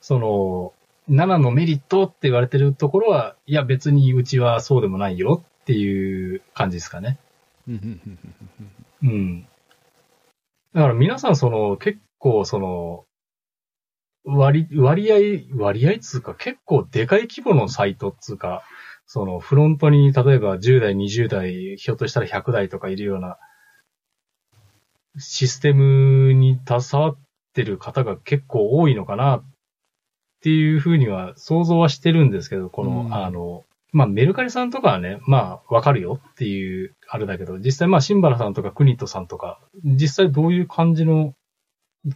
[0.00, 0.72] その、
[1.10, 7.18] 7のメリットって言われてるところは、いや別にうちはそうでもないよっていう感じですかね。
[7.68, 8.18] うんうんうん
[9.02, 9.46] うんうん。
[10.74, 13.04] だから皆さんその、結構その、
[14.24, 18.62] 割、割合、割合つうか結構でかい規模のサイトつうか、
[19.06, 23.38] そのフロントに例えば10代、20代、ひょっとしたら100代とかいるような
[25.18, 27.18] システムに携わっ
[27.52, 29.44] てる方が結構多いのかなっ
[30.42, 33.14] ていうふうには想像はしてるんですけど、この、うん。
[33.14, 41.34] あの、まあ、メルカリさんとかはね、まあ、わかるよっていう、あれだけど、実際まあ、シンバラさんとかクニットさんとか、実際どういう感じの、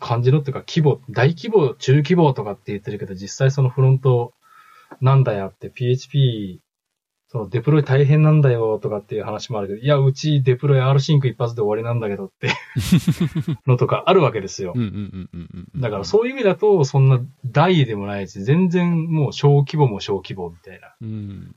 [0.00, 4.34] 感じのっていうか、規模、大規模、中規模とかって言ってるけど、実際そのフロント、
[5.00, 6.60] なんだよって PHP、
[7.28, 12.50] そのデプロイ大変なんだよとかっていう話もあるけど、いや、うちデプロイ R シンク一発で終わりなんだけどって、
[13.66, 14.74] のとかあるわけですよ。
[15.76, 20.94] だからそういう意味だと、そんな大でもないし、全然もう小規模も小規模みたいな。
[21.00, 21.56] うん。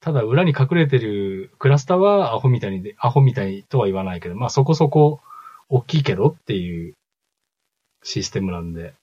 [0.00, 5.20] ただ裏に隠れてるクラスターはアホみたいにで、アホみたいとは言わないけど、まあそこそこ
[5.68, 6.94] 大きいけどっていう
[8.02, 8.94] システムなんで、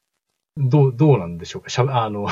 [0.57, 1.69] どう、どうなんでしょうか？
[1.69, 2.27] しゃあの、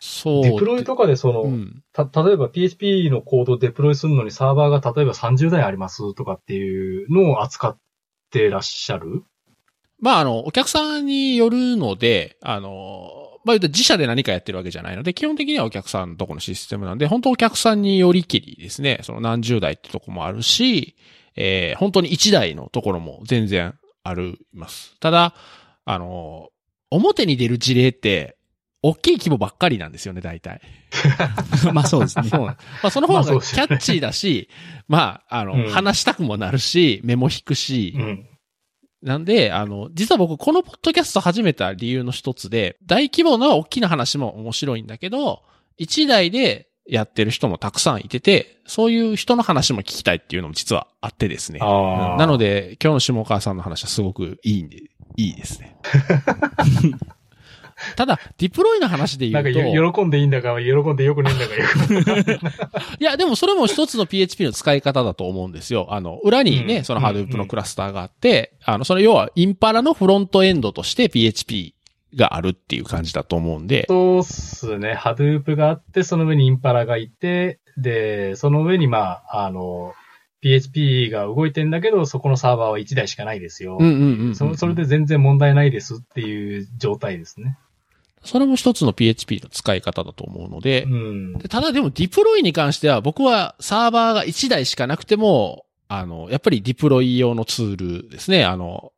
[0.00, 0.42] そう。
[0.42, 1.82] デプロイとかでその、うん。
[1.92, 7.78] た、例えば PHP のコードをデプロイするのにサーバーが例えば30台ありますとかっていうのを扱っ
[8.30, 9.24] てらっしゃる？
[10.00, 20.96] まあ、あの、お客さんによるので、あの、まあ自社で何かやってるわけじゃないので、基本的にはお客さんのとこのシステムなんで、本当お客さんによりきりですね、その何十台ってとこもあるし、
[21.36, 24.96] えー、本当に1台のところも全然あります。
[25.00, 25.34] ただ、
[25.84, 26.50] あの、
[26.90, 28.36] 表に出る事例って、
[28.84, 30.60] 大きい規模ばっかりなんですよね、大体。
[31.72, 32.28] まあそうですね。
[32.28, 34.48] そまあその方がキャッチーだし、
[34.88, 38.26] まあ、あの、うん話したくもなるし、メモ引くし、うん。
[39.02, 45.42] なんで、あの、実は僕、このポッドキャスト始めた理由の一つで、大規模な大きな話も面白いんだけど、
[45.76, 51.58] 一台でやってる人もたくさんいてて、そういう人の話も聞きたいっていうのも実はあってですね。
[51.58, 54.76] なので、今日の下川さんの話はすごくいいんで、
[55.16, 55.74] いいですね。
[57.96, 59.50] ただ、ディプロイの話で言なんか
[59.92, 61.62] 喜んでいいんだか、喜んでよくねえんだかよ
[62.38, 62.40] く。
[63.00, 65.86] いや、でもそれも一つの PHP の使い方だと思うんですよ。
[65.88, 71.74] あの、裏にね、うんその Hadoop のクラスターがあって、あの、それ要はインパラのフロントエンドとして PHP
[72.14, 74.94] があるっていう感じだと思うんで、そうっすね。
[74.94, 79.94] ハドゥープがあって、その上にインパラがいて、で、その上にまあ、あの、
[80.40, 83.78] PHP が動いてんだけど、そこのサーバーは1台しかないですよ。
[83.80, 84.34] うんうんうんうん。
[84.34, 87.56] そそれで全然問題ないですっていう状態ですね。
[88.24, 91.32] それも一つの PHP の使い方だと思うのでう、ん。
[91.38, 98.44] でただでもディプロイに関しては僕はサーバーが1台しかなくても、あの、やっぱりディプロイ用のツールですね。
[98.44, 98.92] あの、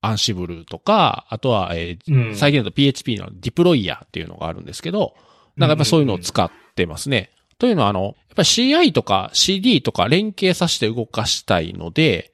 [0.00, 2.36] アンシブルとか、あとは、えーうん。
[2.36, 5.14] 最近だと PHP のディプロイヤーっていうのがあるんですけど、
[5.56, 7.30] なんかやっぱそういうのを使ってますね。
[7.58, 12.32] というのは、あの、やっぱり CI とか CD とか連携させて動かしたいので、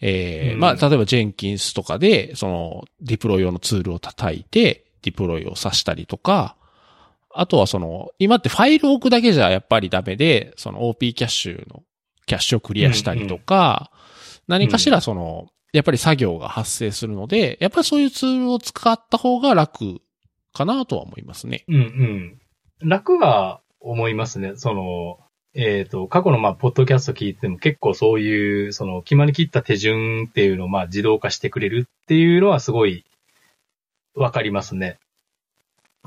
[0.00, 0.60] えーうん。
[0.60, 6.56] まあ、例えば Jenkins とかで、その、ディプロイ用のツールを叩いて、ディプロイをさしたりとか、
[7.32, 11.82] あとはその、今ってファイルを置くだけじゃやっぱりダメで、その OP キャッシュの
[12.26, 13.90] キャッシュをクリアしたりとか、
[14.48, 20.00] 何かしらその、やっぱり作業が発生するので、やっぱりそういうツールを使った方が楽
[20.52, 21.64] かなとは思いますね。
[21.68, 21.78] うんう
[22.84, 22.88] ん。
[22.88, 24.52] 楽は思いますね。
[24.56, 25.18] その、
[25.54, 33.04] えっ、と、過去のまあ、ポッドキャスト聞いても結構そういう、その、決まりきった手順っていうのをまあ、自動化してくれるっていうのはすごい、
[34.14, 34.98] わかりますね。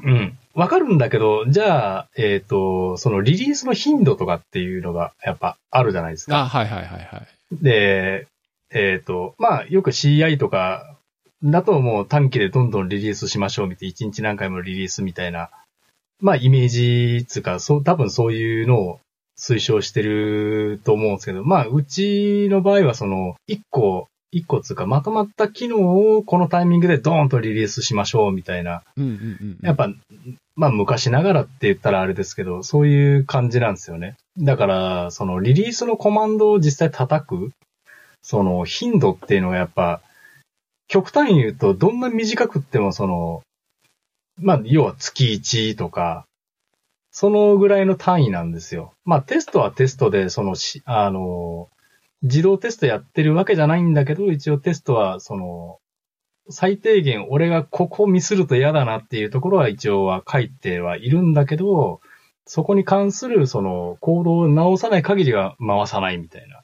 [0.02, 0.38] うん。
[0.56, 6.40] わかるんだけど、じゃあ、えっ、と、そのリリースの頻度とかっていうのがやっぱあるじゃないですか。
[6.40, 7.27] あ、はいはいはいはい。
[7.52, 8.27] で、
[8.73, 10.97] えっ、と、まあ、よく CI とか、
[11.43, 15.49] だともう短期でどんどんリリースしましょうみたいな、1日何回もリリースみたいな、
[16.21, 18.99] まあ、イメージつうか、そう、多分そういうのを
[19.37, 29.13] 推奨してると思うんですけど、まあ、うちの場合はその、1個、1個つうか、まとまった機能をこのタイミングでドーンとリリースしましょうみたいな、うんうんう
[29.45, 29.57] ん。
[29.61, 29.89] やっぱ、
[30.55, 34.15] まあ昔ながらって言ったらあれですけど、そういう感じなんですよね。
[34.37, 37.51] だから、そのリリースのコマンドを実際叩く、
[38.23, 40.01] その頻度っていうのがやっぱ、
[40.87, 43.43] 極端に言うと、どんな短くってもその、
[44.37, 46.25] まあ要は月1とか、
[47.11, 48.93] そのぐらいの単位なんですよ。
[49.05, 51.69] まあテストはテストで、そのし、あの、
[52.23, 55.79] 自動テストやってるわけじゃないんだけど、一応テストは、その、
[56.49, 62.01] 最低限俺がここミスると嫌だなっていうところは一応は書いてはいるんだけど、
[62.45, 66.62] そこに関するそのコードを直さない限りは回さないみたいな。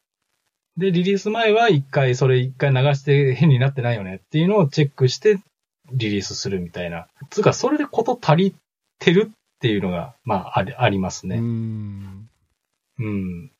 [0.79, 5.39] で、リリース前は一回それ一回流して変になってないよねっていうのをチェックして
[5.91, 7.07] リリースするみたいな。
[7.29, 8.55] つうか、それでこと足り
[8.99, 11.37] てるっていうのが、まあ、ありありますうね。
[11.37, 12.29] ん。
[12.99, 13.51] うん。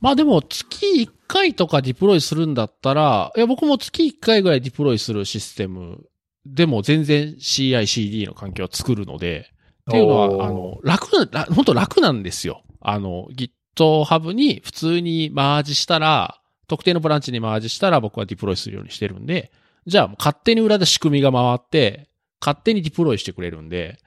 [0.00, 6.06] まあでも月1回とかディプロイするんだったら、いや僕も月1回ぐらいディプロイするシステム
[6.46, 9.50] でも全然 CI、CD の環境を作るので、
[9.88, 12.62] っていうのは、あの、楽な、ら本当楽なんですよ。
[12.80, 19.52] あの、GitHub に普通にマージしたら、特定のブランチにマージしたら僕はディプロイするようにしてるんで、
[19.86, 22.08] じゃあ勝手に裏で仕組みが回って、
[22.40, 23.98] 勝手にディプロイしてくれるんで、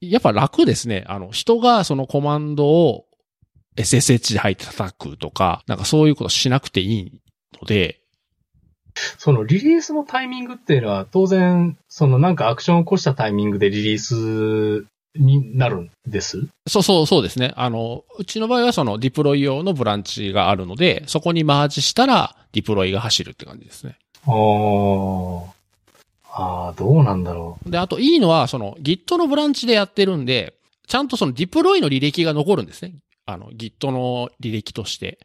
[0.00, 1.04] やっぱ楽ですね。
[1.06, 3.06] あの、人がそのコマンドを
[3.76, 7.22] SSH で入って叩くとか、なんかそういうことしなくていい
[7.60, 8.00] ので、
[9.18, 14.86] そのリリースのタイミングっていうのは当然、そのなんかアクションを起こしたタイミングでリリース
[15.18, 16.46] になるんです？
[16.66, 17.52] そうそうそうですね。
[17.56, 23.96] あの、うちの場合はそのディプロイ用のブランチがあるので、そこにマージしたらディプロイが走るって感じですね。
[24.26, 24.30] あ
[25.52, 25.56] あ。
[26.76, 30.54] どうなんだろで、あといいのは、その Git のブランチでやってるんで、
[30.86, 32.94] ちゃんとそのディプロイの履歴が残るんですね。
[33.24, 35.18] あの、Git の履歴として。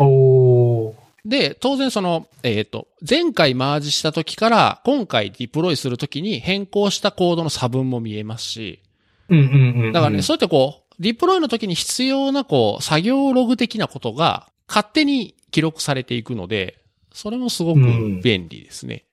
[0.00, 0.02] う。
[0.02, 0.94] おー。
[1.24, 8.82] で、当然その、えっ、と、前回マージした時から、今回ディプロイする時に変更したコードの差分も見えますし、
[9.28, 9.92] うんうんうんうん。
[9.92, 16.78] だからね、そうやってこう、ディプロイの時に必要なこう、作業ログ的なことが勝手に記録されていくので、
[17.12, 17.80] それもすごく
[18.22, 19.04] 便利ですね。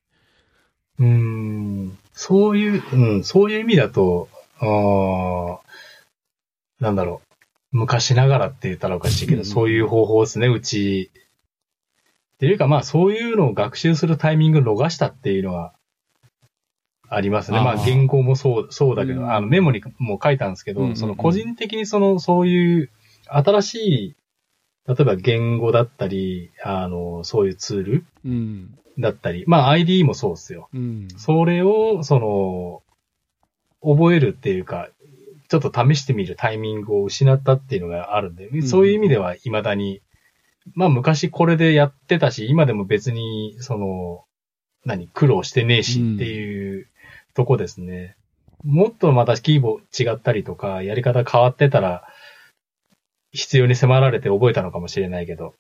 [1.00, 4.28] うーん、そういう、うん、そういう意味だと、
[4.60, 5.58] あー
[6.80, 7.22] なんだろ
[7.74, 7.78] う。
[7.78, 11.12] 昔ながらって言ったらおかしいけど、うんそういう方法ですね、うち。
[12.36, 15.74] っていうか、まあ、そういうのを学習するタイミングを逃したっていうのは、
[17.14, 17.60] ありますね。
[17.60, 22.90] まあ、あー言語もそう、そうだけど、うんあの、メモにも書いたんですけど、うんうんうんその、個人的にその、そういう、
[23.28, 24.16] 新しい、
[24.88, 28.78] 例えば言語だったり、あの、そういうツールうん。
[28.98, 30.70] だったり、まあ、ID もそうですよ。
[30.74, 31.08] うん。
[31.18, 32.82] それを、その、
[33.82, 34.90] 覚えるっていうか、
[35.50, 40.02] ちょっと試してみるタイミングを失ったっていうのがあるんで、んそういう意味では未だに、
[40.76, 44.24] まあ昔これでやってたし、今でも別に、その、
[44.86, 46.88] 何、苦労してねえしっていう
[47.34, 48.16] とこですね。
[48.64, 52.04] もっとまたキーボ違ったりとか、やり方変わってたら、
[53.32, 55.56] 必要に迫られて覚えたのかもしれないけど。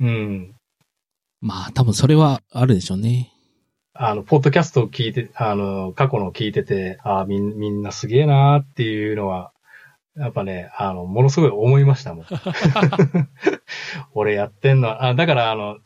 [0.00, 0.54] うん。
[1.40, 3.32] まあ、多分それはあるでしょうね。
[3.94, 9.52] あの、ポッドキャストを聞いて、あの、過去のを聞いてて、あみんみんなすげえなーっていうのは、
[10.16, 12.26] やっぱね、あの、ものすごい思いましたもん。
[14.12, 15.78] 俺やってんの、あ、だからあの、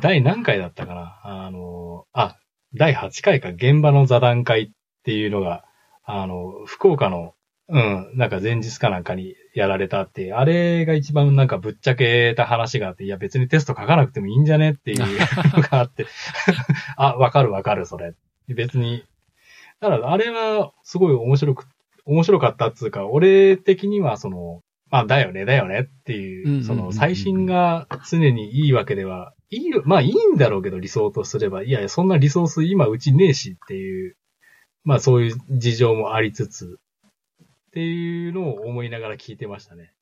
[0.00, 2.36] 第何回だったかなあの、あ、
[2.76, 4.70] 第8回か、現場の座談会っ
[5.04, 5.64] ていうのが、
[6.04, 7.34] あの、福岡の、
[7.68, 14.98] うん、なんか前日かなんかにやられたってあれが一番なんかぶっちゃけた話があって、いや別にテスト書かなくてもいいんじゃねっていう
[15.56, 16.06] のがあって、
[16.96, 18.14] あ、わかるわかる、それ。
[18.48, 19.04] 別に。
[19.80, 21.66] だから、あれは、すごい面白く、
[22.04, 34.16] 面白かったっつうか、俺的には、その、まあ、だよね、だよねっていう、その、最新が常にいいわけでは、いい、まあ、いいんだろうけど、理想とすれば、いやいや、そんなリソース今うちねえしっていう、
[34.84, 36.78] まあ、そういう事情もありつつ、
[37.42, 39.92] っていうのを思いながら聞いてましたね。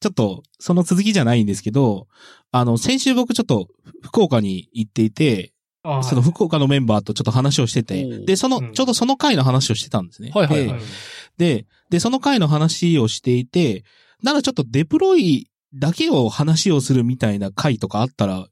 [0.00, 2.08] ちょっと、その続きじゃないんですけど、
[2.52, 3.68] あの、先週僕ちょっと
[4.02, 5.52] 福岡に行っていて、
[5.82, 8.72] あその福岡のメンバーとちょっと話をしててで、その、うん。
[8.72, 10.30] ちょうどその回の話をしてたんですね。
[10.34, 10.84] はいはいはいで
[11.56, 13.84] で、で、その回の話をしていて、
[14.22, 18.46] ならちょっとデプロイだけを話をするみたいな回とかあったら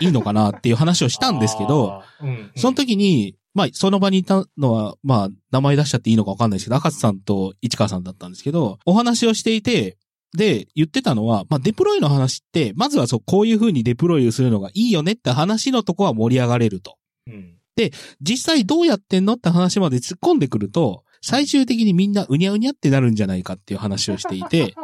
[0.00, 9.96] いいのかなっていう話をしたんですけど、、あーうんその時に、まあ、その場にいたのは、まあ、名前出しちゃっていいのかわかんないですけど、赤津さんと市川さんだったんですけど、お話をしていて、
[10.36, 16.96] で、言ってたのは、まあ、デプロイの話って、まずはそう、こういう風にデプロイをするのがいいよねって話のとこは盛り上がれると。
[17.26, 17.56] うん
[18.20, 24.74] 実際どうやってんのって話まで突っ込んでくると、最終的にみんなうにゃうにゃってなるんじゃないかっていう話をしていて、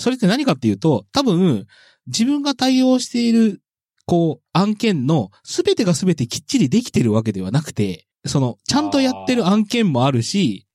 [0.00, 1.66] それって何かっていうと、多分、
[2.06, 3.60] 自分が対応している、
[4.06, 10.66] こう、案件のすべてがすべてきっちりできてるわけではなくて、その、ちゃんとやってる案件もあるし、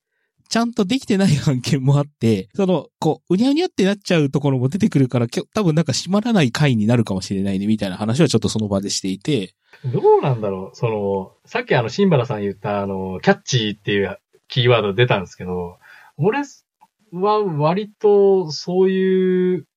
[0.47, 15.77] ちゃんとできてない 案件もあって、その、こう、うにゃうにゃってなっちゃうところも出てくるから、多分なんか閉まらない回になるかもしれないね、みたいな話はちょっとその場でしていて、どうなんだろうその、さっきあの、シンバラさん言ったあの、キャッチーっていうキーワード出たんですけど、
[16.17, 16.43] 俺
[17.15, 19.67] は割とそういう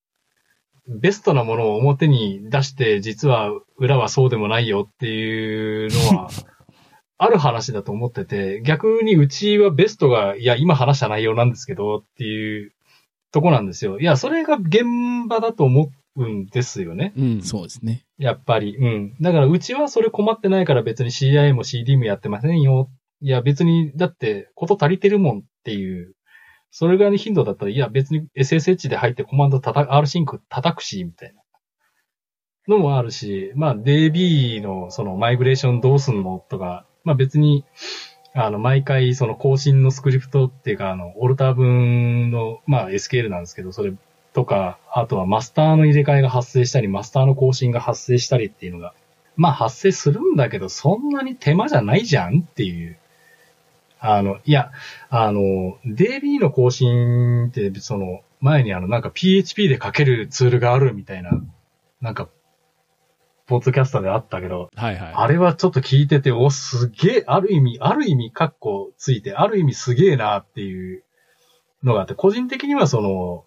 [0.88, 6.30] ベストなものを表に出して、実は裏はそうでもないよっていうのは、
[7.18, 12.72] ある話だと思ってて、 逆にうちはベストが、いや、今話した内容なんですけどっていう
[13.32, 13.98] とこなんですよ。
[13.98, 14.84] いや、それが現
[15.28, 17.12] 場だと思うんですよね。
[17.16, 17.42] うん。
[17.42, 18.04] そうですね。
[18.18, 18.76] やっぱり。
[18.76, 19.14] うん。
[19.20, 22.88] だから、うちはそれ困ってないから別に CIA も CD もやってませんよ。
[23.20, 26.14] いや、別に、だって、こと足りてるもんっていう。
[26.70, 31.42] それぐらいの頻度だったら、いや、別に SSH で入ってコマンド叩く、R シンク叩くし、みたいな。
[32.68, 37.64] のもあるし、まあ、DB のそのマイグレーションどうすんのとか、まあ別に、
[38.34, 43.94] あの、毎回その更新のスクリプトっていうか、あの、オルター分の、まあ SQL なんですけど、それ
[44.34, 48.94] とか、あとはマスターの入れ替えが発生したり、マスターの更新が発生したりっていうのが、
[49.36, 52.98] まあ発生するんだけど、そんなに手間じゃないじゃんっていう。
[54.00, 54.70] あの、いや、
[55.10, 61.32] あの、DB の更新って、その、前にあの、なんか PHP で書けるツールがあるみたいな、
[62.00, 62.28] なんか、
[63.46, 65.12] ポッドキャストであったけど、はいはい。
[65.14, 71.02] あれはちょっと聞いてて、お、すげえ、ある意味、ある意味、カッコついて、ある意味すげえなっていう
[71.82, 73.44] のがあって、個人的にはその、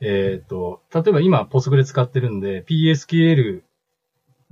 [0.00, 3.62] えっ、と、例えば今、ポスグレ使ってるんで、PSQL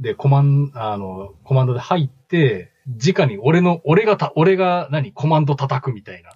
[0.00, 6.30] でコマン、あの、コマンドで入って、直に俺の、俺がた、俺が何、コマンド叩くみたいな。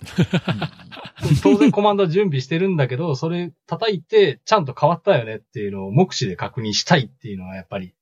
[1.43, 7.95] 当然コマンド準備してるんだけど、それ叩いて、ちゃんと変わったよねっていうのを目視で確認したいっていうのはやっぱり、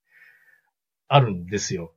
[1.06, 1.92] あるんですよ。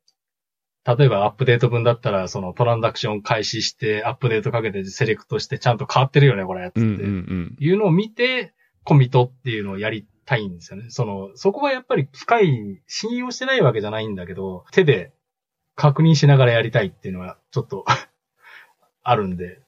[0.85, 6.71] 例えばアップデート分だったら、そのトランザクション開始して、アップデートかけてセレクトして、ちゃんと変わってるよね、これ。
[6.71, 6.83] つって。
[6.83, 8.53] いうのを見て、
[8.83, 10.89] コミットっていうのをやりたいんですよね。
[10.89, 15.13] その、そこはやっぱり深い、信用してないわけじゃないんだけど、手で
[15.75, 17.85] 確認しながらやりたいっていうのはちょっと
[19.03, 19.59] あるんで、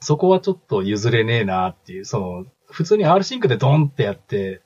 [0.00, 4.60] そこはちょっと譲れねえなっていう、その、普通に R シンクでドンってやって、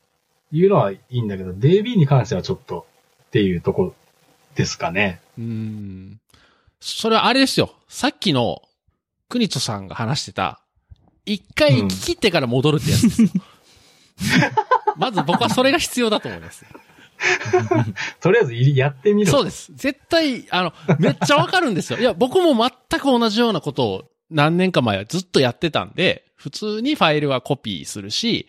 [0.53, 2.87] いうのはいいんだけど、DB に関してはちょっと
[3.25, 3.95] っていうとこ
[4.55, 5.21] ですかね。
[5.37, 6.21] うーん。
[6.81, 7.75] それはあれですよ。
[7.89, 8.63] さっきの、
[9.29, 10.63] クニチョさんが話してた、
[11.27, 13.29] 一回聞き切ってから戻るってやつですよ。
[14.97, 16.65] まず僕はそれが必要だと思います。
[18.21, 19.31] とりあえずいやってみろ。
[19.31, 19.73] そうです。
[19.75, 21.99] 絶対、あの、めっちゃわかるんですよ。
[22.01, 22.55] いや、僕も
[22.91, 28.49] 全く同じようなことを何年か前はずっとやってたんで、普通にファイルはコピーするし、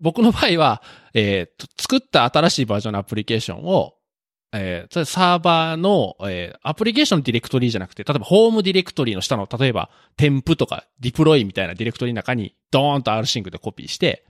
[0.00, 0.82] 僕の場合は、
[1.14, 3.94] えーと作った新しいバージョンのアプリケーションを、
[4.52, 14.24] えーサーバーの、えーアプリケーションのディレクトリじゃなくて、例えばホームディレクトリの下の、例えば、添付とかディプロイみたいなディレクトリの中に、ドーンと rsync でコピーして、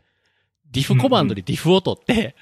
[0.70, 2.36] ディフコマンドでディフを取って、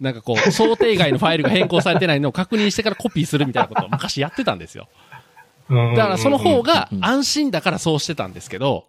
[0.00, 4.88] なんかこう、 想定外のファイルが変更されてないのを確認してからコピーするみたいなことを昔やってたんですよ。
[5.68, 5.94] うん。
[5.94, 8.86] だからその方が、安心だからそうしてたんですけど、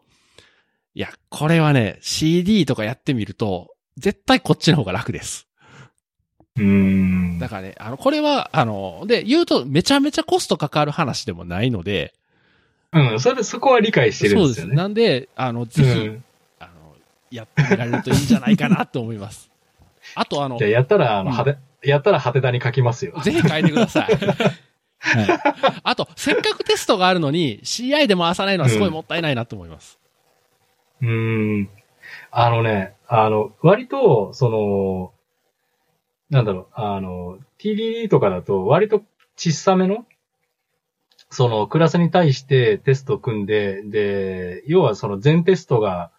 [0.96, 5.48] いや、これはね、CD とかやってみると、絶対こっちの方が楽です。
[6.58, 7.40] うん。
[7.40, 12.14] だからね、あの、これは、あの、で、言うとめちゃめちゃコストかかる話でもないので、
[12.94, 14.76] うん、それ、そこは理解してるんですよね。
[14.76, 16.24] なんで、あの、ぜひ、うん
[16.60, 16.96] あの、
[17.30, 19.51] やってみられるといいんじゃないかなと思います。
[20.16, 23.20] あと、あのじゃ、あやったら、あの、うん派手、やったら派手だに書きますよ。
[23.24, 24.16] ぜひ変えてください。
[25.00, 25.28] はい。
[25.84, 30.00] あと、せっかくテストがあるのに、CI で回さないのはすごいもったいないなと思います。
[31.02, 31.70] うーん。
[32.30, 35.14] あのね、あの、割と、その、
[36.30, 39.04] なんだろう、あの、TDD とかだと、割と
[39.36, 40.06] 小さめの、
[41.30, 46.12] その、クラスに対してテストを組んで、で、要はその全テストが、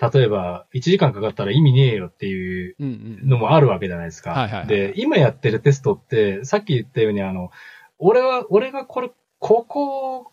[0.00, 2.76] 例えば、1時間かかったら意味ねえよっていう。
[2.78, 4.64] のもあるわけじゃないですか。
[4.66, 7.50] で、今やってるテストって、さっき言ったように、あの、
[7.98, 9.10] 俺は、俺がこれ、
[9.40, 10.32] ここ、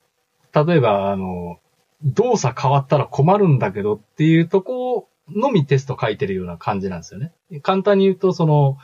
[0.53, 1.59] 例えば、あの、
[2.03, 7.33] 動作変わったら困るんだけどっていうとこのみテスト書いてるような感じなんですよね。
[7.63, 8.77] 簡単に言うと、その、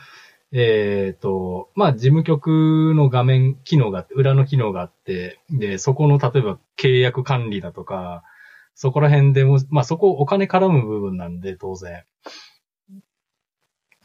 [0.54, 8.24] えっ、と、まあ、事務局の画面機能が裏の機能があって、で、そこの、例えば契約管理だとか、
[8.82, 12.04] そこら辺でも、まあ、そこお金絡む部分なんで、当然。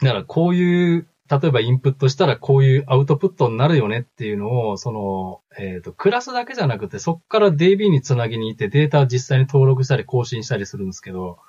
[0.03, 11.39] だからこういう、例えばインプットしたらこういうアウトプットになるよねっていうのを、その、えっ、と、クラスだけじゃなくて、そこから DB につなぎに行ってデータ実際に登録したり更新したりするんですけど、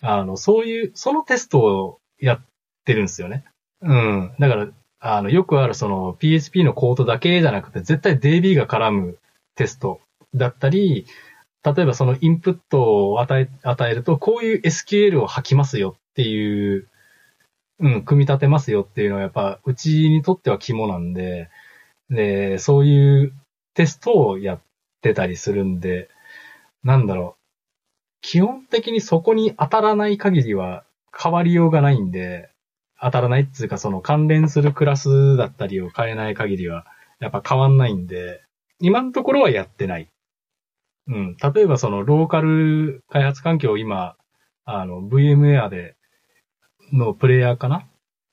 [0.00, 2.40] あの、そういう、そのテストをやっ
[2.86, 3.44] てるんですよね。
[3.82, 4.32] うん。
[4.40, 4.68] だから、
[4.98, 9.18] あの、よくあるその PHP のコードだけじゃなくて、絶対 DB が絡む
[9.56, 10.00] テスト
[10.34, 11.04] だったり、
[11.64, 16.88] 例えばそのインプットを与え、与えると、こういう SQL を吐きますよっていう、
[17.78, 21.50] うん、組み立てますよっていうのはやっぱ、うちにとっては肝なんで、
[22.10, 23.32] で、そういう
[23.74, 24.60] テストをやっ
[25.00, 26.08] てたりするんで、
[26.82, 27.42] なんだろう。
[28.22, 30.84] 基本的にそこに当たらない限りは
[31.16, 32.50] 変わりようがないんで、
[33.00, 36.86] 当たらないっていうかその関連するクラスだったりを変えない限りは、
[37.20, 38.42] やっぱ変わんないんで、
[38.80, 40.08] 今のところはやってない。
[41.08, 41.36] うん。
[41.36, 44.16] 例えばそのローカル開発環境を今、
[44.64, 45.96] あの、VMware で、
[46.92, 47.86] のプレイヤーかな？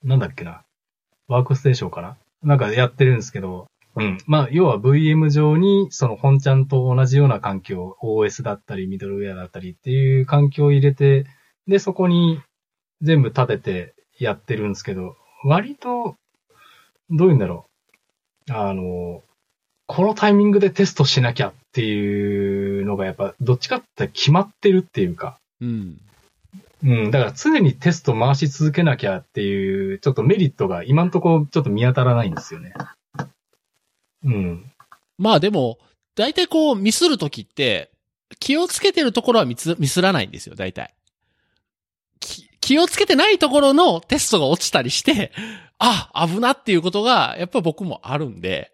[0.03, 0.63] なんだっけな？
[1.27, 2.17] ワークステーションかな？
[2.43, 4.17] なんかやってるんですけど、うん。
[4.27, 11.25] まあ、要は VM 上に、その本ちゃんと同じような環境、OS だったり、ミドルウェアだったりっていう環境を入れて、
[11.67, 12.41] で、そこに
[13.01, 16.15] 全部立ててやってるんですけど、割と、
[17.09, 17.65] どういうんだろ
[18.49, 18.53] う？
[18.53, 19.23] あの、
[19.87, 25.97] このタイミングでテストしなきゃていうのがやっぱ、どっちかって決まってるっていうか、うん。
[26.83, 32.73] うん、だから常にテスト回し続けなきゃっていう、ちょっとメリットが今んとこちょっと見当たらないんですよね。
[34.23, 34.71] うん。
[35.17, 35.77] まあでも、
[36.15, 37.91] 大体こうミスるときって、
[38.39, 40.93] 気をつけてるところはミスミスらないんですよ、大体。
[42.19, 45.31] き気をつけてないところのテストが落ちたりして、
[45.79, 48.71] あ、危なっていうことが、やっぱ僕もあるんで。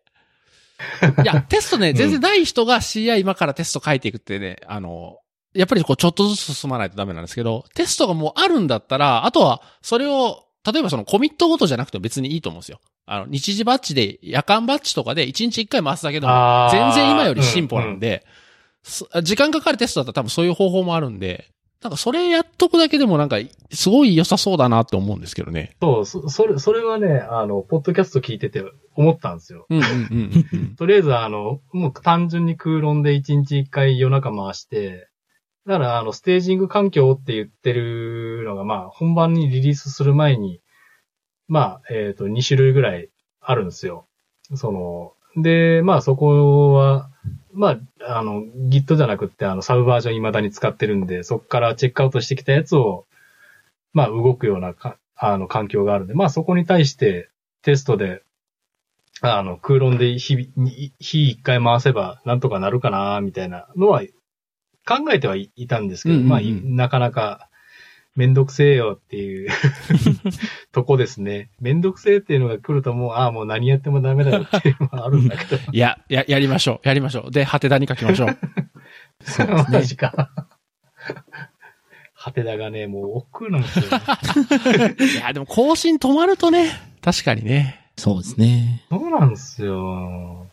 [1.23, 5.19] いや、テストね、全然ない人が CI 今からテスト書いていくってね、あの、
[5.53, 12.79] やっぱりこうちょっとずつ進まないとダメなんですけど、テストがもうあるんだったら、あとはそれを、例えばそのコミットごとじゃなくても別にいいと思うんですよ。
[13.05, 17.99] あの、日時バッチで、夜間バッチとかで1日1回回すだけでも、全然今より進歩なん。
[17.99, 18.25] で、
[18.83, 21.47] そ時間かかるテストだったら多分そういう方法もあるんで、
[21.81, 23.37] なんかそれやっとくだけでもなんか、
[23.71, 25.75] すごい良さそうだなって思うんですけどね。
[25.81, 28.63] そう、そそれ、それはね、あの、ポッドキャスト聞いてて
[28.95, 29.67] 思ったんですよ。
[29.69, 35.09] うんうんうんうん とりあえず、あの、もう単純に空論で1日1回夜中回して、
[35.65, 40.61] だから、あの、ステージング環境って言ってるのが、まあ、本番にリリースする前に、
[41.47, 43.09] まあ、えっ、と、2種類ぐらい
[43.41, 44.07] あるんですよ。
[44.53, 47.09] その、で、まあそこは、
[47.53, 53.05] まあ、あの、Git じゃなくって、あの、サブバージョン未だに使ってるんで、そこからチェックアウトしてきたやつを、
[53.93, 57.29] まあ動くようなか、あの、環境があるんで、まあそこに対して
[57.61, 58.23] テストで、
[59.21, 60.49] あの、空論で日
[60.99, 64.01] 日一回回せばなんとかなるかな、みたいなのは
[64.85, 66.29] 考えてはいいたんですけど、うんうんうん。
[66.29, 67.49] まあい、なかなか
[68.15, 69.49] めんどくせえよっていう
[70.71, 71.49] とこですね。
[71.59, 75.61] めんどくせえっていうのが来るともう、ああ、もう何やってもダメだよっていうのは あるんだけど。
[75.71, 76.87] いや、や、やりましょう。
[76.87, 77.31] やりましょう。
[77.31, 78.37] で、ハテダに書きましょう。
[79.21, 80.29] そうですねマジか。
[82.13, 84.95] ハテダがね、もう億劫なんですよ、ね。
[85.13, 86.71] いや、でも更新止まるとね、
[87.01, 87.91] 確かにね。
[87.97, 88.85] そうですね。
[88.89, 90.47] そうなんですよ。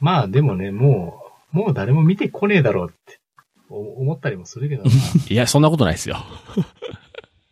[0.00, 1.22] まあでもね、も
[1.52, 3.25] う、もう誰も見てこねえだろうってお
[3.68, 4.90] 思ったりもするけどな。
[5.28, 6.18] いや、そんなことないですよ。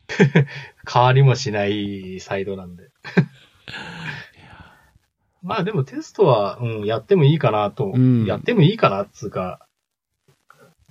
[0.90, 2.90] 変わりもしないサイドなんで。
[5.42, 9.66] まあでもテストは、うん、やってもいいかなと、うんやってもいいかなっつうか、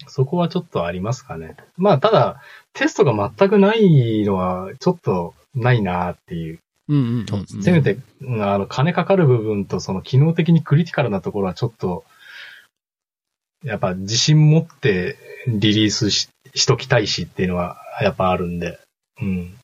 [0.08, 1.56] そこはちょっとありますかね。
[1.78, 2.42] まあただ、
[2.74, 6.60] テストが全くないのはちょっとないなっていう。
[6.90, 7.26] うん
[7.62, 12.04] せめて、うんあの、金かかる部分とその機能的にクリティカルなところはちょっと、
[13.64, 15.18] やっぱ自信持って
[15.48, 18.80] リリースししときたいしっていうのはやっぱあるんで。
[19.22, 19.56] うん。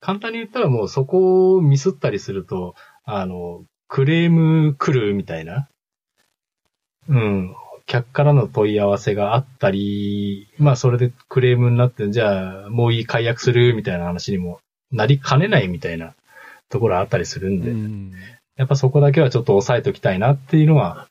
[0.00, 2.74] 簡単に言ったらもうそこをミスったりすると、
[3.04, 5.68] あの、クレーム来るみたいな。
[7.08, 7.54] うん。
[7.86, 14.60] 客からの問い合わせがあったり、まあそれでクレームになって、じゃあもういい解約するみたいな話にも
[14.92, 16.14] なりかねないみたいな
[16.68, 18.12] ところあったりするんで、うん
[18.56, 21.06] やっぱそこだけはちょっと押さえておきたいなっていうのは、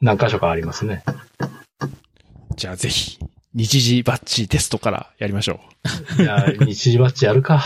[0.00, 1.02] 何箇所かありますね。
[2.56, 3.18] じゃあぜひ、
[3.54, 5.60] 日時バッジテストからやりましょ
[6.16, 7.62] じゃあ、日時バッチやるか。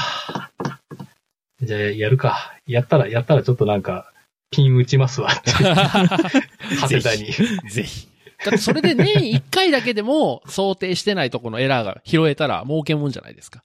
[1.60, 2.59] じゃあ、やるか。
[2.66, 4.12] やったら、やったらちょっとなんか、
[4.50, 5.28] ピン打ちますわ。
[5.30, 7.30] ハテダに。
[7.30, 7.70] う。
[7.70, 8.09] ぜひ。
[8.44, 13.62] だってそれで年1回だけでも想定してないところのエラーが拾えたら儲けもんじゃないですか。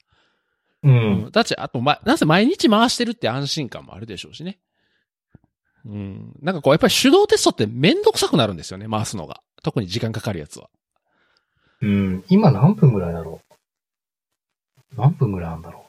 [0.82, 0.88] う。
[0.88, 4.58] うんだって、あと、ま、なぜ毎日回してるって安心感もあるでしょうしね。
[5.86, 6.34] うん。
[6.40, 9.40] なんかこう、やっぱり手動テストってめんどくさくなるんですよね、回すのが。
[9.62, 10.68] 特に時間かかるやつは。
[11.80, 12.24] うん。
[12.28, 13.40] 今何分ぐらいだろ
[14.92, 14.96] う？
[14.96, 15.86] 何分ぐらいなんだろ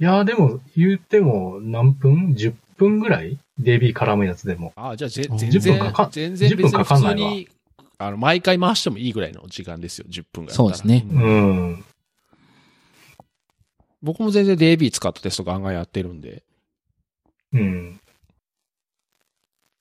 [0.00, 0.02] う？
[0.02, 4.72] いやーでも、言っても何分 ?10 分ぐらい ?DB 絡むやつでも。
[4.76, 7.48] ああ、じゃあ全10分然かか、全然別10分かにかんないわ普通に、
[7.98, 10.56] あの、毎回回してもいいぐらいの時間ですよ、10分ぐらい。
[10.56, 11.32] そうですねんう
[11.72, 11.84] ん。
[14.00, 16.44] 僕も全然 DB 使ったテストガンガンやってるんで。
[17.52, 18.00] うん。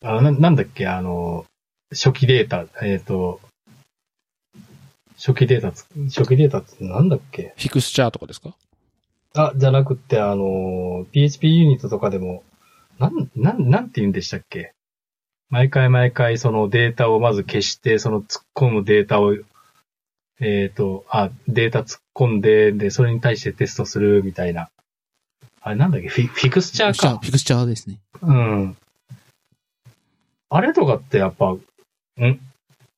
[0.10, 1.46] あな、なんだっけ、あの、
[1.92, 3.40] 初期データ、えっ、と、
[5.18, 5.86] 初期データつ、
[6.16, 7.54] 初期データってなんだっけ？
[7.58, 8.56] フィクスチャーとかですか？
[9.36, 12.44] あ、じゃなくって、あの、PHP ユニットとかでも、
[13.00, 14.74] なん、なん、なんて言うんでしたっけ？
[15.50, 19.36] 毎回毎回そのデータをまず消して、その突っ込むデータを、
[20.40, 24.70] えっ、と、あ、データ突っ込んで、で、それに対してテストするみたいな。
[25.62, 26.10] あれなんだっけ？
[26.10, 27.28] フィフィクスチャーかフ。
[27.28, 27.98] ィクスチャーですね。
[28.22, 28.78] うん。
[30.50, 31.60] あれとかってやっぱ、ん？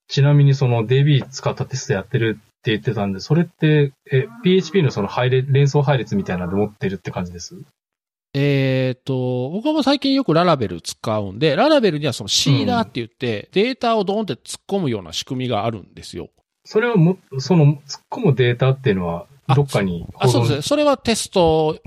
[0.08, 7.56] ちなみにその DB 使ったテストやってるって言ってたんで、それって、え、PHP のその配列、連想配列みたいなので持ってるって感じです？
[8.34, 16.30] えっ、と、僕はもう最近よくララベル使うんで、ララベルにはそのシーダーって言って、データをドーンって突っ込むような仕組みがあるんですよ。
[16.66, 20.56] それはも、その突っ込むデータっていうのは、あどっかにあ、そうですね。
[20.58, 20.62] ね。
[20.62, 21.80] それはテスト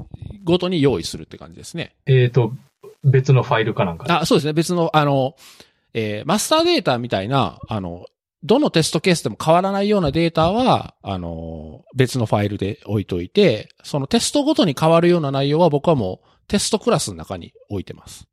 [0.42, 1.94] ごとに用意するって感じですね。
[2.06, 2.52] えっ、と、
[3.04, 4.12] 別のファイルかなんかで。
[4.12, 4.52] あ、そうですね。
[4.52, 5.34] 別の、あの、
[5.94, 8.06] えーマスターデータみたいな、あの、
[8.44, 18.26] どのテストケースでも変わらないようなデータは、あの、別のファイルで置いといて、そのテストごとに変わるような内容は僕はもうテストクラスの中に置いてます。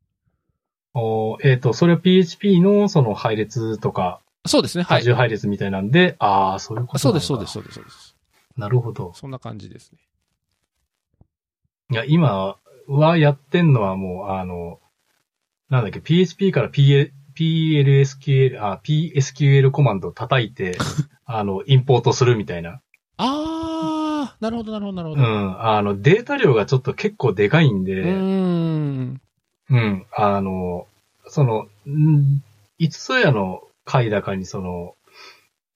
[0.94, 4.84] おえっ、と、それは PHP のその配列とか、そうですね。
[4.84, 5.02] はい。
[5.02, 7.52] 多重配列みたいなんで、ああ、そういうことそうです、そうです、。
[7.52, 8.16] そうです、そうです。
[8.56, 9.12] なるほど。
[9.14, 9.98] そんな感じですね。
[11.90, 12.56] いや、今
[12.98, 14.80] はやってんのはもう、あの、
[15.68, 20.76] なんだっけ、PHP から PL PLSQL、あ、PSQL コマンドを叩いて、
[21.24, 22.80] あの、インポートするみたいな。
[23.16, 25.22] あー、なるほど、なるほど、なるほうど。
[25.22, 25.66] ん。
[25.66, 29.20] あの、データ量がちょっと結構でかいんで、うーん。
[29.70, 30.06] うん。
[30.12, 30.86] あの、
[31.26, 32.42] その、ん
[32.78, 34.94] いつぞやの回高にその、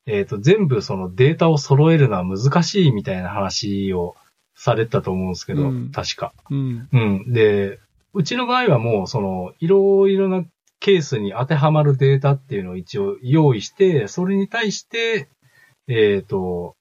[0.06, 4.16] えっ、と、全部そのデータを揃えるのは難しいみたいな話を
[4.64, 6.32] されてたと思うんですけど、うん確か。
[6.50, 6.88] うん。
[6.90, 7.32] うん。
[7.34, 7.80] で、
[8.14, 10.42] うちの場合はもう、その、いろいろな
[10.80, 15.28] ケースに当てはまるデータっていうのを一応用意して、それに対して、
[15.86, 16.76] えっ、と、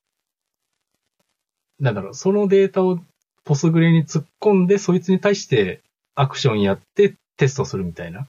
[1.77, 2.99] なんだろう、そのデータを
[3.43, 5.81] ポスグレに突っ込んで、そいつに対して
[6.15, 8.27] アクションやってテストするみたいな。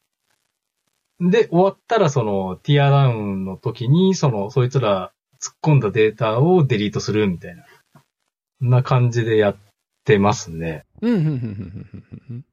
[1.20, 7.64] で、終わったらその、ティアダウンの時に、その、そいつら突っ込んだデータをデリートするみたいな、
[8.60, 9.56] な感じでやっ
[10.04, 10.84] てますね。
[11.00, 12.44] うん、うん、うん、うんうんうん。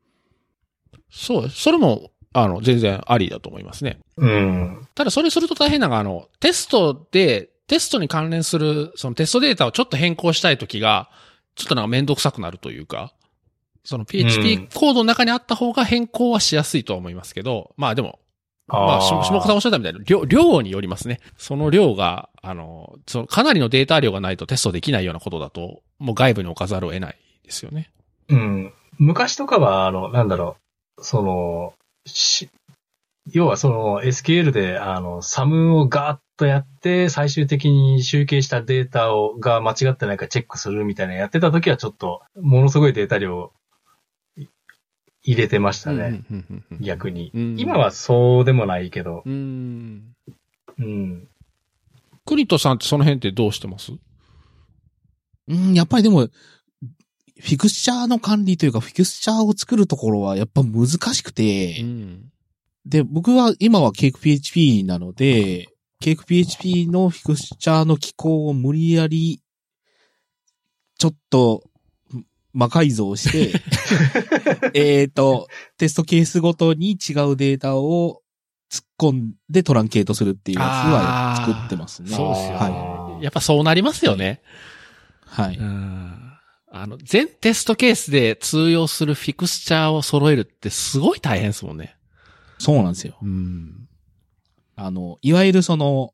[1.09, 3.99] そう、それも、あの、全然ありだと思いますね。
[4.17, 4.87] うん。
[4.95, 11.09] ただそれすると大変なのが、あの、テストで、テストに関連する、そのテストデータをちょっと変更したいときが、
[11.55, 13.13] ちょっとなんかめんどくさくなるというか、
[13.83, 18.19] そのうん PHP コードの中にあった方が変更はしやすいとは思いますけど、まあでも、
[18.71, 21.19] まあ、し下岡さんおっしゃったみたいな、量、量によりますね。
[21.37, 27.91] その量が、あの、そのかなりのデータ量がないとテストできないようなことだと、もう外部に置かざるを得ないですよね。
[28.29, 28.73] うん。
[28.97, 30.57] 昔とかは、あの、なんだろ
[30.97, 31.73] う、その、
[32.05, 32.49] し、
[33.31, 43.60] 要はその SQL で、あの、サムをガーッとやって、最終的に集計したデータを、が間違ってないかチェックするみたいなのやってた時はちょっと、ものすごいデータ量、い
[45.23, 46.23] 入れてましたね。
[46.79, 47.31] 逆に。
[47.33, 50.15] うん今はそうでもないけど、うん。
[50.79, 51.27] うん。
[52.25, 53.91] クリトさんってその辺ってどうしてます？
[55.47, 62.29] うん、やっぱりでも、フィクスチャーの管理というか、フィクスチャーを作るところはやっぱ難しくて、ん。
[62.85, 65.67] で、僕は今は CakePHP なので、
[66.01, 69.41] CakePHP のフィクスチャーの機構を無理やり、
[70.97, 71.63] ちょっと、
[72.53, 73.61] 魔改造して、
[74.73, 75.47] えっと、
[75.77, 78.21] テストケースごとに違うデータを
[78.71, 82.09] 突っ込んでトランケートするっていうやつは作ってますね。
[82.09, 82.55] そうですよね。
[82.57, 84.41] はやっぱそうなりますよね。
[85.25, 85.57] はい。
[85.57, 86.31] うん。
[86.73, 91.97] あの、全テストケースで通用するフィクスチャーを揃えるってすごい大変ですもんね。
[92.59, 93.17] そうなんですよ。
[93.21, 93.87] うん。
[94.75, 96.13] あの、いわゆるその、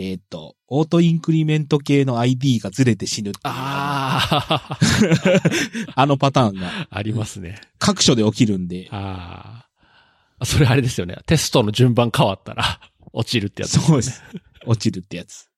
[0.00, 4.78] えっ、と、オートインクリメント系の ID がずれて死ぬっていうああ、
[6.00, 7.60] あのパターンがありますね。
[7.80, 8.88] 各所で起きるんで。
[8.92, 9.66] あ
[10.38, 10.44] あ。
[10.44, 11.16] それあれですよね。
[11.26, 12.80] テストの順番変わったら
[13.12, 13.82] 落ちるってやつね。
[13.82, 14.22] そうです。
[14.66, 15.48] 落ちるってやつ。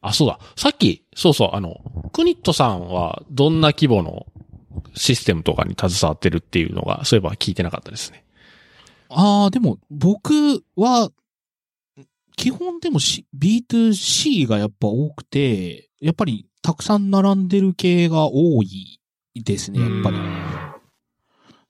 [0.00, 0.38] あ、そうだ。
[0.56, 1.82] さっき、そうそう、あの、
[2.14, 4.26] クニットさんはどんな規模の
[4.94, 8.24] システムとかに携わってるっていうのが、そういえば聞いてなかったですね。
[9.10, 11.10] ああ、でも僕は、
[12.38, 19.00] 基本でも、C、B2C がやっぱ多くて、やっぱりたくさん並んでる系が多い
[19.34, 20.18] ですね、やっぱり。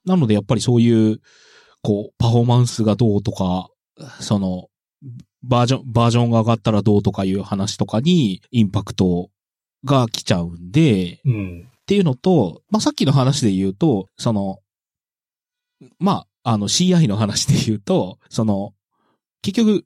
[0.04, 1.20] なのでやっぱりそういう、
[1.82, 3.70] こう、パフォーマンスがどうとか、
[4.20, 4.68] その、
[5.42, 9.30] バージョン、バージョンが上がったらどうとかいう話とかにインパクト
[9.84, 11.68] が来ちゃうんで、うん。
[11.80, 14.58] っていうのと、まあ、さっきの話で言うと、その、
[15.98, 18.74] まあ、あの CI の話で言うと、その、
[19.40, 19.84] 結局、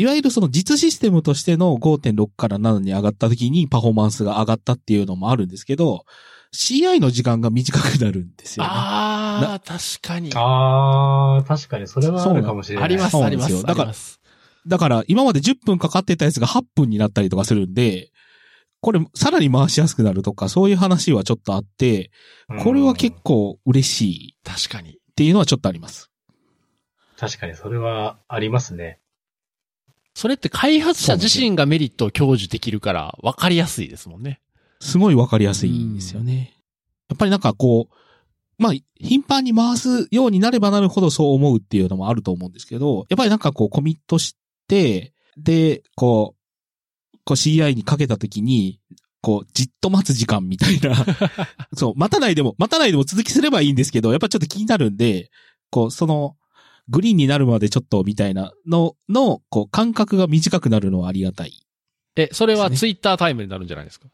[0.00, 6.06] いわゆるその実システムとしての5.6から7に上がった時にパフォーマンスが上がったっていうのもあるんですけど、
[6.54, 8.70] CI の時間が短くなるんですよね。
[8.72, 10.30] ああ、確かに。
[10.34, 12.84] あー、確かにそれはあるかもしれない。
[12.84, 13.52] あります、あります。
[13.52, 14.20] ですよだからあります
[14.66, 18.10] だから今まで10分かかってたやつが8分になったりとかするんで、
[18.80, 22.10] これさらに回しやすくなるとか、そういう話はちょっとあって、
[22.62, 24.92] これは結構嬉しい確かに。
[24.92, 26.10] っていうのはちょっとあります。
[27.18, 28.98] 確かにそれはありますね。
[30.20, 34.42] それって開発者自身がメリットを享受できるから分かりやすいですもんね。
[34.78, 36.52] すごいわかりやすいんですよね。
[37.08, 44.36] やっぱりなんかこう、まあ、頻繁に回すようになればなるほどそう思うっていうのもあると思うんですけど、やっぱりなんかこうコミットし
[44.68, 48.78] て、で、こう、こう CI にかけたときに、
[49.22, 50.96] こう、じっと待つ時間みたいな。
[51.74, 55.30] そう、待たないでも、待たないでも続きすればいいんですけど、やっぱちょっと気になるんで、
[55.70, 56.36] こう、その、
[56.90, 61.52] グリーンになるまでちょっとみたいなの、の、こう、間隔が短くなるのはありがたい。
[62.16, 64.08] え、それはツイッタータイムになるんじゃないですか？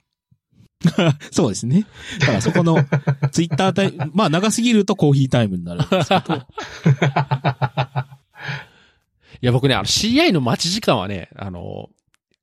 [1.33, 1.87] そうですね。
[2.21, 2.77] だからそこの、
[3.33, 6.35] ツイッタータイム、まあ長すぎるとコーヒータイムになるんですけど。
[9.43, 11.89] いや、僕ね、あの CI の待ち時間はね、あの、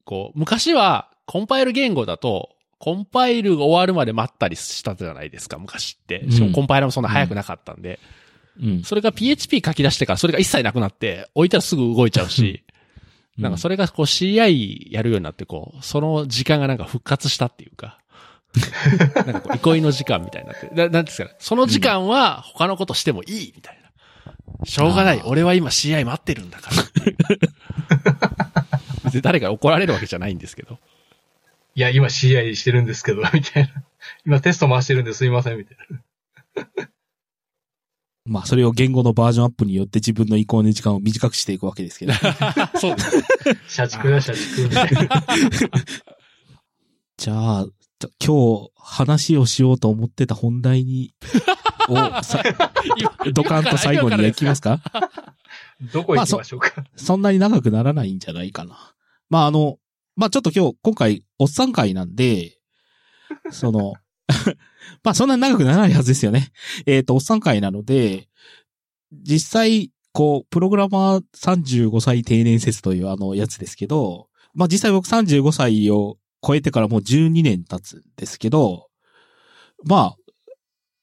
[0.05, 2.49] こう、昔はコンパイル言語だと、
[2.79, 6.25] コンパイルが終わるまで待ったりしたじゃないですか、昔って。
[6.29, 7.91] しかもコンパイラーもそんな早くなかったんで。
[7.91, 8.22] うん。
[8.83, 12.63] それが PHP 書き出してからそれが一切なくなって、置いたらすぐ動いちゃうし、
[13.37, 17.99] なんかそれがこう CI やるようになって、こう、その時間がなんか復活したっていうか、
[19.25, 21.35] なんかこう、憩いの時間みたいになって、ななんですかね。
[21.39, 23.83] その時間は他のことしてもいいみたいな。
[24.65, 25.21] しょうがない。
[25.25, 26.83] 俺は今 CI 待ってるんだから。
[29.05, 30.79] 別に誰かに怒られるわけじゃないんですけど。
[31.75, 33.83] いや、今 CI してるんですけど、みたいな。
[34.25, 35.77] 今テスト回してるんですいません、みたい
[36.77, 36.89] な。
[38.25, 42.13] まあそれを言語のバージョンアップによって自分の移行の時間を短くしていくわけですけど。
[42.79, 43.23] そうですね。
[43.67, 44.69] 社畜だ、社畜。
[47.17, 47.65] じゃあ、
[48.25, 51.13] 今日話をしようと思ってた本題に
[51.89, 52.41] お、さ、
[52.97, 54.81] 今ドカンと最後に行きますか？
[55.93, 56.71] どこ行きましょうか？
[56.95, 58.93] そんなに長くならないんじゃないかな。
[59.29, 59.77] まあ、あの、
[60.15, 62.57] まあ、ちょっと今日、今回、おっさん会なんで、
[63.51, 63.93] その、
[65.03, 66.51] まあ、そんなに長くならないはずですよね。
[66.85, 68.29] えっ、と、おっさん会なので、
[69.11, 78.89] 実際、こう、プログラマー35歳定年説というあのやつですけど、まあ、実際僕35歳を超えてからもう12年経つんですけど、
[79.85, 80.15] まあ、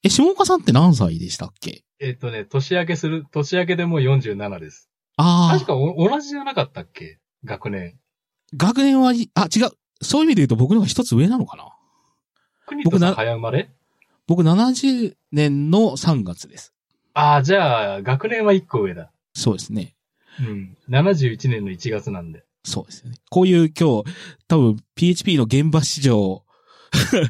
[0.02, 1.82] え、下岡さんって何歳でしたっけ？
[1.98, 4.88] えっとね、年明けする、年明けでもう47です。
[5.16, 5.66] ああ確。
[5.66, 7.18] かお同じじゃなかったっけ？
[7.44, 7.98] 学年。
[8.56, 9.70] 学年は、あ、違う。
[10.02, 11.64] そういう意味で言うと僕の方が一つ上なのかな？
[12.70, 13.70] 国とさん僕な早生まれ？
[14.26, 16.72] 僕70年の3月です。
[17.14, 19.10] ああ、じゃあ、学年は1個上だ。
[19.34, 19.96] そうですね。
[20.38, 20.76] うん。
[20.88, 22.44] 71年の1月なんで。
[22.64, 23.14] そうですね。
[23.30, 24.04] こういう今日、
[24.46, 26.44] 多分 PHP の現場史上、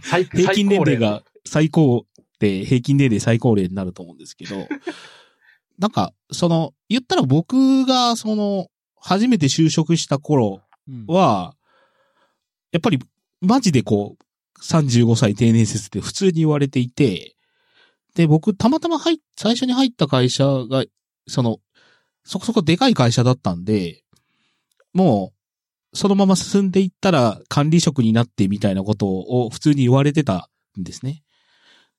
[0.03, 2.07] 最 平均年齢が最高
[2.39, 4.69] で、平均年齢最高齢になると思うんですけど、
[5.79, 11.55] なんか、その、言ったら僕が、その、初めて就職した頃うんは、
[12.73, 12.99] やっぱり、
[13.41, 14.25] マジでこう、
[14.63, 17.35] 35歳定年説って普通に言われていて、
[18.15, 20.85] で、僕、たまたま入っ、最初に入った会社が、
[21.29, 21.59] その、
[22.25, 24.03] そこそこでかい会社だったんで、
[24.93, 25.33] も
[25.93, 31.23] う、そのまま進んでいったら管理職になってみたいなことを普通に言われてたんですね。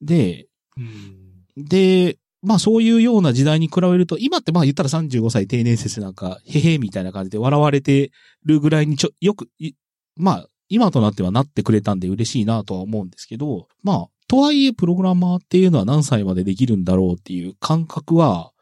[0.01, 0.47] で、
[0.77, 1.45] うん。
[1.57, 8.11] で、まあそういうような時代に比べると、今ってまあ言ったら35歳定年説なんか、へへみたいな感じで笑われて
[8.45, 9.73] るぐらいにちょ、よく、い
[10.15, 18.53] まあ今となってはなってくれたんで嬉しいなとは思うんですけど、まあ、とはいえプログラマーっていうのは何歳までできるんだろうっていう感覚は、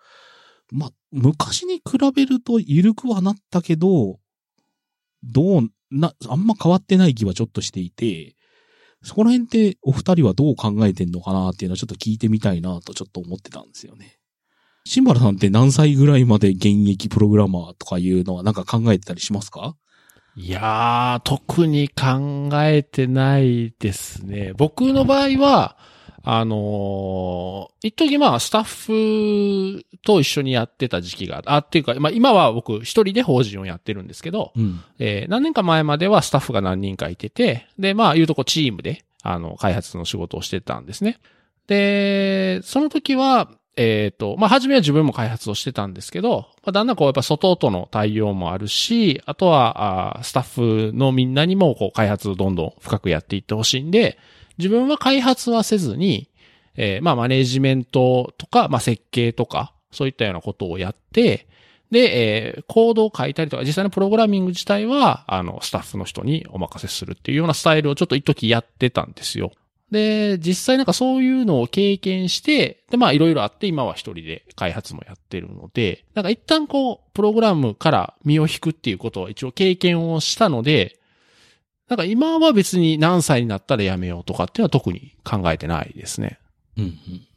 [0.71, 1.83] まあ、昔に比
[2.15, 4.19] べると緩くはなったけど、
[5.23, 8.35] どう、な、あんま変わってない気はちょっとしていて、
[9.03, 14.17] そこら辺ってお二人はどう考えてんのかなっていうのはちょっと聞いてみたいなとちょっと思ってたんですよね。
[14.85, 19.75] シンバラさんって何歳ぐらいまで現役プログラマーとかいうのはなんか考えてたりしますか？
[20.41, 24.53] いやー、特に考えてないですね。
[24.55, 25.75] 僕の場合は、
[26.23, 34.81] あのー一時まあ、スタッフと一緒にやってた時期が、あ、っていうか、まあ今は僕一人で法人をやってるんですけど、うん。
[34.97, 41.19] えー何年か前まではスタッフが何人かいてて、で、まあ、いうとこチームで、あの、開発の仕事をしてたんですね。
[41.67, 54.17] で、その時は、えっ、と、まあ、初めは自分も開発をしてたんですけど、まあ、だんだんこう、やっぱ外との対応もあるし、あとは、あスタッフのみんなにも、こう、開発をどんどん深くやっていってほしいんで、
[54.57, 56.29] 自分は開発はせずに、
[56.75, 61.47] えーまあ、マネジメントとか、まあ、設計とか、そういったようなことをやって、
[61.91, 69.51] で、えーコードを書いたりとか、実際のプログラミング自体は、あの、スタッフの人にお任せするっていうようなスタイルをちょっと一時やってたんですよ。
[69.91, 80.99] で、実際なんかそういうのを経験して、で、まあいろいろあって、今は一人で開発もやってるので、なんか一旦こう、プログラムから身を引くっていうことを一応経験をしたので、
[81.87, 86.39] なんか今は別に何歳になったらやめようとかっていうのは特に考えてないですね。
[86.77, 86.91] うん、うん。
[86.91, 87.27] い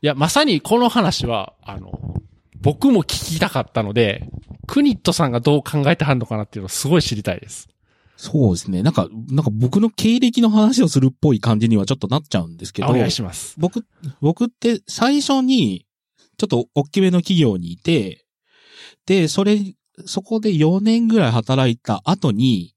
[0.00, 2.22] や、まさにこの話は、あの、
[2.60, 4.28] 僕も聞きたかったので、
[4.68, 7.68] クニットさんがどう考えてはんのかなっていうのをすごい知りたいです。
[8.22, 8.84] そうですね。
[8.84, 12.88] なんか、なんか僕の経歴の話をするっぽい感じにはちょっとなっちゃうんですけど。
[12.88, 13.56] お願いします。
[13.58, 13.84] 僕、
[14.20, 15.86] 僕って最初に、
[16.38, 18.24] ちょっと大きめの企業にいて、
[19.06, 19.58] で、それ、
[20.06, 22.76] そこで4年ぐらい働いた後に、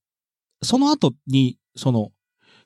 [0.63, 2.09] その後に、その、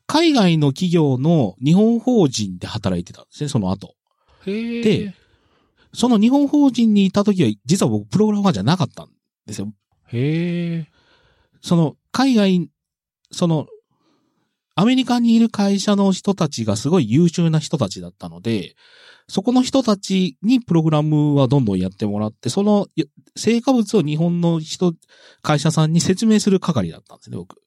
[0.08, 3.96] 海外の企業の日本法人で働いてたんですね、その後。
[4.46, 5.14] へで
[5.94, 9.10] その日本法人にいた時は、実は僕プログラマーじゃなかったん
[9.48, 9.68] ですよ。
[10.14, 10.88] へえ。
[11.62, 12.70] その、海外、
[13.32, 13.68] その、
[14.76, 18.76] アメリカにいる会社の人たちがすごい優秀な人たちだったので、
[19.28, 22.88] そこの人たちにプログラムはどんどんやってもらって、その
[23.36, 24.94] 成果物を日本の人、
[25.42, 27.62] 会社さんに説明する係だったんですね、僕。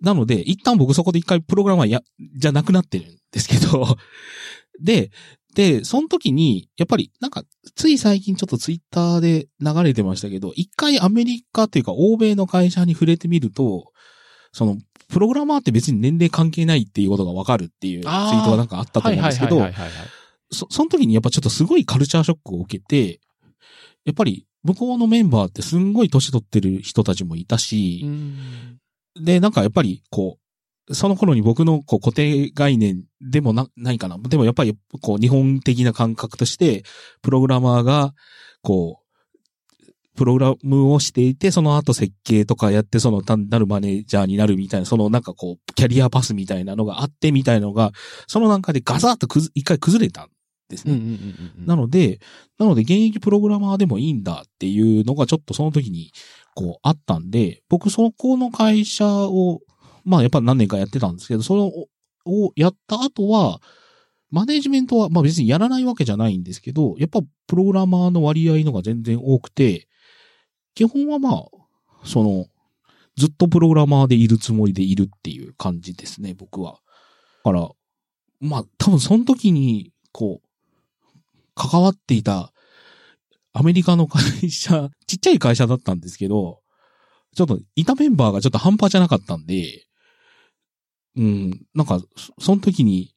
[0.00, 2.00] なので、一旦僕そこで一回プログラマーや、
[2.36, 3.96] じゃなくなってるんですけど、
[4.80, 5.10] で、
[5.54, 7.44] で、その時に、やっぱり、なんか、
[7.76, 13.92] つい最近ちょっとツイッターで流れてましたけど、一回アメリカというか欧米の会社に触れてみると、
[14.52, 14.76] その、
[15.08, 19.58] プログラマーって別に年齢関係ないっていうことがわかるっていうツイあーートがなんかあったと思うんですけど
[20.50, 23.20] そ、その時にやっぱちょっとすごいカルチャーショックを受けて、
[24.04, 28.78] やっぱり向こうのメンバーってすんごい年取ってる人たちもいたし、うん。
[29.22, 30.43] で、なんかやっぱりこう、
[30.92, 34.18] その頃に僕のこう固定概念でもな、ないかな。
[34.18, 36.84] でもやっぱりこう日本的な感覚として、
[37.22, 38.12] プログラマーが、
[38.62, 39.04] こう、
[40.16, 47.92] プログラムをしていて、その後設計とかやって、その単なるマネージャーになるみたいな、そのなんかこう、キャリアパスみたいなのがあってみたいなのが、
[48.26, 50.28] そのなんかでガサッとくず一回崩れたん
[50.68, 51.00] ですね。
[51.66, 52.20] なので、
[52.58, 56.12] なので現役プログラマーでもいいんだっていうのがちょっとその時に
[56.54, 59.60] こうあったんで、僕そこの会社を、
[60.04, 61.88] まあやっぱ何年かやってたんですけど、それを
[62.26, 63.60] をやった後は、
[64.30, 69.86] マネジメントは、まあ別にやらないわけじゃないんですけど、やっぱプログラマーの割合のが全然多くて、
[70.74, 71.44] 基本はまあ、
[72.04, 72.46] その、
[73.16, 76.80] ずっとプログラマーでいるつもりでいるっていう感じですね、僕は。
[77.44, 77.68] だから、
[78.40, 80.48] まあ多分その時に、こう、
[81.54, 82.52] 関わっていた
[83.52, 86.60] アメリカの会社、 ちっちゃい会社だったんですけど、
[87.36, 89.84] ちょっといたメンバーがちょっと半端じゃなかったんで、
[91.16, 93.14] うん、なんか、そその時に、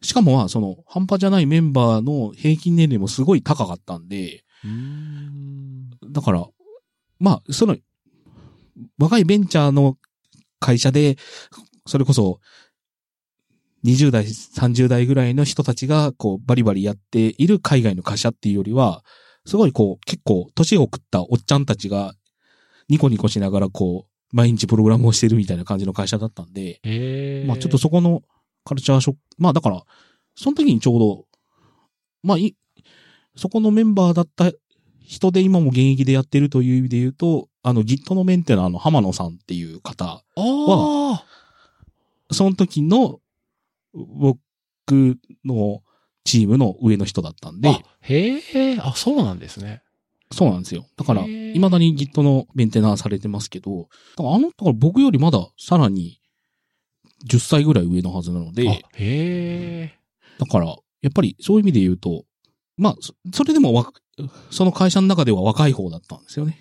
[0.00, 5.90] しかもまあその半端じゃないメンバーの平均年齢もすごい高かったんで、ん。
[6.10, 6.46] だから、
[7.18, 7.76] まあ、その、
[8.98, 9.96] 若いベンチャーの
[10.60, 11.16] 会社で、
[11.86, 12.40] それこそ、
[13.84, 19.04] 20代、30代ぐらいの人たちが、こう、バリバリやっている海外の会社っていうよりは、
[19.44, 22.14] すごいこう、結構、年を食ったおっちゃんたちが、
[22.88, 27.44] ニコニコしながら、こう、毎日プログラムをしてるみたいな感じの会社だったんで、へえ。
[27.46, 28.22] まあちょっとそこの
[28.64, 29.82] カルチャーショック、まあだから、
[30.34, 31.26] その時にちょうど、
[32.22, 32.56] まあい、
[33.36, 34.50] そこのメンバーだった
[35.04, 41.24] 人で今も現役でやってるという意味で言うと、あの Git のメンテナーの浜野さんっていう方、ああ。
[42.30, 43.20] その時の
[43.92, 44.38] 僕
[45.44, 45.82] の
[46.24, 48.40] チームの上の人だったんで、あ、へ
[48.72, 49.82] え、あ、そうなんですね。
[50.32, 50.86] そうなんですよ。
[50.96, 56.20] だから、未だに Git のメンテナーされてますけど、だからあの、だから僕よりまださらに
[57.28, 59.98] 10歳ぐらい上のはずなので、あへえ。
[60.38, 62.24] だから、やっぱりそういう意味で言うと、
[62.76, 63.92] まあ、そそれでもわ、
[64.50, 66.58] その会社の中では若い方だったんですよね。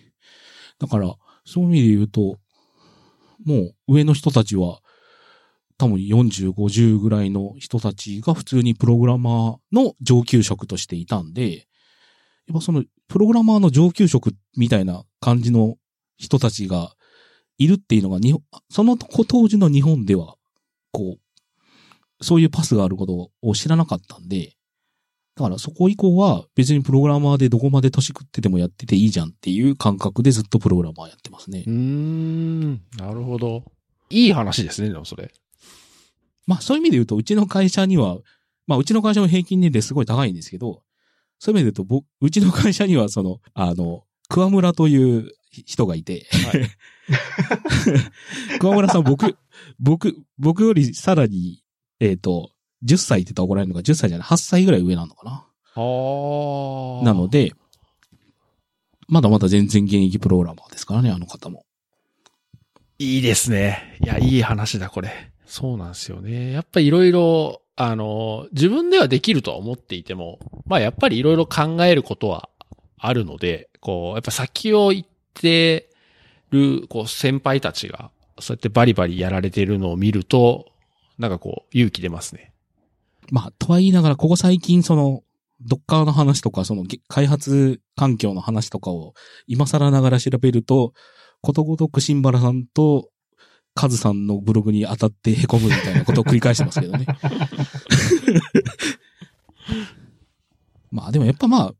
[0.79, 1.15] だから、
[1.45, 2.37] そういう意味で言うと、
[3.45, 4.81] もう上の人たちは、
[5.77, 11.67] 多分40、50ぐらいの人たちが普通にプログラマーの上級職としていたんで、
[12.47, 15.75] やっぱそのプログラマーの上級職みたいな感じの
[16.17, 16.93] 人たちが
[17.57, 20.35] いるっていうのが日本、その当時の日本では、
[20.91, 24.55] こう、そういうパスがあることを知らなかったんで、
[25.35, 31.73] だからそこ以降は別にプログラマーでどこまで年食っててもやってていいじゃんっていう感覚でずっとプログラマーやってますねうー。
[31.73, 32.73] ん。
[32.97, 33.63] なるほど。
[34.09, 35.31] いい話ですね、でもそれ。
[36.45, 38.17] まあそういう意味で言うと、うちの会社には、
[38.67, 40.83] まあうちの会社の平均年齢すごい高いんですけど、
[41.41, 46.69] そういう意味で言うと、僕、うちの会社にはその、あの、桑村という人がいて、はい
[48.61, 49.35] 桑村さん僕、
[49.79, 51.63] 僕、僕よりさらに、
[51.99, 52.51] えっ、と、
[52.85, 55.31] 10歳って言ったら怒られるのか、10歳じゃない、8歳ぐらい上なのかな。
[55.31, 55.81] あ
[57.01, 57.05] あ。
[57.05, 57.53] なので、
[59.07, 61.65] まだまだ全然現役プログラマーですからね、あの方も。
[62.99, 63.97] いいですね。
[64.03, 65.31] いや、いい話だ、これ。
[65.47, 66.51] そうなんですよね。
[66.51, 72.49] やっぱいろいろ、あの、自分ではできるとは思っていても、まあやっぱりいろいろ考えることは
[72.97, 75.89] あるので、こう、やっぱ先を行って
[76.51, 80.67] る、こう、先輩たちが、そうやってバリバリやられてるのを見ると、
[81.17, 82.53] なんかこう、勇気出ますね。
[83.31, 85.23] まあ、とは言いながら、ここ最近、その、
[85.61, 89.13] ドッカーの話とか、その、開発環境の話とかを、
[89.47, 90.93] 今更ながら調べると、
[91.41, 93.10] ことごとくシンバラさんと、
[93.73, 97.05] カズさんのブログに当たって凹むみたいなことを繰り返してますけどね。
[100.91, 101.73] まあ、でもやっぱまあ、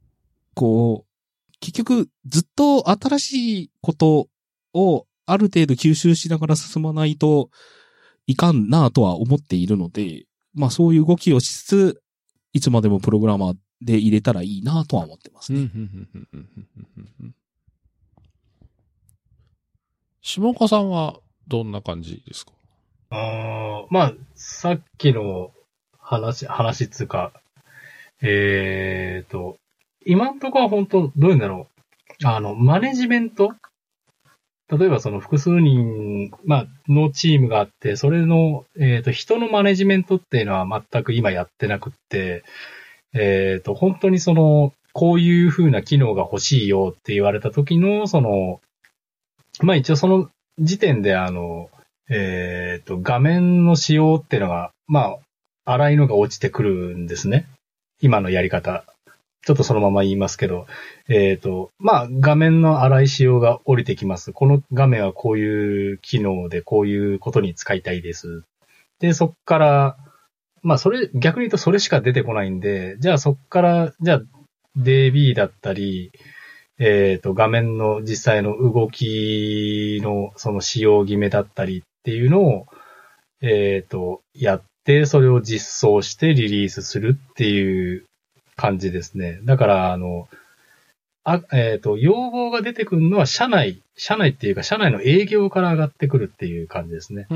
[0.53, 1.11] こう、
[1.59, 4.29] 結局、ずっと新しいこと
[4.73, 7.49] を、ある程度吸収しながら進まないと
[8.25, 12.01] いかんなとは思っているので、まあそういう動きをしつつ、
[12.53, 15.69] いつまでもプログラマーで入れたらいいなとは思ってますね。
[20.21, 21.19] 下岡さんは
[21.51, 22.53] どんな感じですか？
[23.09, 25.51] あーまあ、さっきの
[25.99, 27.33] 話、話つうか、
[28.21, 29.57] えーと、
[30.05, 31.67] 今んとこは本当どういうんだろ
[32.23, 32.25] う。
[32.25, 33.53] あの、マネジメント？
[34.71, 42.45] 例えばその複数人、まあ、のチームがあって、それの、えっ、と、人のマネジメントっていうのは全く今やってなくって、
[43.13, 48.61] えっ、と、本当にその、こういう風な機能が欲しいよって言われた時の、その、
[49.59, 50.29] まあ一応その
[50.59, 51.69] 時点であの、
[52.09, 55.15] えっ、と、画面の仕様っていうのが、ま
[55.65, 57.47] あ、荒いのが落ちてくるんですね。
[58.01, 58.83] 今のやり方。
[59.43, 60.67] ちょっとそのまま言いますけど、
[61.07, 64.33] えっ、と、まあ、画面の荒い仕様が降りてきます。
[64.33, 68.43] この画面はこういう機能でこういうことに使いたいです。
[68.99, 69.97] で、そっから、
[70.61, 74.21] まあ、それ、逆に言うとそれしか出てこないんで、じゃあそっから、じゃあ
[74.77, 76.11] DB だったり、
[76.83, 82.65] えっ、と、画面の実際の動きのその使用決めだったりっていうのを、
[83.41, 88.05] えっ、と、やって、それを実装してリリースするっていう
[88.55, 89.41] 感じですね。
[89.43, 90.27] だから、あの、
[91.23, 97.27] あ、えっ、と、要望が出てくるのは社内、社内っていうか、社内の営業から上がってくるっていう感じですね。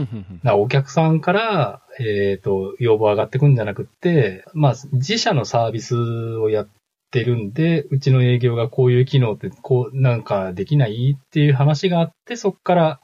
[0.44, 6.68] だお客さんから、えっ、と、要望上がってくるんじゃなくって、まあ、自社のサービスをやっ
[7.16, 11.16] てるんで、うちの営業がこういう機能って、こう、なんかできない？
[11.18, 13.00] っていう話があって、そこから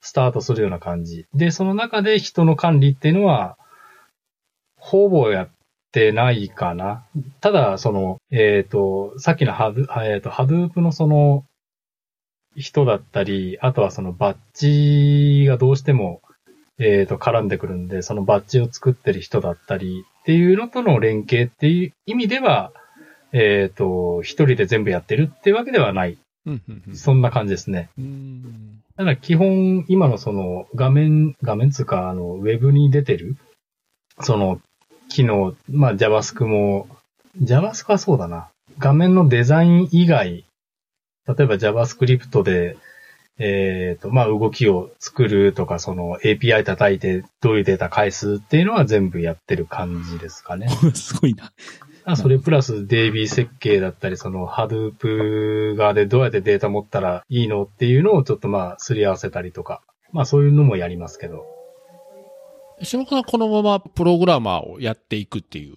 [0.00, 1.26] スタートするような感じ。
[1.34, 3.56] で、その中で人の管理っていうのは、
[4.76, 5.50] ほぼやっ
[5.90, 7.04] てないかな。
[7.40, 11.44] ただ、その、えっ、と、さっきのハド、えっ、と、ハドゥープのその、
[12.54, 16.20] 人だったり、あとはそのバッジがどうしても、
[16.78, 22.72] えっ、と、絡んでくるんで、そのバッジを作ってる人だったりっていうのとの連携っていう意味では、
[23.32, 26.18] えっ、と、一人で全部やってるっていうわけではない。
[26.94, 27.90] そんな感じですね。
[27.98, 33.38] うんただ基本、今のその画面、画面つうか、あの、ウェブに出てる、
[34.20, 34.60] その、
[35.08, 36.86] 機能、まあ JavaScript も、
[37.40, 38.50] JavaScript はそうだな。
[38.78, 40.44] 画面のデザイン以外、
[41.26, 42.76] 例えば JavaScript で、
[43.38, 50.68] えっ、と、まあ動きを作るとか、その API 叩いてどういうデータ返すっていうのは全部やってる感じですかね。
[50.94, 51.50] すごいな。
[52.12, 59.82] あそれプラス DB 設計だったり、その Hadoop 側でどうやってデータ持ったらいいのっていうのをちょっとまあすり合わせたりとか。
[60.12, 61.44] まあそういうのもやりますけど。
[62.82, 65.76] 下岡さんこのままプログラマーをやっていくっていう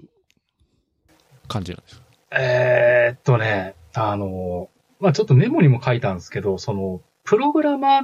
[1.48, 2.04] 感じなんですか？
[2.32, 4.70] えーっとね、あの、
[5.00, 8.04] まあちょっとメモにも書いたんですけど、その、プログラマー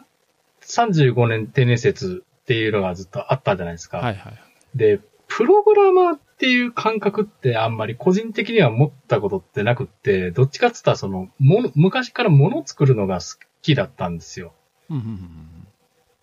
[0.61, 3.97] 35年定年説っていうのがずっとあったじゃないですか。
[3.97, 4.33] はいはい。
[4.75, 13.25] で、プログラマーっていう感覚ってあんまり個人的には持ったことってなくって、どっちかって言ったらその、もの、昔から物を作るのが好
[13.61, 14.53] きだったんですよ。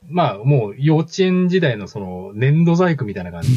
[0.09, 3.51] まあ、もう幼稚園時代のその粘土細工みたいな感じ。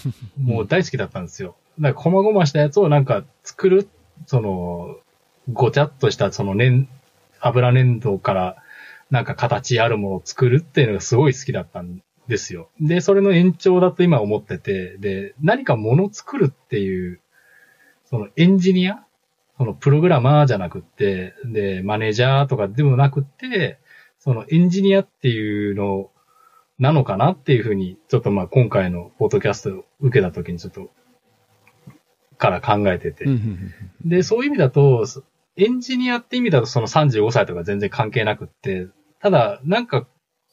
[0.40, 1.56] もう大好きだったんですよ。
[1.78, 3.86] だから、細々したやつをなんか作る、
[4.24, 4.96] その、
[5.52, 6.86] ごちゃっとしたその粘、
[7.40, 8.56] 油粘土から
[9.10, 12.70] なんか形あるものを作るっていうのがすごい好きだったんですよ。
[12.80, 17.20] で、それの延長だと今思ってて、で、何かものを作るっていう、
[18.04, 19.04] そのエンジニア
[19.58, 23.80] そのプログラマーじゃなくって、で、マネージャーとかでもなくって、
[24.20, 26.10] そのエンジニアっていうの
[26.78, 30.90] なのかなっていうふうに、ちょっとまあ今回のポッドキャストを受けた時にちょっと、
[32.38, 33.24] から考えてて。
[34.04, 35.04] で、そういう意味だと、
[35.56, 38.86] エンジニアって意味だとその35歳とか全然関係なくって、
[39.20, 40.06] ただ、なんか、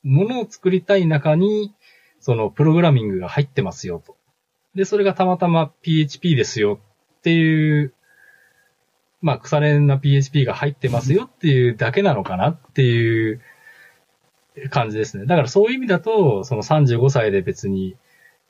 [0.06, 1.74] ものを作りたい中に、
[2.20, 4.16] そのプログラミングが入ってますよと。
[4.76, 6.80] で、それがたまたま PHP ですよ
[7.20, 7.94] っていう、
[9.22, 13.42] まあ、腐れんな PHP が入ってますよっていうだけなのかなっていう
[14.70, 15.26] 感じですね。
[15.26, 17.98] だからそういう意味だと、その35歳で別に、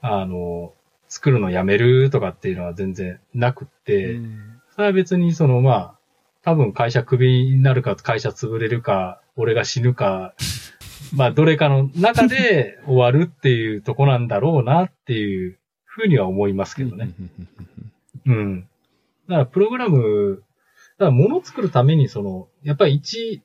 [0.02, 0.74] あの、
[1.08, 5.96] 作るのやめるとかっていうのは全然なくって、うんそれは別にそのまあ、
[6.42, 10.34] 多分会社クビになるか会社潰れるか、俺が死ぬか、
[11.14, 17.10] まあどれかの中で終わるっていうとこなんだろうなっていうふうには思いますけどね。
[18.26, 18.68] うん。
[19.28, 20.44] だからプログラム、
[20.98, 23.44] だから物を作るためにその、やっぱり一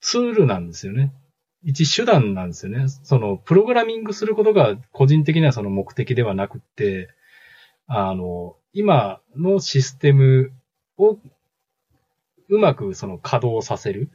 [0.00, 1.12] ツールなんですよね。
[1.64, 2.88] 一手段なんですよね。
[2.88, 7.08] その、プログラミングすることが個人的にはその目的ではなくって、
[7.86, 10.52] あの、今のシステム
[10.98, 11.18] を
[12.48, 14.10] うまくその稼働させる。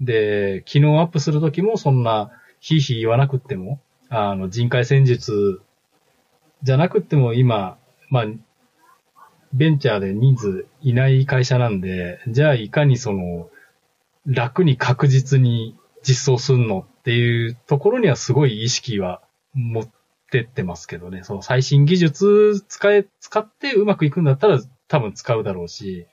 [0.00, 2.30] で、機能アップするときもそんな、
[2.60, 5.60] ひいひい言わなくっても、あの、人海戦術
[6.62, 7.78] じゃなくっても今、
[8.10, 8.24] まあ、
[9.52, 13.50] ベンチャーで人数いない会社なんで、じゃあいかにその、
[14.26, 19.22] 楽に確実に実装すんのっていうところにはすごい意識は
[19.54, 19.88] 持っ
[20.30, 21.22] てってますけどね。
[21.22, 26.06] その最新技術使え、使ってうまくいくんだったら多分使うだろうし、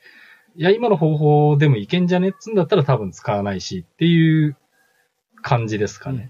[0.58, 4.58] いや、今の方法でもいけんじゃねっつんだったら多分使わないしっていう
[5.42, 6.30] 感じですかね。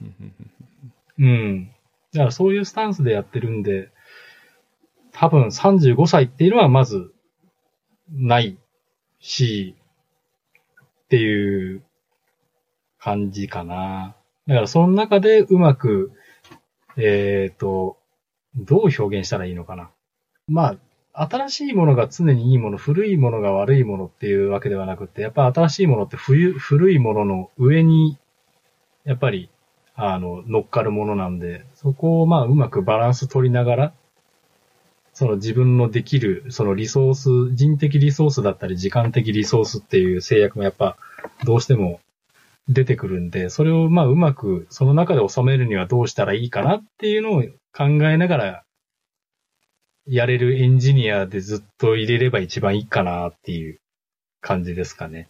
[1.20, 1.72] うん。
[2.12, 3.90] だからそういうスタンスでやってるんで、
[5.12, 7.14] 多分35歳っていうのはまず
[8.12, 8.58] ない
[9.20, 9.76] し、
[11.06, 11.84] っていう
[13.00, 14.16] 感じかな。
[14.48, 16.12] だからその中でうまく、
[16.98, 17.98] えっ、と、
[18.56, 19.92] どう表現したらいいのかな。
[20.48, 20.78] まあ、
[21.18, 28.18] 新しいものが常にいいもの、古いものが悪いものっていうわけではなくて、やっぱ新しいものって冬古いものの上に、
[29.06, 29.50] やっぱり、
[29.96, 33.94] あの、乗っかるものなんで、そこをまあうまくバランス取りながら、
[35.14, 40.98] その自分のできる、そのリソース、人的リソースだったり時間的リソースっていう制約もやっぱ
[41.46, 42.02] どうしても
[42.68, 47.44] 出てくるんで、それをまあうまくその中で収めるにはどうしたらいいかなっていうのを
[47.74, 48.65] 考えながら
[50.08, 53.80] やれるエンジニアでずっと入れれば一番いいかなっていう
[54.42, 55.30] 感じですかね。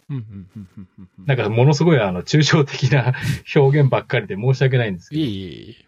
[1.24, 3.14] なんかものすごいあの抽象的な
[3.54, 5.22] 表現ばっかりで申し訳ないんですけど。
[5.22, 5.86] いえい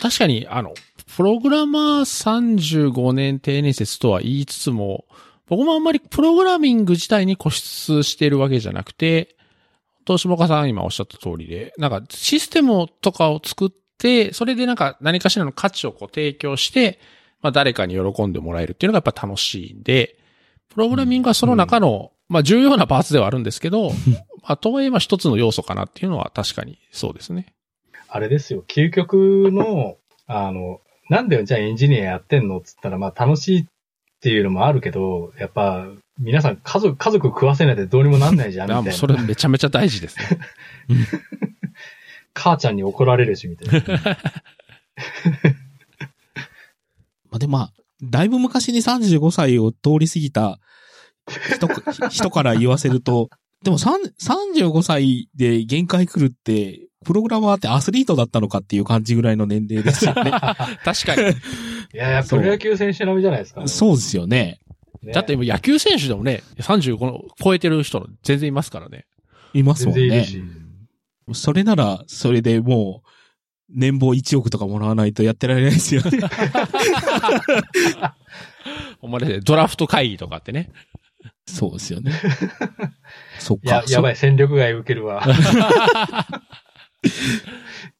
[0.00, 0.74] 確かに、あの、
[1.16, 5.04] プログラマー35年定年説とは言いつつも、
[5.46, 9.36] 僕もあんまりプログラミング自体に固執しているわけじゃなくて、
[10.04, 16.98] 東下さん今おっしゃった通りで、なんかシステムとかを作って、それでなんか何かしらの価値をこう提供して、
[17.42, 20.16] まあ誰かに喜んでもらえるっていうのがやっぱ楽しいんで、
[20.68, 23.90] プログラミングはその中の、まあ重要なパーツではあるんですけど、
[24.42, 27.52] まあとはいえまあ一つの要素かなっていうのは確かにそうですね。
[28.08, 29.96] あれですよ、究極の、
[30.26, 33.66] あの、なんでじゃあエンジニアやってんのっつったら、まあ楽しいっ
[34.20, 35.86] ていうのもあるけど、やっぱ
[36.18, 38.78] 皆さん家族、家族食わせないでどうにもなんないじゃん、 みたいな。
[38.78, 40.38] あもうそれめちゃめちゃ大事ですね。
[42.34, 44.16] 母ちゃんに怒られるし、みたいな。
[47.32, 47.72] まあ、で、まあ、
[48.02, 50.58] だいぶ昔に35歳を通り過ぎた
[51.54, 53.30] 人か 人から言わせると、
[53.64, 54.12] でも3
[54.60, 60.30] 35歳で限界来るって、プログラマーってアスリートだったのかっていう感じぐらいの年齢ですよね。
[60.84, 61.22] 確かに。
[61.22, 63.66] いやいや、プロ野球選手並みじゃないですか。
[63.66, 64.60] そうですよね。
[65.02, 69.06] ねだって野球選手でもね、35の超えてる人全然いますからね。
[69.54, 70.00] いますもんね。
[70.00, 71.40] 全然いるし。
[71.40, 73.08] それなら、それでもう、
[73.74, 76.18] 年俸1億とかもらわないとやってられないですよね。
[79.00, 80.70] お前ね、ドラフト会議とかってね。
[81.46, 82.12] そうですよね。
[83.38, 83.76] そっか。
[83.76, 84.12] や、やばい。
[84.12, 85.24] い、戦力外受けるわ。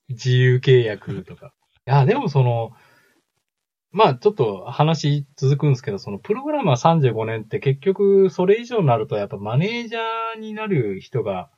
[0.09, 1.53] 自由契約とか。
[1.87, 2.73] いや、でもその、
[3.91, 11.51] まあちょっと話続くんですけど、そのプログラマー35年って結局それ以上になるとやっぱマネージャーになる人が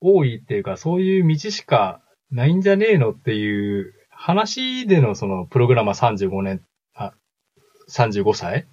[0.00, 2.00] 多いっていうか、そういう道しか
[2.30, 6.62] ないんじゃねえのっていう話でのそのプログラマー35年、
[6.94, 7.12] あ、
[7.90, 8.66] 35歳？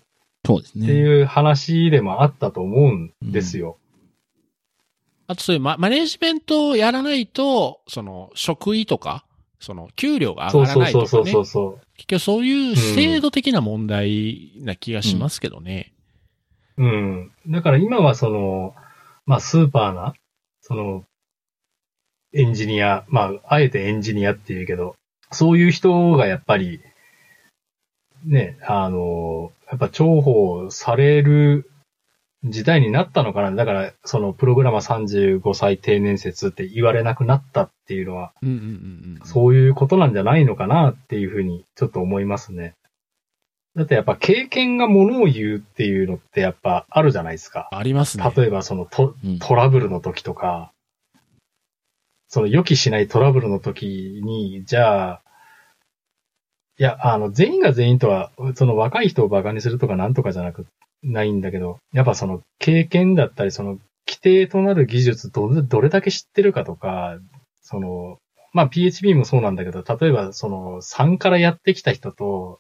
[0.45, 0.85] そうですね。
[0.85, 3.77] っていう話でもあったと思うんですよ。
[5.27, 9.25] あとそういうママネージメントをやらないと、その、職位とか、
[9.59, 11.39] その、給料がそう上がらそうそうそうないとかね。
[11.39, 11.85] そうそう。
[11.95, 15.93] 結局そういう制度的な問題な気がしますけどね。
[16.77, 17.31] うん。
[17.47, 18.75] だから今はその、
[19.25, 20.13] まあスーパーな、
[20.61, 21.05] その、
[22.35, 24.95] エンジニア、まあ、あえてエンジニアって言うけど、
[25.31, 26.81] そういう人がやっぱり、
[28.25, 31.71] ね、あの、やっぱ重宝される
[32.43, 33.51] 時代になったのかな。
[33.51, 39.27] だから、そのプログラマー35歳定年説って言われなくなったっていうのは、うんうんうんうん。
[39.27, 42.73] そういうことなんじゃないのかなっていうふうにちょっと思いますね。
[43.75, 47.67] だってやっぱ経験がものを言うっていうのってやっぱあるじゃないですか。
[47.71, 48.31] ありますね。
[48.35, 50.71] 例えばそのトうんトラブルの時とか、
[52.35, 55.21] その予期しないトラブルの時に、じゃあ、
[56.77, 60.67] いや、あの、全員が全員とは、その若い人を馬鹿にするとかなんとかじゃなく、
[61.01, 67.17] ないんだけど、やっぱその経験だったり、その規定となる技術ど、どれだけ知ってるかとか、
[67.61, 68.17] その、
[68.51, 72.59] まあ PHP もそうなんだけど、例えばその3からやってきた人と、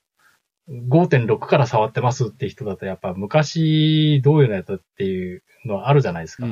[0.69, 6.47] 5.6から触ってますって人だと、やっぱ昔どういうのやったっていうのはあるじゃないですか。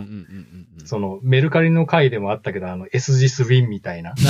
[0.86, 4.14] そのメルカリの回でもあったけど、あの SGS Win みたいな。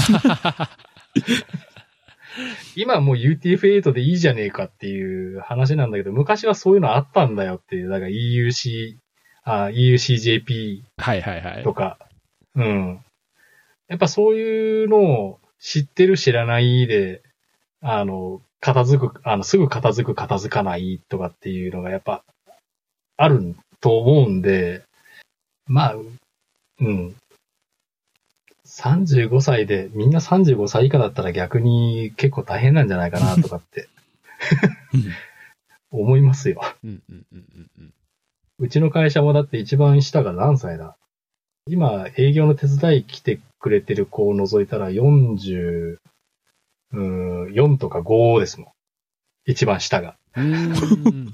[2.75, 8.97] 今もう UTF-8 でいいじゃねえかっていう話なんだけど、昔はそういうのあったんだよっていう、だから EUC、
[9.43, 11.73] あ EUCJP はいはいはいと。
[11.73, 11.99] か、
[12.55, 13.03] うん。
[13.87, 17.21] やっぱそういうのを知ってる知らないで、
[17.81, 22.23] あの、片付く、あの、すぐ片付く片付かないとかっていうのがやっぱ
[23.17, 24.83] あると思うんで、
[25.67, 25.95] まあ、
[26.79, 27.13] うん。
[28.65, 33.89] 35歳で、みんな35歳以下だったら逆に結構大変なんじゃないかなとかって
[35.91, 36.61] 思いますよ。
[36.85, 37.93] うんうんうんうんうん。
[38.59, 40.95] うちの会社もだって一番下が何歳だ？
[41.67, 45.97] 今、営業の手伝い来てくれてる子を除いたら40、
[46.93, 48.69] うーん、4とか5ですもん。
[49.45, 50.15] 一番下が。
[50.35, 51.33] うーん。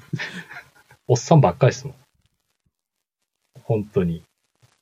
[1.08, 1.96] おっさんばっかりですもん。
[3.62, 4.24] 本当に。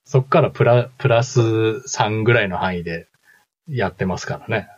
[0.06, 3.08] そっからプラ、プラス3ぐらいの範囲で
[3.68, 4.70] やってますからね。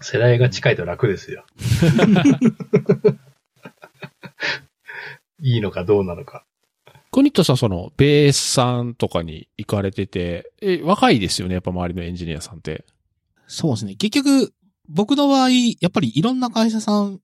[0.00, 1.46] 世代が近いと楽ですよ。
[5.40, 6.44] いいのかどうなのか。
[7.10, 12.84] コニットさん、その、ベースさんとかに行かれてて、え、若いですよね、やっぱ周りのエンジニアさんって。
[13.46, 13.94] そうですね。
[13.96, 14.52] 結局、
[14.88, 17.20] 僕の場合、やっぱりいろんな会社さん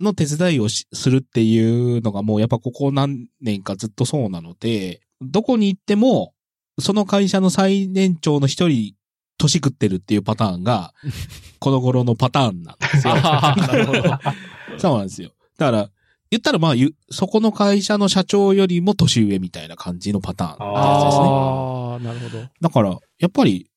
[0.00, 6.34] の手伝いをしするっていうのがもうやっぱここ何年かずっとそうなので、どこに行っても、
[6.80, 8.94] その会社の最年長の一人、
[9.38, 10.92] 年食ってるっていうパターンが、
[11.60, 13.14] この頃のパターンなんですよ。
[13.14, 14.02] なるほど。
[14.78, 15.30] そうなんですよ。
[15.56, 15.90] だから、
[16.30, 20.66] 言ったらまあ、ゆそこの会社の社長よりも年上みたいな感じのパターンですね。
[20.66, 22.48] ああ、なるほど。
[22.60, 23.70] だから、やっぱり、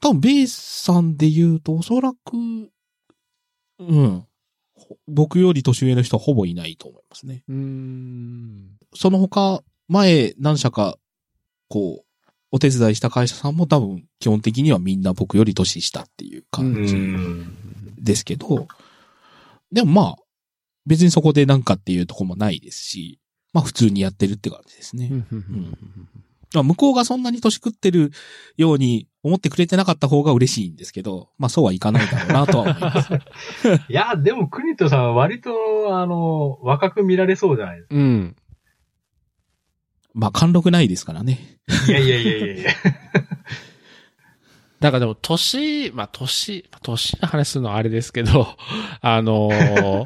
[0.00, 2.70] 多分ベースさんで言うと、おそらく、
[3.78, 4.26] うん。
[4.74, 7.44] ほ僕より年上の人はほぼいないと思いますね。
[7.48, 8.76] うーん。
[8.94, 10.98] その他、前何社か、
[11.68, 17.94] こう、お手伝いした会社さんも多分、基本的にはみんな僕より年下っていうう感じん。
[17.98, 18.68] ですけど、
[19.72, 20.16] でもまあ、
[20.86, 23.20] 別にそこでなんかっていうところもないですし、
[23.52, 25.10] まあ普通にやってるって感じですね。
[25.10, 28.12] まあ向こうがそんなに年食ってる
[28.56, 33.12] ように思ってくれてなかった方が嬉しいんですけど、まあそうはいかないだろうなとは思います。
[33.88, 37.94] いや、でも、クニトさんは割と、あの、若く見られそうじゃないですか。
[37.96, 38.36] うん。
[40.14, 41.58] まあ貫禄ないですからね。
[41.88, 42.70] いやいやいやいやいや。
[44.80, 48.46] だからでも、年、まあ、年、年の話するのはあれですけど、
[49.00, 50.04] あのー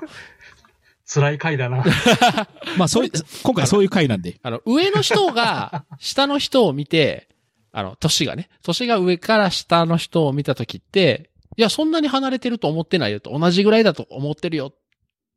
[1.12, 1.84] 辛い回だな。
[2.78, 3.10] まあそういう、
[3.42, 4.38] 今回そういう回なんで。
[4.42, 7.28] あの、上の人が、 下の人を見て、
[7.72, 14.74] あの、年がね、年が上から下の人を見たときって、いや、そんなに離れてると思ってないよと、同じぐらいだと思ってるよっ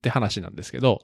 [0.04, 1.02] て話なんですけど、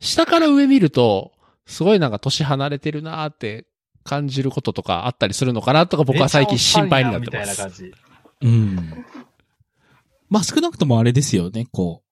[0.00, 1.32] 下から上見ると、
[1.66, 3.66] すごいなんか年離れてるなーって
[4.02, 7.50] 感じることとかあったりするのかなとか僕は最近心配になってます。
[7.50, 7.92] みたいな感じ。
[8.42, 9.04] うん。
[10.28, 12.09] まあ少なくともあれですよね、こう。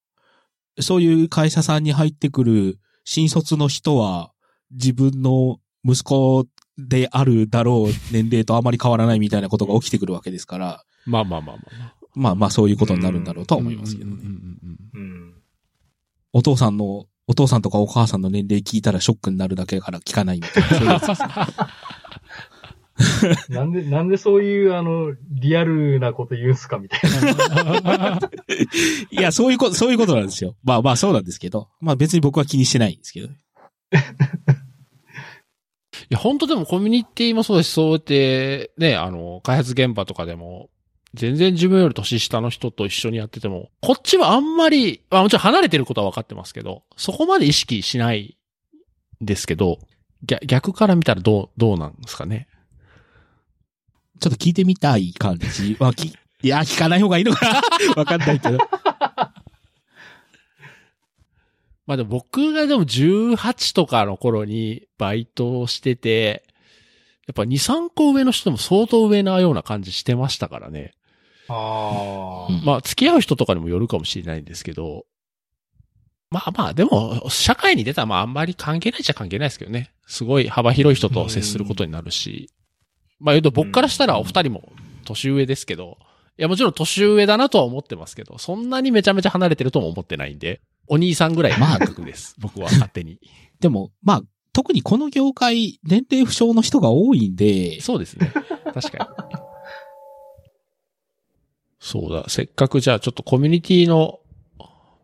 [0.81, 4.33] そういう会社さんに入ってくる新卒の人は
[4.71, 6.47] 自分の息子
[6.77, 11.95] であるだろう年齢とあまり変わらないみたいなことが起きてくるわけですから、まあまあまあまあまあ。
[12.15, 14.17] まあまあそういうことになるんだろうとは思いますけどね。
[16.33, 21.01] お父さんの、お父さんとかお母さんの年齢聞いたらショックになるだけだから聞かないみたいな。
[23.49, 27.01] なんで、なんでそういう、あの、リアルなこと言うんすかみたい
[27.83, 28.19] な。
[29.11, 30.57] いや、そういうこと、そういうことなんですよ。
[30.65, 31.69] まあまあそうなんですけど。
[31.81, 33.29] まあ別に僕は気にしてないんですけど。
[33.29, 33.31] い
[36.11, 40.71] や、本当でもコミュニティもそうですし、そうやって、ね、あの、開発現場とかでも、
[41.15, 48.37] 全然自分より年下の人と一緒にやってても、こっちはあんまり、まあもちろん離れてることは分かってますけど、そこまで意識しない
[49.23, 49.79] んですけど、
[50.25, 52.48] 逆逆から見たらどう、どうなんですかね。
[54.19, 56.09] ちょっと聞いてみたい感じは、き、
[56.43, 57.63] いや、聞かない方がいいのかな？
[57.97, 58.59] わかんないけど。
[61.87, 66.45] まあでも僕がでも18とかの頃にバイトをしてて、
[67.27, 70.93] やっぱ2、3個上の人も相当上なような感じしてましたからね。
[71.49, 72.53] ああ。
[72.53, 75.07] うんまあ、付き合う人とかにもよるかもしれないんですけど、
[76.31, 79.91] まあまあ、でも、社会に出たらまああんまり関係ないっちゃ関係ないですけどね。
[80.07, 82.51] すごい幅広い人と接することになるし。
[83.21, 84.73] まあ言うと僕からしたらお二人も
[85.05, 85.99] 年上ですけど、
[86.39, 92.37] いやもちろん年上だなとは思ってますけど、そんなにめちゃめちゃ離れてるとも思ってないんで、お兄さんぐらいの感覚です。
[92.41, 93.19] 僕は勝手に。
[93.61, 94.23] でも、まあ、
[94.53, 98.33] 特にこの業界、年齢不詳の人が多いんで、そうですね。
[98.75, 99.39] 確かに。
[101.81, 102.25] そうだ。
[102.29, 104.21] せっかくじゃあちょっとコミュニティの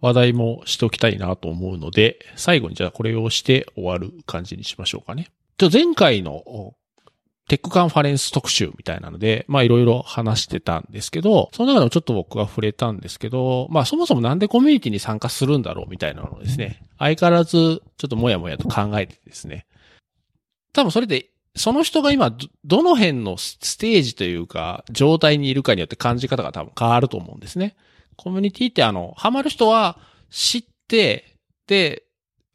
[0.01, 5.31] 話題もしておきたいなと思うので、最後にじゃあこれをして終わる感じにしましょうかね。
[5.59, 6.75] じゃあ前回のお
[7.49, 19.67] テックカンファレンス特集みたいなので、まあいろいろ話してたんですけど、その中でもちょっと僕が触れたんですけど、まあそもそもなんでコミュニティに参加するんだろうみたいなのをですね、相変わらずちょっともやもやと考えてですね。
[20.73, 27.77] 多分それでその人が今ど、どの辺のスステージというか、状態にいるかによって感じ方が多分変わると思うんですね。
[28.17, 29.99] コミュニティってあの、ハマる人は
[30.31, 32.05] 知って、で、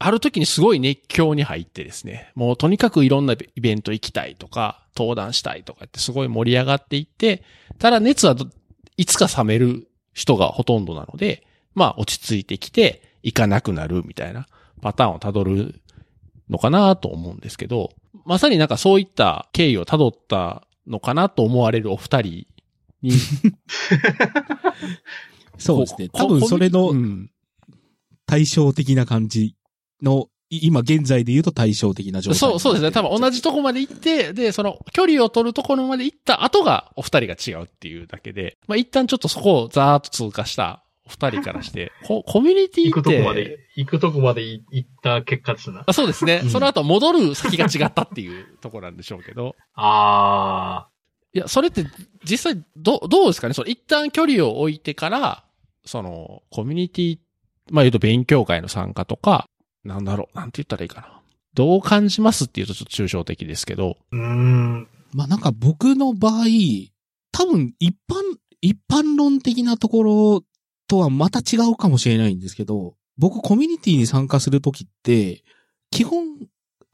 [0.02, 7.44] ある時にすごい熱狂に入ってですね、もうとにかくいろんなイベント行きたいとか、登壇したいとかってすごい盛り上がっていって、
[7.80, 8.48] ただ熱はど
[8.96, 11.46] いつか冷める人がほとんどなので、
[11.76, 14.48] まあ落ち着いてきて、行かなくなるみたいな
[14.82, 15.82] パターンをたどる
[16.50, 17.92] のかなと思うんですけど、
[18.26, 22.48] まさになんかそういった経緯を辿ったのかなと思われるお二人
[23.02, 23.12] に。
[25.58, 26.08] そうですね。
[26.08, 27.30] こ多分それうのん
[28.26, 29.56] 対照的な感じ
[30.02, 32.40] の、い今現在で言うと対照的な状態。
[32.40, 32.92] そう、そうですね。
[32.92, 33.38] 多分同じ。
[33.38, 43.10] じとこまで行って、で、その距離を取るところまで行った後がお二人が違うっていうだけで、まあ一旦ちょっとそこをざーっと通過したお二人からして、 ココミュニティ行って。
[43.10, 45.84] くとこまで、行くとこまで行った結果ですな。
[45.86, 46.42] あそうですね。
[46.44, 49.56] うんその後戻る先が違ったっていうところなんでしょうけど。
[49.76, 50.88] あ
[51.34, 51.86] いや、それって
[52.24, 53.54] 実際ど、どうですかね？
[53.54, 55.44] その一旦距離を置いてから、
[55.86, 57.20] その、コミュニティ
[57.72, 59.46] まあ言うと勉強会の参加とか、
[59.90, 61.22] なんだろう、なんて言ったらいいかな。
[61.56, 63.98] どう感じますっていうとちょっと抽象的ですけど。
[64.12, 64.88] うーん。
[65.14, 66.46] まあなんか僕の場合、
[67.32, 68.22] 多分一般、
[68.62, 70.44] 一般論的なところ
[70.88, 75.44] とはまた違うかもしれないんですけど、僕コミュニティに参加するときって、
[75.92, 76.26] 基本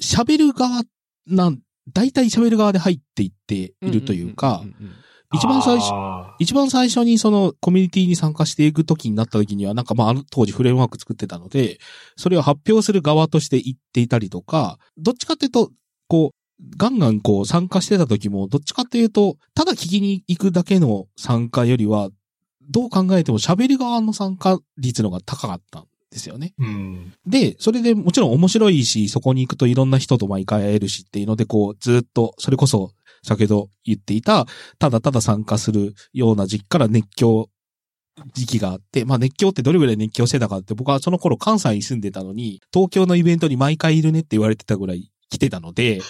[0.02, 0.84] 喋る側
[1.28, 1.60] なん、
[1.94, 4.92] 大体喋る側で入っていっているというかん、んうん
[5.34, 11.80] 一番最初、あ一番最初にそのコミュニティに参加していくときになったときには、なんかまああの当時フレームワーク作ってたので、
[12.16, 15.72] それを発表する側として言っていたりとか、どっちかっていうと、
[16.08, 16.36] こう、
[16.78, 22.10] ガンガンこう参加してた時も、どっちかっていうと、ただ聞きに行くだけの参加よりは、
[22.70, 26.54] どう考えても喋る側の参加率の方が高かったんですよね。
[26.60, 27.14] ーうん。
[27.28, 32.92] で、それでもちろん面白いし、そこに行くといろんな人と毎回会えるしっていうので、こう、ずっと、それこそ、
[33.26, 34.46] 先ほど言っていた、
[34.80, 37.50] ただただ参加するような時期から熱狂
[38.34, 46.02] 時期があって、まあ熱狂ってどれぐらい熱狂してたかって、僕はその頃関西に住んでたのに、東京のイベントに毎回いるねって言われてたぐらい来てたので、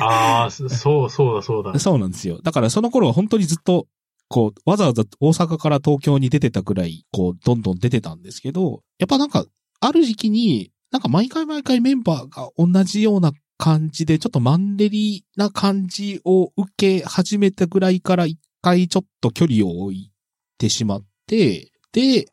[0.00, 1.78] ああ、そそう、そうだ、そうだ。
[1.78, 2.40] そうなんですよ。
[2.42, 3.86] だからその頃は本当にずっと、
[4.28, 9.44] こう、わざわざ大阪から東京に出てたくらい、こう、どんどん出てたんですけど、やっぱなんか、
[9.80, 20.12] ある時期に、なんか毎回毎回メンバーが同じような感じで、ちょっとマンデリな感じを受け始めたぐらいから一回ちょっと距離を置い
[20.56, 22.26] てしまって、で、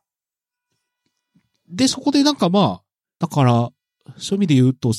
[1.68, 2.84] で、そこでなんかまあ、
[3.20, 3.70] だから、
[4.18, 4.92] そういう意味で言うと、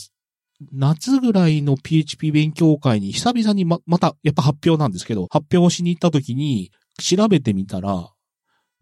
[0.72, 8.10] 夏ぐらいの PHP 勉強会に久々にま、また、やっぱ発表なんですけど、発表をしに行った時に、調べてみたら、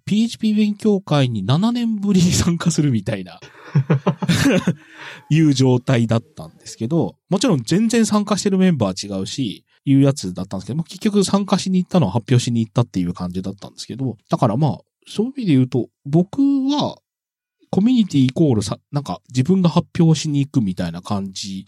[0.06, 3.40] PHP 勉強会に7年ぶりに参加するみたいな、
[5.30, 16.98] いう状態だったんですけど、もちろん全然参加してるメンバー違うし、いうやつだったんですけど、まあ結局参加しに行ったのは発表しに行ったっていう感じだったんですけど、だからまあ、そういう意味で言うと、僕は、
[17.70, 21.66] コミュニティイコールさ、なんか自分が発表しに行くみたいな感じ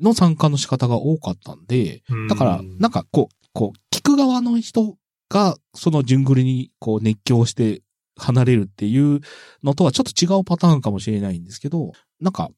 [0.00, 2.28] の参加の仕方が多かったんで、うん。
[2.28, 4.98] だから、なんかこう、こう、聞く側の人
[5.28, 7.82] が、その順繰りにこう熱狂して
[8.16, 9.20] 離れるっていう
[9.62, 12.48] のとはちょっと違うパターンかもしれないんですけど、なんか、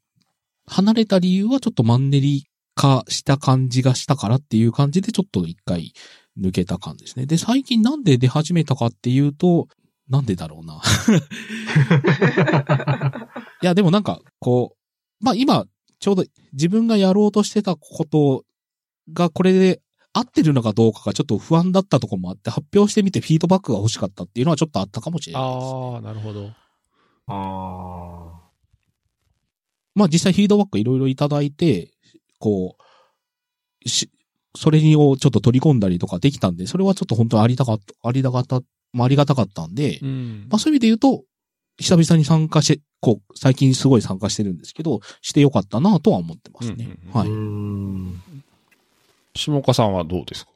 [0.66, 5.92] 離れた理由はちょっとマンネリ化した感じがしたからっていう感じでちょっと一回
[6.38, 7.26] 抜けた感じですね。
[7.26, 9.68] で、最近なんで出始めたかっていうと、
[10.08, 10.80] なんでだろうな。
[13.62, 14.76] いや、でもなんか、こ
[15.20, 15.66] う、まあ今、
[15.98, 18.44] ちょうど自分がやろうとしてたこと
[19.12, 19.80] がこれで
[20.18, 25.72] 合ってるのかどうかがちょっと不安だったところもあって、発表してみてフィードバックが欲しかったっていうのはちょっとあったかもしれないです、ね。
[25.72, 26.50] ああ、なるほど。
[27.28, 28.48] あ
[29.94, 31.90] まあ実際フィードバックいろいろいただいて、
[32.38, 32.76] こ
[33.84, 34.10] う、し、
[34.56, 38.60] それをちょっと取り込んだりとかできたんで、それはちょっと本当にありたかった、ありがたかった、
[38.92, 41.24] まあありがたかったんで、うんまあそういう意味で言うと、
[41.78, 46.84] 久々に参加して、こう、最近すごい参加してるんですけど、してよかったなとは思ってますね。
[46.84, 47.18] うんうんうんあ。
[47.18, 47.28] はい。
[49.38, 50.52] 下岡さんはどうですか？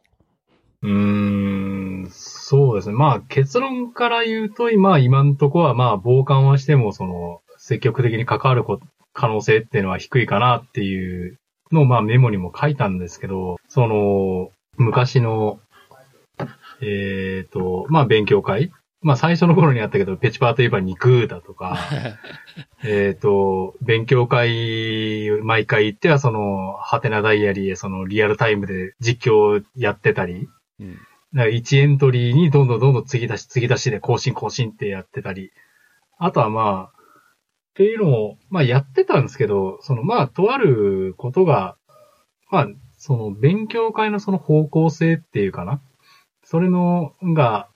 [0.82, 2.94] うーん、そうですね。
[2.94, 8.64] まあ結論から言うと、今、今んとこはまあ傍観はしても、その、積極的に関わる
[9.12, 11.38] 可能性っていうのは低いかなっていう
[11.70, 15.60] のをまあメモにも書いたんですけど、その、昔の、
[16.80, 21.76] えっ、と、まあ勉強会まあ最初の頃にあったけど、ペチパーといえば肉だとか、
[22.84, 30.48] えっと、勉強会、毎回行っては、その、ハテナダイアリーへ、その、リアルタイムで実況をやってたり、
[30.80, 30.98] うん
[31.34, 35.50] だから1エントリーにどんどんどんどん継ぎ出し、継ぎ出しで更新更新ってやってたり、
[36.18, 41.76] あとはまあ、っていうのも、まあやってたんですけど、そのまあ、とあることが、
[42.50, 45.80] まあ、その勉強会のその方向性っていうかな。
[46.44, 47.68] それの、が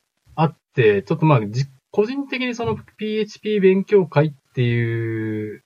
[0.82, 5.62] ちょっとまあ、じ個人的にその PHP 勉強会っていう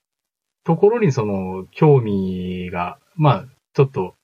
[0.63, 4.15] ところにその興味が、まあ、ちょっと、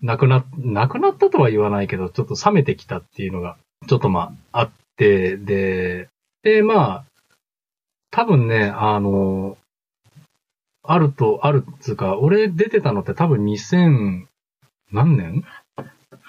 [0.00, 6.08] なくな、なくなったとは言わないけど、ちょっと冷めてきたっていうのが、ちょっとまあ、あって、で、
[6.42, 7.04] で、まあ、
[8.10, 9.56] 多分ね、あの、
[10.82, 14.26] あると、あるっつうか、俺出てたのって多分2000、
[14.92, 15.44] 何年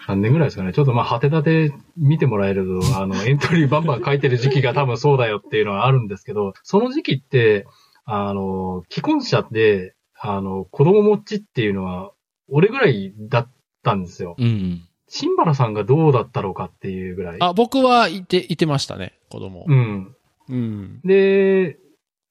[0.08, 0.74] 何年ぐらいですかね。
[0.74, 7.66] ちょっとまあ、果てたて見てもらえると、 あの、エントリーバンバン書いてる時期が多分そうだよっていうのはあるんですけど、その時期って、
[8.06, 12.12] あの、既婚者で、あの、子供持ちっていうのは、
[12.48, 13.50] 俺ぐらいだっ
[13.84, 14.36] たんですよ。
[14.38, 14.82] うん。
[15.08, 17.38] シンバラさんがどうだったろうかっていうぐらい。
[17.40, 19.66] あ、僕はいて、いてましたね、子供。
[19.68, 20.16] うん。
[20.50, 21.00] うん。
[21.04, 21.78] で、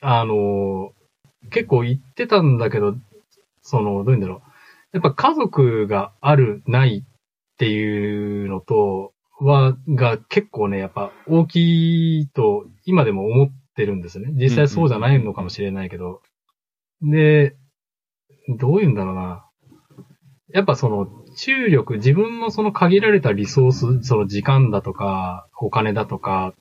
[0.00, 0.92] あの、
[1.50, 2.94] 結構言ってたんだけど、
[3.62, 4.40] その、どういうんだろう。
[4.92, 7.04] やっぱ家族がある、ない
[7.54, 14.30] っていうのと、は、が結構ね、やっぱ大きいと今でも思っってるんですね。
[14.32, 16.22] 実際そうじゃないのかもしれないけど。
[17.02, 17.56] で、
[18.58, 19.44] どういうんだろうな。
[20.52, 26.54] やっぱその、注力、自分のその限られたリソース、その時間だとか、お金だとか、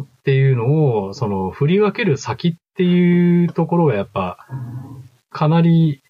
[0.00, 4.48] っていうのを、その、振り分ける先っていうところがやっぱ、
[5.30, 6.02] かなり、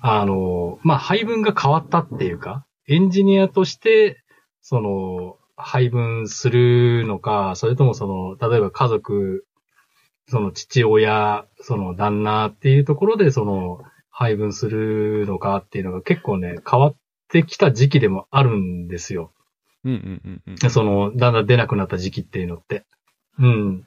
[0.00, 4.22] あの、まあ、配分が変わったっていうか、エンジニアとして、
[4.60, 9.46] その、配分するのか、それともその、例えば家族、
[10.28, 16.96] その父親、その旦那っていうところで、その、配分するのかっていうのが結構ね、変わっ
[17.28, 19.32] てきた時期でもあるんですよ。
[19.84, 20.70] うんうんうんうん。
[20.70, 22.84] その、だんだん出なくなった時期っていうのって。
[23.38, 23.86] うん。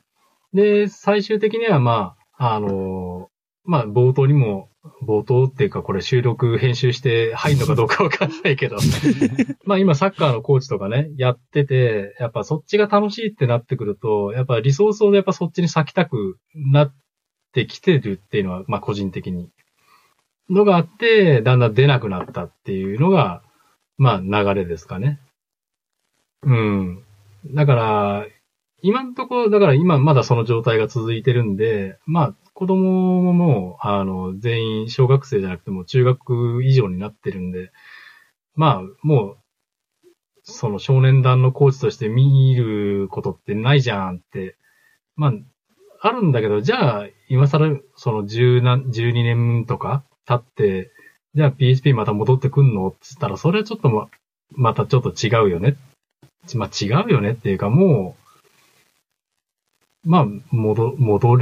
[0.53, 3.29] で、最終的にはまあ、あの
[3.65, 4.69] まあ、冒頭にも、
[5.05, 8.77] 冒頭っていうかこれ収録編集して入るのかどうかわかんないけど、
[9.65, 16.95] まあ今サッカーのコーチとかね、やってて、やっぱそっちが楽しいってなってくると、やっぱリソースをやっぱそっちに割きたくなっ
[17.51, 19.49] てきてるっていうのは、まあ個人的に。
[20.49, 23.43] のがあって、だんだん出なくなったっていうのが、
[23.97, 25.19] まあ流れですかね。
[26.43, 27.03] うん。
[27.53, 28.25] だから、
[28.81, 37.71] 今のところ、だから今まだその状態が続いてるんで、まあ子供ももう、あの、全員小学生じゃなくても中学以上になってるんで、
[38.55, 39.37] まあもう、
[40.43, 44.57] その少年団のコーチとして見ることってないじゃんって、
[45.15, 45.31] まあ、
[46.01, 50.91] あるんだけど、じゃあ、今更、その10何、12年とか経って、
[51.35, 52.87] じゃあ PHP また戻ってくんの？
[52.87, 54.07] って言ったら、それはちょっとま、
[54.51, 55.75] またちょっと違うよね。
[56.55, 58.28] まあ違うよねっていうか、もう、
[60.03, 61.35] まあ、戻、戻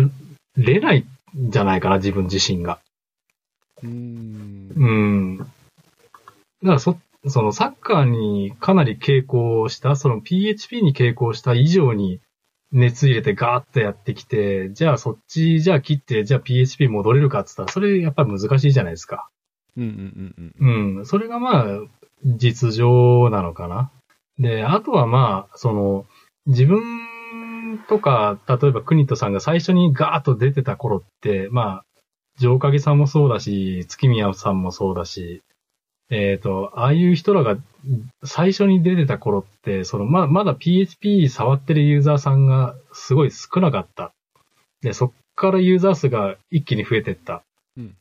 [0.55, 1.05] れない
[1.37, 2.79] んじゃないかな、自分自身が。
[3.83, 4.71] うん。
[4.75, 5.37] うん。
[5.37, 5.51] だか
[6.61, 12.19] らそ、そのサッカーにかなり傾向した、その PHP に傾向した以上に
[12.71, 19.29] 熱入れてガーッとやってきて、じゃあそっち、じゃあ切って、じゃあ PHP 戻れるかって言ったら、それやっぱり難しいじゃないですか。
[19.77, 21.05] うんうんうんうん。
[21.05, 21.65] それがまあ、
[22.25, 23.91] 実情なのかな。
[24.39, 26.05] で、あとはまあ、その、
[26.45, 26.81] 自分
[27.77, 31.85] とか、例えば国人さんが最初にガーッと出てた頃って、まあ、
[32.39, 35.41] 城影さんもそうだし、月宮さんもそうだし、
[36.09, 37.57] えっ、と、ああいう人らが
[38.23, 44.13] 最初に出てた頃って、その、ま、まだ PHP 触ってるユーザーさんがすごい少なかった。
[44.81, 47.43] で、そっからユーザー数が一気に増えてった。
[47.75, 47.95] うん。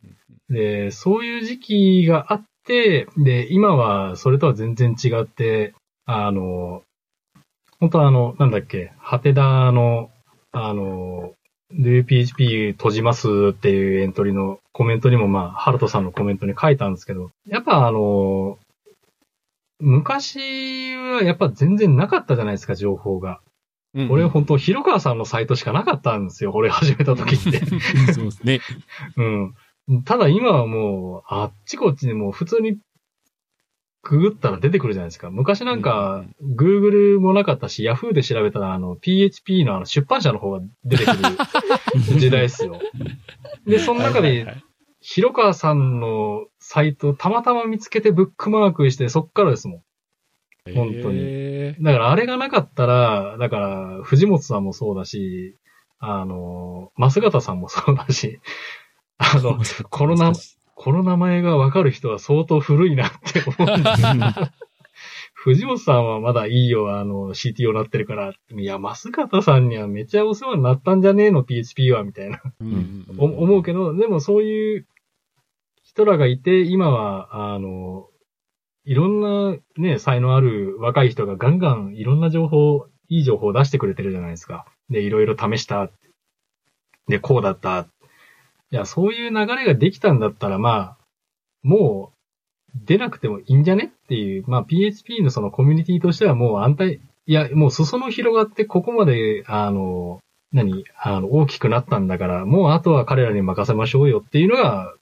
[0.49, 5.75] で、そういう時期があって、で、今はそれとは全然違って、
[6.05, 6.83] あの、
[7.81, 10.11] 本当はあの、なんだっけ、ハテダの、
[10.53, 11.35] あの、
[11.73, 18.59] DoPHP 閉じますっていうエントリーのコメントにもまあ、ハルトさんのコメントに書いたんですけど、やっぱあの、
[19.79, 23.41] 昔はやっぱ全然なかったじゃないですか、情報が。
[23.95, 24.11] うん。
[24.11, 27.65] 俺本当、広川さんのサイトしかなかったんですよ、俺始めた時って。
[28.13, 28.61] そうですね。
[29.17, 29.23] う
[29.93, 30.03] ん。
[30.05, 32.79] ただ今はもう、あっちこっちにもう普通に、
[34.09, 35.31] ググったら出てくるじゃないですか。
[35.31, 41.19] 昔なんか、Google もなかったし、Yahoo で調べたら、あの、PHP のあの出版社の方が出てくる
[42.19, 42.81] 時代ですよ。
[43.67, 44.47] で、その中で、
[45.01, 49.83] 広川さんのサイトたまたま見つけてブックマークして、そっからですもん。
[50.75, 55.57] 本当にへだからあれがなかったら、だから、藤本さんもそうだし、
[55.99, 58.41] あの、増形さんもそうだし、
[59.19, 59.59] あの、
[59.91, 60.33] この名、
[60.77, 64.09] この名前がわかる人は相当古いなって思うんですよ。
[65.35, 68.33] 藤本さんはまだいいよ、あの、CTO なってるから。
[68.51, 72.39] いや、増形さんにはめっちゃお世話になったんじゃねえの、PHP は、みたいな。
[72.39, 74.87] ーうんお思うけど、でもそういう
[75.83, 78.09] 人らがいて、今は、あの、
[78.85, 84.67] いろんなね、才能ある若い人がガンガンいろんな情報、いい情報を出してくれてるじゃないですか。
[84.91, 85.91] で、いろいろ試した。
[87.09, 87.87] で、こうだった。
[88.73, 90.97] いや、そういう流れができたんだったら、まあ、
[91.63, 92.17] もう、
[92.85, 100.21] 出なくてもいいんじゃねっていう、まあ、PHP のそのコミュニティとしてはもう安泰、いや、もう裾野広がってここまで、あの、
[100.53, 104.95] 何あの、大きくなったんだから、もうあとは彼らに任せましょうよっていうのが、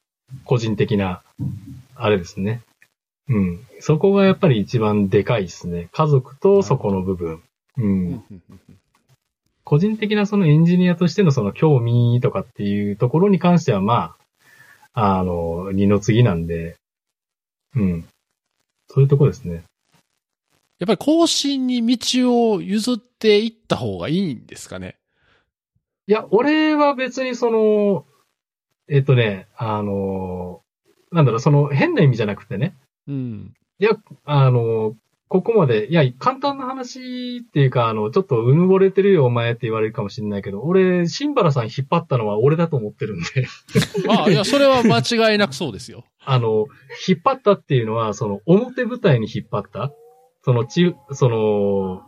[0.44, 1.22] 個人的な、
[1.94, 2.62] あれですね。
[3.28, 3.60] うん。
[3.80, 5.88] そこがやっぱり一番でかいですね。
[5.92, 7.42] 家族とそこの部分。
[7.76, 8.24] うん。
[9.64, 14.14] 個人的なそのエンジニアとしてのその興味とかっていうところに関しては、ま
[14.92, 16.76] あ、あの、二の次なんで、
[17.74, 18.06] うん。
[18.88, 19.64] そういうところですね。
[20.78, 24.96] やっぱり更新に道を譲っていった方がいいんですかね？
[26.06, 28.04] いや、俺は別にその、
[28.88, 30.60] えっとね、あの、
[31.10, 32.74] なんだろう、その変な意味じゃなくてね、
[33.08, 33.54] うん。
[34.24, 34.94] あの、
[35.34, 43.24] ここまで、いや、簡単な話っていうか、あの、ちょっとうぬぼれてるよ、お前って言われるかもしれないけど、俺、シンバラさん引っ張ったのは俺だと思ってるんで。
[44.08, 46.04] ああ、いや、それは間違いなくそうですよ。
[46.24, 46.66] あの、
[47.08, 49.92] 引っ張ったっていうのは、その、表舞台に引っ張った
[50.42, 52.02] その、ち、その、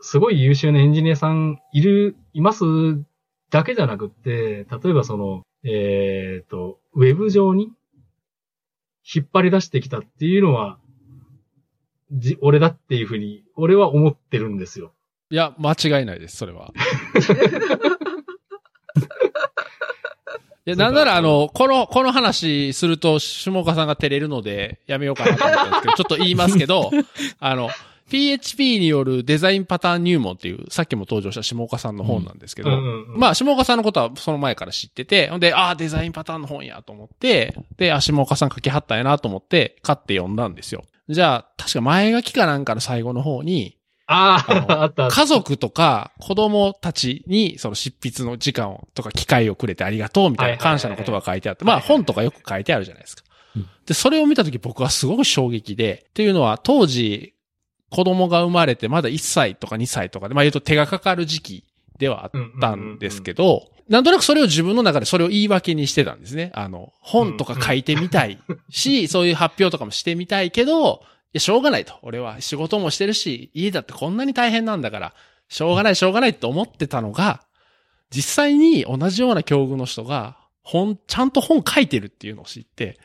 [0.00, 2.62] すごい優秀なエンジニアさんいる、います
[3.50, 7.72] だけじゃなくって、例えばその、えっ、と、ウェブ上に
[9.04, 10.78] 引っ張り出してきたっていうのは、
[12.12, 14.92] じ、俺だっていうふうに、俺は思ってるんですよ。
[15.30, 16.72] いや、間違いないです、それは。
[20.66, 26.90] いや、 なんならあの、この、この話すると、下岡さんが照れるので、やめようかなと思ったんですけど、 ちょっと言いますけど、
[27.40, 27.70] あの、
[28.08, 32.70] PHP によるデザインパターン入門っていう、さっきも登場した下岡さんの本なんですけど、
[33.16, 40.84] まあ、下岡さんのことはその前から知ってて、ほんで、ああ、デザインパターンの本やと思って、で、あ、下岡さん書きはったんやなと思って、買って読んだんですよ。
[41.08, 43.76] じゃあ、確か前書きかなんかの最後の方に、
[44.06, 45.08] ああのあ、あった。
[45.08, 53.24] 家族とか子供たちにその執筆の時間をとか機会をくれてありがとうみたいな感謝の言葉が書いてあって、まあ本とかよく書いてあるじゃないですか。
[53.56, 53.68] うん。
[53.84, 57.34] で、それを見たとき僕はすごく衝撃で、っていうのは当時
[57.90, 61.64] 子供が生まれてまだ1歳とか2歳とかで、まあ言うと手がかかる時期
[61.98, 66.50] ではあったんですけど、なんとなくそれを自分の中でそれを言い訳にしてたんですね。
[66.54, 71.94] あの、本とか書いてみたいし、そういう発表とかもしてみたいけど、いや、しょうがないと。
[72.02, 75.14] 俺は仕事もしてるし、家だってこんなに大変なんだから、
[75.48, 77.42] しょうがない、しょうがないって思ってたのが、
[78.10, 82.98] 実際に同じような境遇の人が、本、ちゃんと本書いてるっていうのを知って、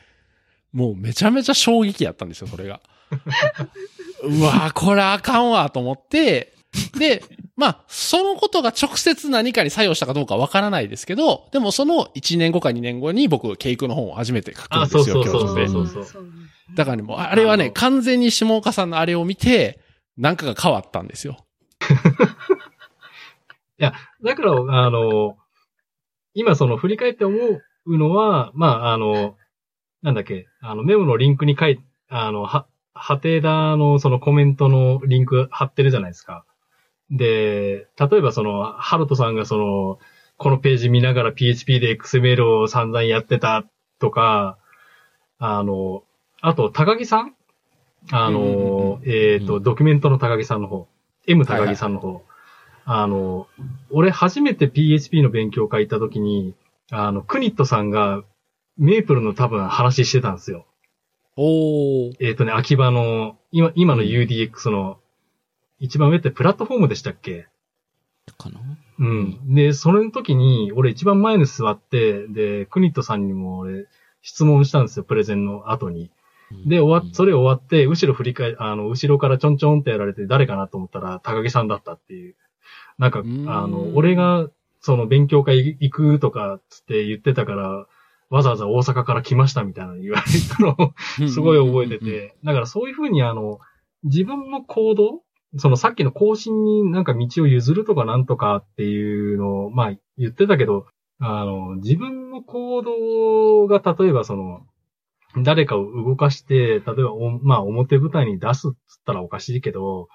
[0.72, 2.80] もうめちゃめちゃ衝撃やったんですよ、それが。
[4.22, 6.54] うわぁ、これあかんわと思って、
[6.98, 7.22] で、
[7.62, 16.74] まあ、そのことが直接何かに作用したかどうかわからないですけど、でもその1年後か2年後に僕、ケイクの本を初めて書くんあ、ですよ、そうそうそう教授で。
[16.74, 19.78] だからね、もう、あれはね、完全に下岡さんのあれを見て、
[20.16, 21.36] なんかが変わったんですよ。
[23.78, 23.92] だ
[24.34, 24.52] から、
[24.84, 25.36] あの、
[26.34, 27.36] 今その振り返って思
[27.86, 29.36] うのは、まあ、あの、
[30.02, 36.44] なんだっけ、あの、メモのリンクに書いあの、は、ハテダのそのコメントのリンク貼ってるじゃないですか。
[37.12, 39.98] で、例えばその、ハルトさんがその、
[40.38, 43.64] このページ見ながら PHP で XML を散々やってた
[44.00, 44.58] とか、
[45.38, 46.02] あの、
[46.40, 47.34] あと、高木さん？
[48.10, 50.88] あの、えっ、と、ドキュメントの高木さんの方。
[51.28, 52.22] M 高木さんの方。
[52.84, 53.46] あの、
[53.90, 56.54] 俺初めて PHP の勉強会行った時に、
[56.90, 58.24] あの、クニットさんが
[58.76, 60.66] メープルの多分話してたんですよ。
[61.36, 62.16] おー。
[62.20, 64.98] えっ、とね、秋葉の、今、今の UDX の、
[65.82, 67.48] 一番上ってプラットフォームでしたっけ？
[68.38, 68.60] かな？
[69.00, 69.54] うん。
[69.54, 73.86] で、それの時に、俺一番前に座って、で、クニットさんにも俺、
[74.22, 76.12] 質問したんですよ、プレゼンの後に。
[76.66, 82.36] で、終わっ、それ終わって、後ろ振り返、あの、後ろからちょんちょんってやられて、誰かなと思ったら、高木さんだったっていう。
[82.98, 83.22] なんか、あ
[83.66, 84.48] の、俺が、
[84.80, 87.86] その、勉強会行くとか、つって言ってたから、
[88.30, 90.24] わざわざ大阪から来ましたみたいなの言われ
[90.56, 92.36] たのを、すごい覚えてて。
[92.44, 93.58] だからそういうふうにあの、
[94.04, 95.22] 自分の行動
[95.56, 100.86] そのさっきの更新になんか道を譲るとかなんとかっていうのを、まあ言ってたけど、
[101.18, 104.62] あの、自分の行動が例えばその、
[105.44, 110.08] 誰かを動かして、例えばお、まあ表舞台に出すっつったらおかしいけど、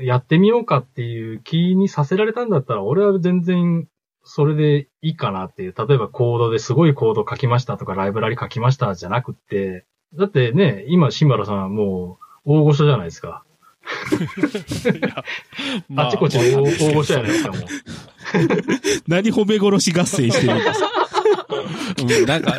[0.00, 3.86] やってみようかっていう気にさせられたんだったら、俺は全然
[4.24, 5.74] それでいいかなっていう。
[5.76, 13.44] 例えばコードですごいコード書きましたとか、ライブラリ書きましたじゃなくって、だってね、今、シンバラさんはもう大御所じゃないですか。
[15.96, 16.08] あ。
[16.08, 17.60] っちこっちで大大御所じゃないですか、もう。
[19.06, 20.90] 何褒め殺し合戦してるんですか
[22.00, 22.56] うん、なんか、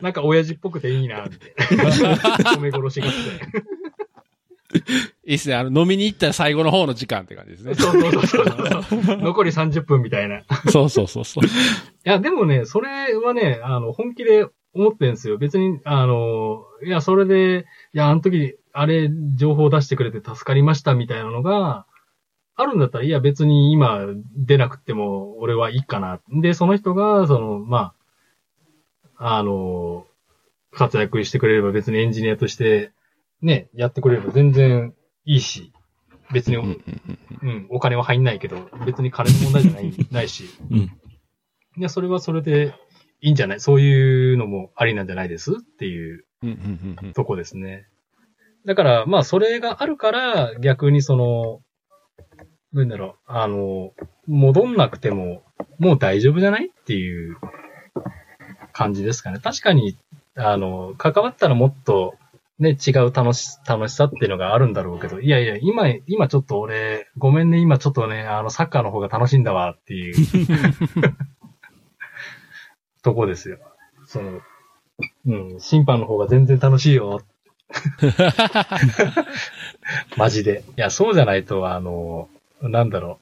[0.00, 1.54] なんか親父っぽくていいなって。
[1.58, 3.18] 褒め殺しがって。
[5.24, 5.54] いいっすね。
[5.54, 7.74] あの、飲みに行ったら最後の方の時間って感じですね。
[7.74, 9.16] そうそうそうそう。
[9.18, 10.38] 残り30分みたいな。
[10.38, 11.44] いそうそうそうそう。
[12.04, 13.14] や、でもね、それ。
[13.16, 15.38] はね、あの、本気で思ってんですよ。
[15.38, 17.26] 別に、あの、いや、それ。
[17.26, 21.86] で、いや、あの時、あれ、情報出してくれて助かりましたみたいなのが、
[22.54, 26.20] あるんだったら、いや、別に今出なくても俺はいいかな。
[26.28, 27.94] で、その人が、その、ま
[29.16, 30.06] あ、あの、
[30.70, 32.92] 活躍してくれれば別にエンジニアとして、
[33.40, 34.94] ね、やってくれれば全然
[35.24, 35.72] いいし、
[36.32, 36.82] 別に、うん
[37.42, 40.44] うんお金は入んないけど、別に金の問題じゃない、 ないし。
[40.70, 40.78] うん。
[40.78, 40.88] い
[41.78, 42.74] や、それはそれで
[43.20, 43.60] いいんじゃない？
[43.60, 45.52] そういうのもありなんじゃないです？
[45.54, 46.24] っていう
[47.14, 47.86] とこですね。
[48.64, 51.60] だから、まあ、それがあるから、逆にその、
[52.72, 53.92] なんだろう、あの、
[54.26, 55.42] 戻んなくても、
[55.78, 57.36] もう大丈夫じゃないっていう
[58.72, 59.40] 感じですかね。
[59.40, 59.98] 確かに、
[60.36, 62.14] あの、関わったらもっと、
[62.58, 70.14] ね、違う楽し、楽しさっていうのがあるんだろうけど、いやいや、今、今ちょっと俺、ごめんね、今ちょっとね、あの、サッカーの方が楽しいんだわっていう、
[73.02, 73.58] とこですよ。
[74.06, 74.40] その、
[75.26, 77.20] うん、審判の方が全然楽しいよ。
[80.16, 80.64] マジで。
[80.76, 82.28] いや、そうじゃないと、あの、
[82.60, 83.18] なんだろ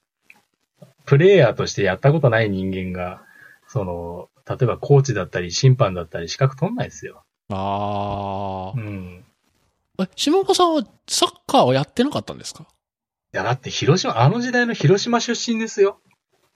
[0.82, 0.86] う。
[1.06, 3.22] プレイヤーとしてやったことない人間が、
[3.68, 7.22] その、例えばコーチだったり審判だったり資格取んないですよ。
[7.50, 9.24] あうん。
[9.98, 10.04] あ。
[10.04, 12.64] え、下岡さんはサッカーはやってなかったんですか？
[13.32, 16.00] いや、だって広島、あの時代の広島出身ですよ。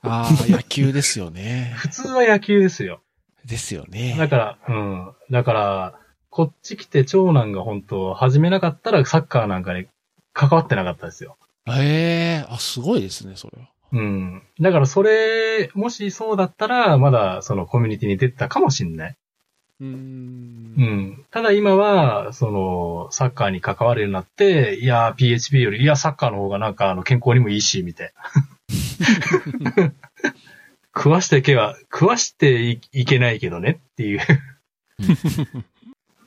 [0.02, 1.72] ああ、野球ですよね。
[1.78, 3.00] 普通は野球ですよ。
[3.44, 4.16] ですよね。
[4.18, 5.12] だから、うん。
[5.30, 5.94] だから、
[6.34, 9.86] こっち来て長男が本当始めなかったらサッカーなんかに
[10.32, 11.36] 関わってなかったですよ。
[11.68, 13.68] ええあ、すごいですね、それは。
[13.92, 14.42] うん。
[14.60, 19.16] だからそれ、もしそうだったら、まだそのコミュニティに出てたかもしんない。
[19.78, 19.86] うー。
[19.86, 21.24] うんん。
[21.30, 28.12] ただ今は、その、サッカーに関わるようになって、いや、PHP より、いや、サッカーの方がなんか、あの、健康にもいいし、みたい
[29.72, 29.92] な。
[30.96, 34.20] 食わしていけば、食わしていいけないけどねっていう。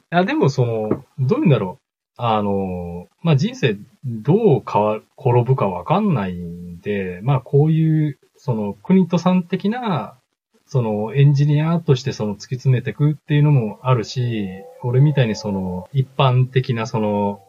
[0.10, 1.88] いや、でもその、どういうんだろう。
[2.16, 10.18] あの、まあ、人生どう変わ、転ぶかわかんないんで、まあ、こういう、その、国とさん的な、
[10.66, 14.48] その、エンジニアとしてその、突き詰めていくっていうのもあるし、
[14.82, 17.44] 俺みたいにその、一般的なその、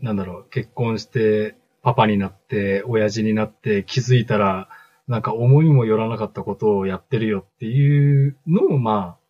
[0.00, 4.68] なんだろう、結婚して、パパになって、親父になって、気づいたら、
[5.08, 9.21] なんか思いもよらなかったことをやってるよっていうのを、まあ、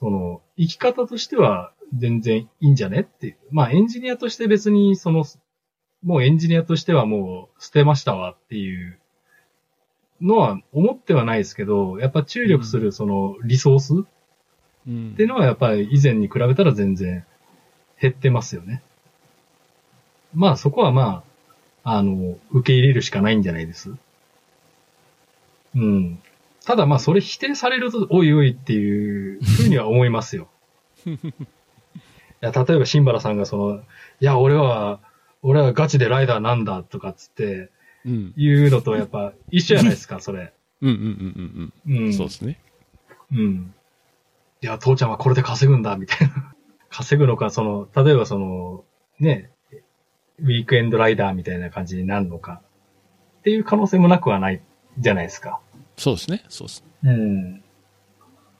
[0.00, 3.36] その、生き方としては全然いいんじゃねっていう。
[3.50, 5.24] まあエンジニアとして別にその、
[6.02, 8.98] もうエンジニアとしてはもう捨てましたわっていう
[10.20, 13.96] のは思ってはないですけど、やっぱ注力するそのリソースっ
[14.86, 17.24] うんていうのはやっぱり以前に比べたら全然
[18.00, 18.82] 減ってますよね。
[20.34, 21.24] まあそこはま
[21.84, 23.92] あ、あの、受け入れるしかないんじゃないです？
[25.74, 26.22] うん。
[26.68, 30.48] ただまあそれ否定されると、おいおいっていうふうには思いますよ。
[31.06, 31.16] い
[32.42, 33.80] や、例えばシンバラさんがその、い
[34.20, 35.00] や、俺は、
[35.40, 37.70] 俺はガチでライダーなんだとかっつって
[38.04, 38.34] うん。
[38.36, 40.52] 言うのとやっぱ一緒じゃないですか、それ。
[40.82, 42.00] うんうんうんうんう。
[42.00, 42.12] うんん。
[42.12, 42.60] そうですね。
[43.32, 43.74] うん。
[44.60, 46.54] いや、父ちゃんはこれで稼ぐんだ、みたいな。
[46.90, 48.84] 稼ぐのか、その、例えばその、
[49.20, 49.52] ね、
[50.38, 52.60] ウィークエンドライダーみたいな感じになるのか。
[53.38, 54.60] っていう可能性もなくはない
[54.98, 55.62] じゃないですか。
[55.98, 56.44] そうですね。
[56.48, 57.12] そうですね。
[57.12, 57.64] うん。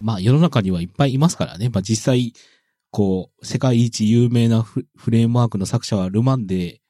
[0.00, 1.70] まあ世の中にはいっぱいいますからね。
[1.70, 2.34] まあ実際、
[2.90, 6.80] こう、世界一有名なフフレームワークの作者はルマンで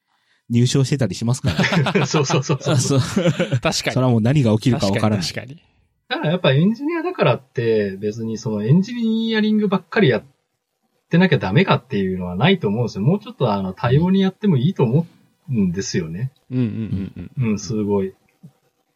[0.48, 1.50] 入賞してたりしますか
[1.92, 2.06] ら。
[2.06, 2.76] そうそうそうそう。
[2.76, 3.00] そう。
[3.00, 3.72] 確かに。
[3.72, 5.26] それはもう何が起きるかわからない。
[5.26, 5.62] 確かに。
[6.08, 10.24] だからやっぱエンジニアだからって別にそのエンジニアリングばっかりやっ
[11.10, 13.04] てなきゃダメかっていうのはないと思うんですよ。
[13.04, 15.06] もうちょっとあの多様にやってもいいと思
[15.50, 16.32] うんですよね。
[16.50, 17.50] うんうんうんうん。
[17.50, 18.14] うん、すごい。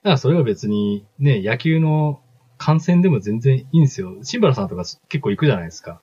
[0.02, 2.20] だからそれは別にね、野球の
[2.58, 4.16] 観戦でも全然いいんですよ。
[4.22, 6.00] シンバラさんとか結構行くじゃないですか。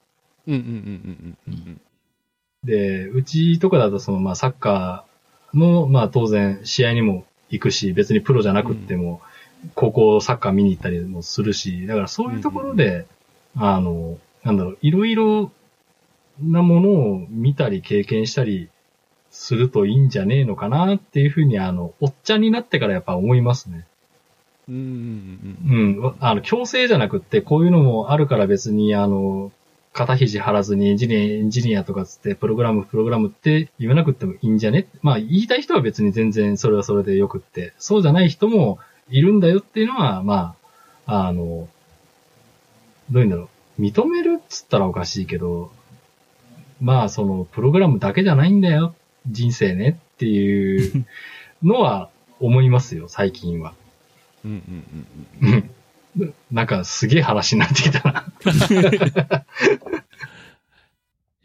[0.48, 1.82] うんうんうんうんうんうん。
[2.64, 9.22] で、うちとかだとそのまあサッカーのまあ当然試合にも行くし、別にプロじゃなくっても、
[9.76, 13.06] 高校サッカー見に行ったりもするし、だからそういうところで、
[13.56, 15.52] あの、なんだろう、いろいろ
[16.42, 18.70] なものを見たり経験したり
[19.32, 23.86] するといいんじゃねえのかなっていうふうに、あの、おっちゃんになってからやっぱ思いますね。
[24.68, 26.16] うんうんうんうん。
[26.20, 29.52] あの、強制じゃなくって、こういうのもあるから別に、あの、
[29.92, 34.88] 肩肘張らずにエンジニア、エンジニアとかつって、プログラム、プログラムって言わなくてもいいんじゃね？
[35.02, 38.78] まあ、言いたい人は別に全然それはそれでよくって、そうじゃない人も
[39.10, 40.56] いるんだよっていうのは、ま
[41.08, 41.68] あ、あの、
[43.10, 43.50] どういうんだろ
[43.80, 43.82] う。
[43.82, 45.72] 認めるっつったらおかしいけど、
[46.80, 48.94] まあ、その、プログラムだけじゃないんだよ。
[49.28, 51.06] 人生ねっていう
[51.64, 53.74] のは思いますよ、 最近は。
[54.46, 54.52] うん
[55.42, 55.70] うんうん
[56.52, 58.26] なんかすげえ話になってきたな。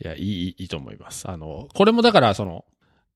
[0.00, 1.30] いや、いい、いいと思います。
[1.30, 2.64] あの、これもだから、その、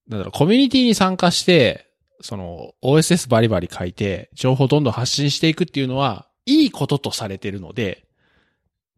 [0.08, 1.86] なんだろう、コミュニティに参加して、
[2.20, 8.04] その、OSS バリバリ書いて、情報をどんどん発信していくっていうのは、いいこととされてるので、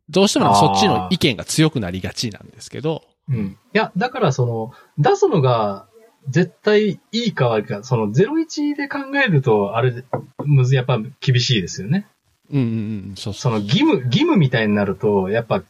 [0.08, 3.58] どうしてもそっちの意見が強くなりがちなんですけど、うん。
[3.74, 5.86] いや、だからその、出すのが
[6.28, 10.04] 絶対いいか悪いか、その01で考えると、あれ、
[10.44, 12.06] むず、やっぱ厳しいですよね。
[12.50, 12.66] うんうん
[13.10, 13.50] うん、そうそ。
[13.50, 15.62] の義務、義務みたいになると、やっぱ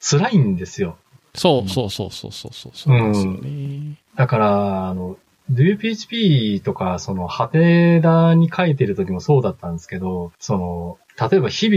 [0.00, 0.98] 辛いんですよ。
[1.34, 2.72] そうそうそうそうそうそう。
[2.74, 3.98] そうなんですよね。
[4.16, 5.16] だから、あの、
[5.50, 10.98] DoPHP とか、その、ハテダに書いてる時もそうだったんですけど、その、
[11.30, 11.68] 例えば日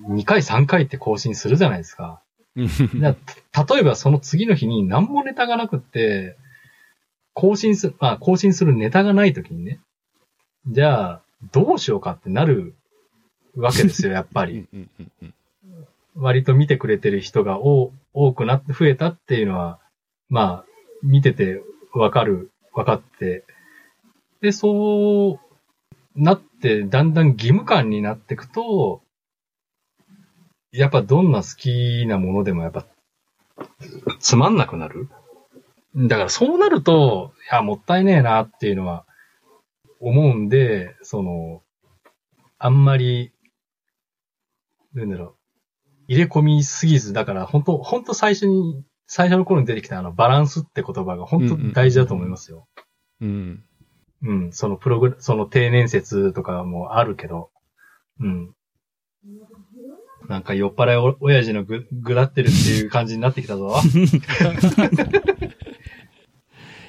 [0.00, 2.20] 々2回3回って更新するじゃないですか。
[2.56, 6.36] 例えばその次の日に何もネタがなくって、
[7.34, 9.80] 更新する、まあ更新するネタがない時にね、
[10.66, 12.74] じゃあどうしようかってなる
[13.56, 14.66] わけですよ、 やっぱり。
[16.14, 19.78] 割と見てくれてる人が多多くなって増えたっていうのは、
[20.28, 20.64] まあ、
[21.02, 21.62] 見てて
[21.92, 23.44] わかる、わかって、
[24.40, 25.40] で、そ
[26.16, 29.00] うなって、だんだん義務感になっていくと、
[30.72, 32.86] やっぱどんな好きなものでもやっぱ、
[34.20, 35.08] つまんなくなる？
[35.96, 39.06] だからそうなると、いや、もったいねえなっていうのは
[40.00, 41.62] 思うんで、その、
[42.58, 43.32] あんまり、
[44.92, 45.34] なんだろう、
[46.08, 52.68] 入れ込みすぎず、だから本当本当最初に、最初の頃に出てきたあのバランスって言葉が本当大事だと思いますよ。
[53.20, 53.64] うん。
[54.22, 57.50] うん、そのプログラ、その定年説とかもあるけど、
[58.20, 58.54] うん。
[60.28, 63.80] なんか酔っ払いお親父のぐ、ぐらってるっていう感じになってきたぞ。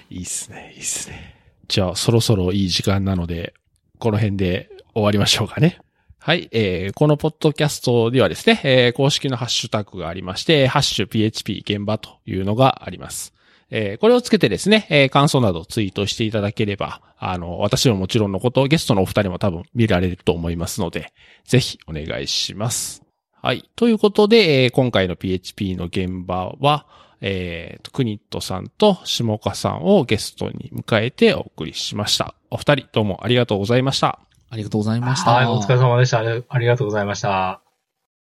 [0.10, 1.36] いいっすね、いいっすね。
[1.68, 3.54] じゃあ、そろそろいい時間なので、
[3.98, 5.80] この辺で終わりましょうかね。
[6.20, 13.34] はい、えー、このポッドキャストではですね、えー、公式のハッシュタグがありまして、ハッシュ PHP 現場というのがあります。
[13.72, 21.14] えー、これをつけてですね、えー、感想などツイートしていただければ、あの、私ももちろんのこと、ゲストのお二人も多分見られると思いますので、
[21.46, 23.09] ぜひお願いします。
[23.42, 23.70] はい。
[23.76, 26.86] ということで、えー今回の PHP の現場は、
[27.22, 32.34] えーと、クニットさんと下岡さんをゲストに迎えてお送りしました。
[32.50, 34.20] お二人どうもありがとうございました。
[34.50, 35.32] ありがとうございました。
[35.32, 36.20] はい、お疲れ様でした。
[36.20, 37.69] ありありがとうございました。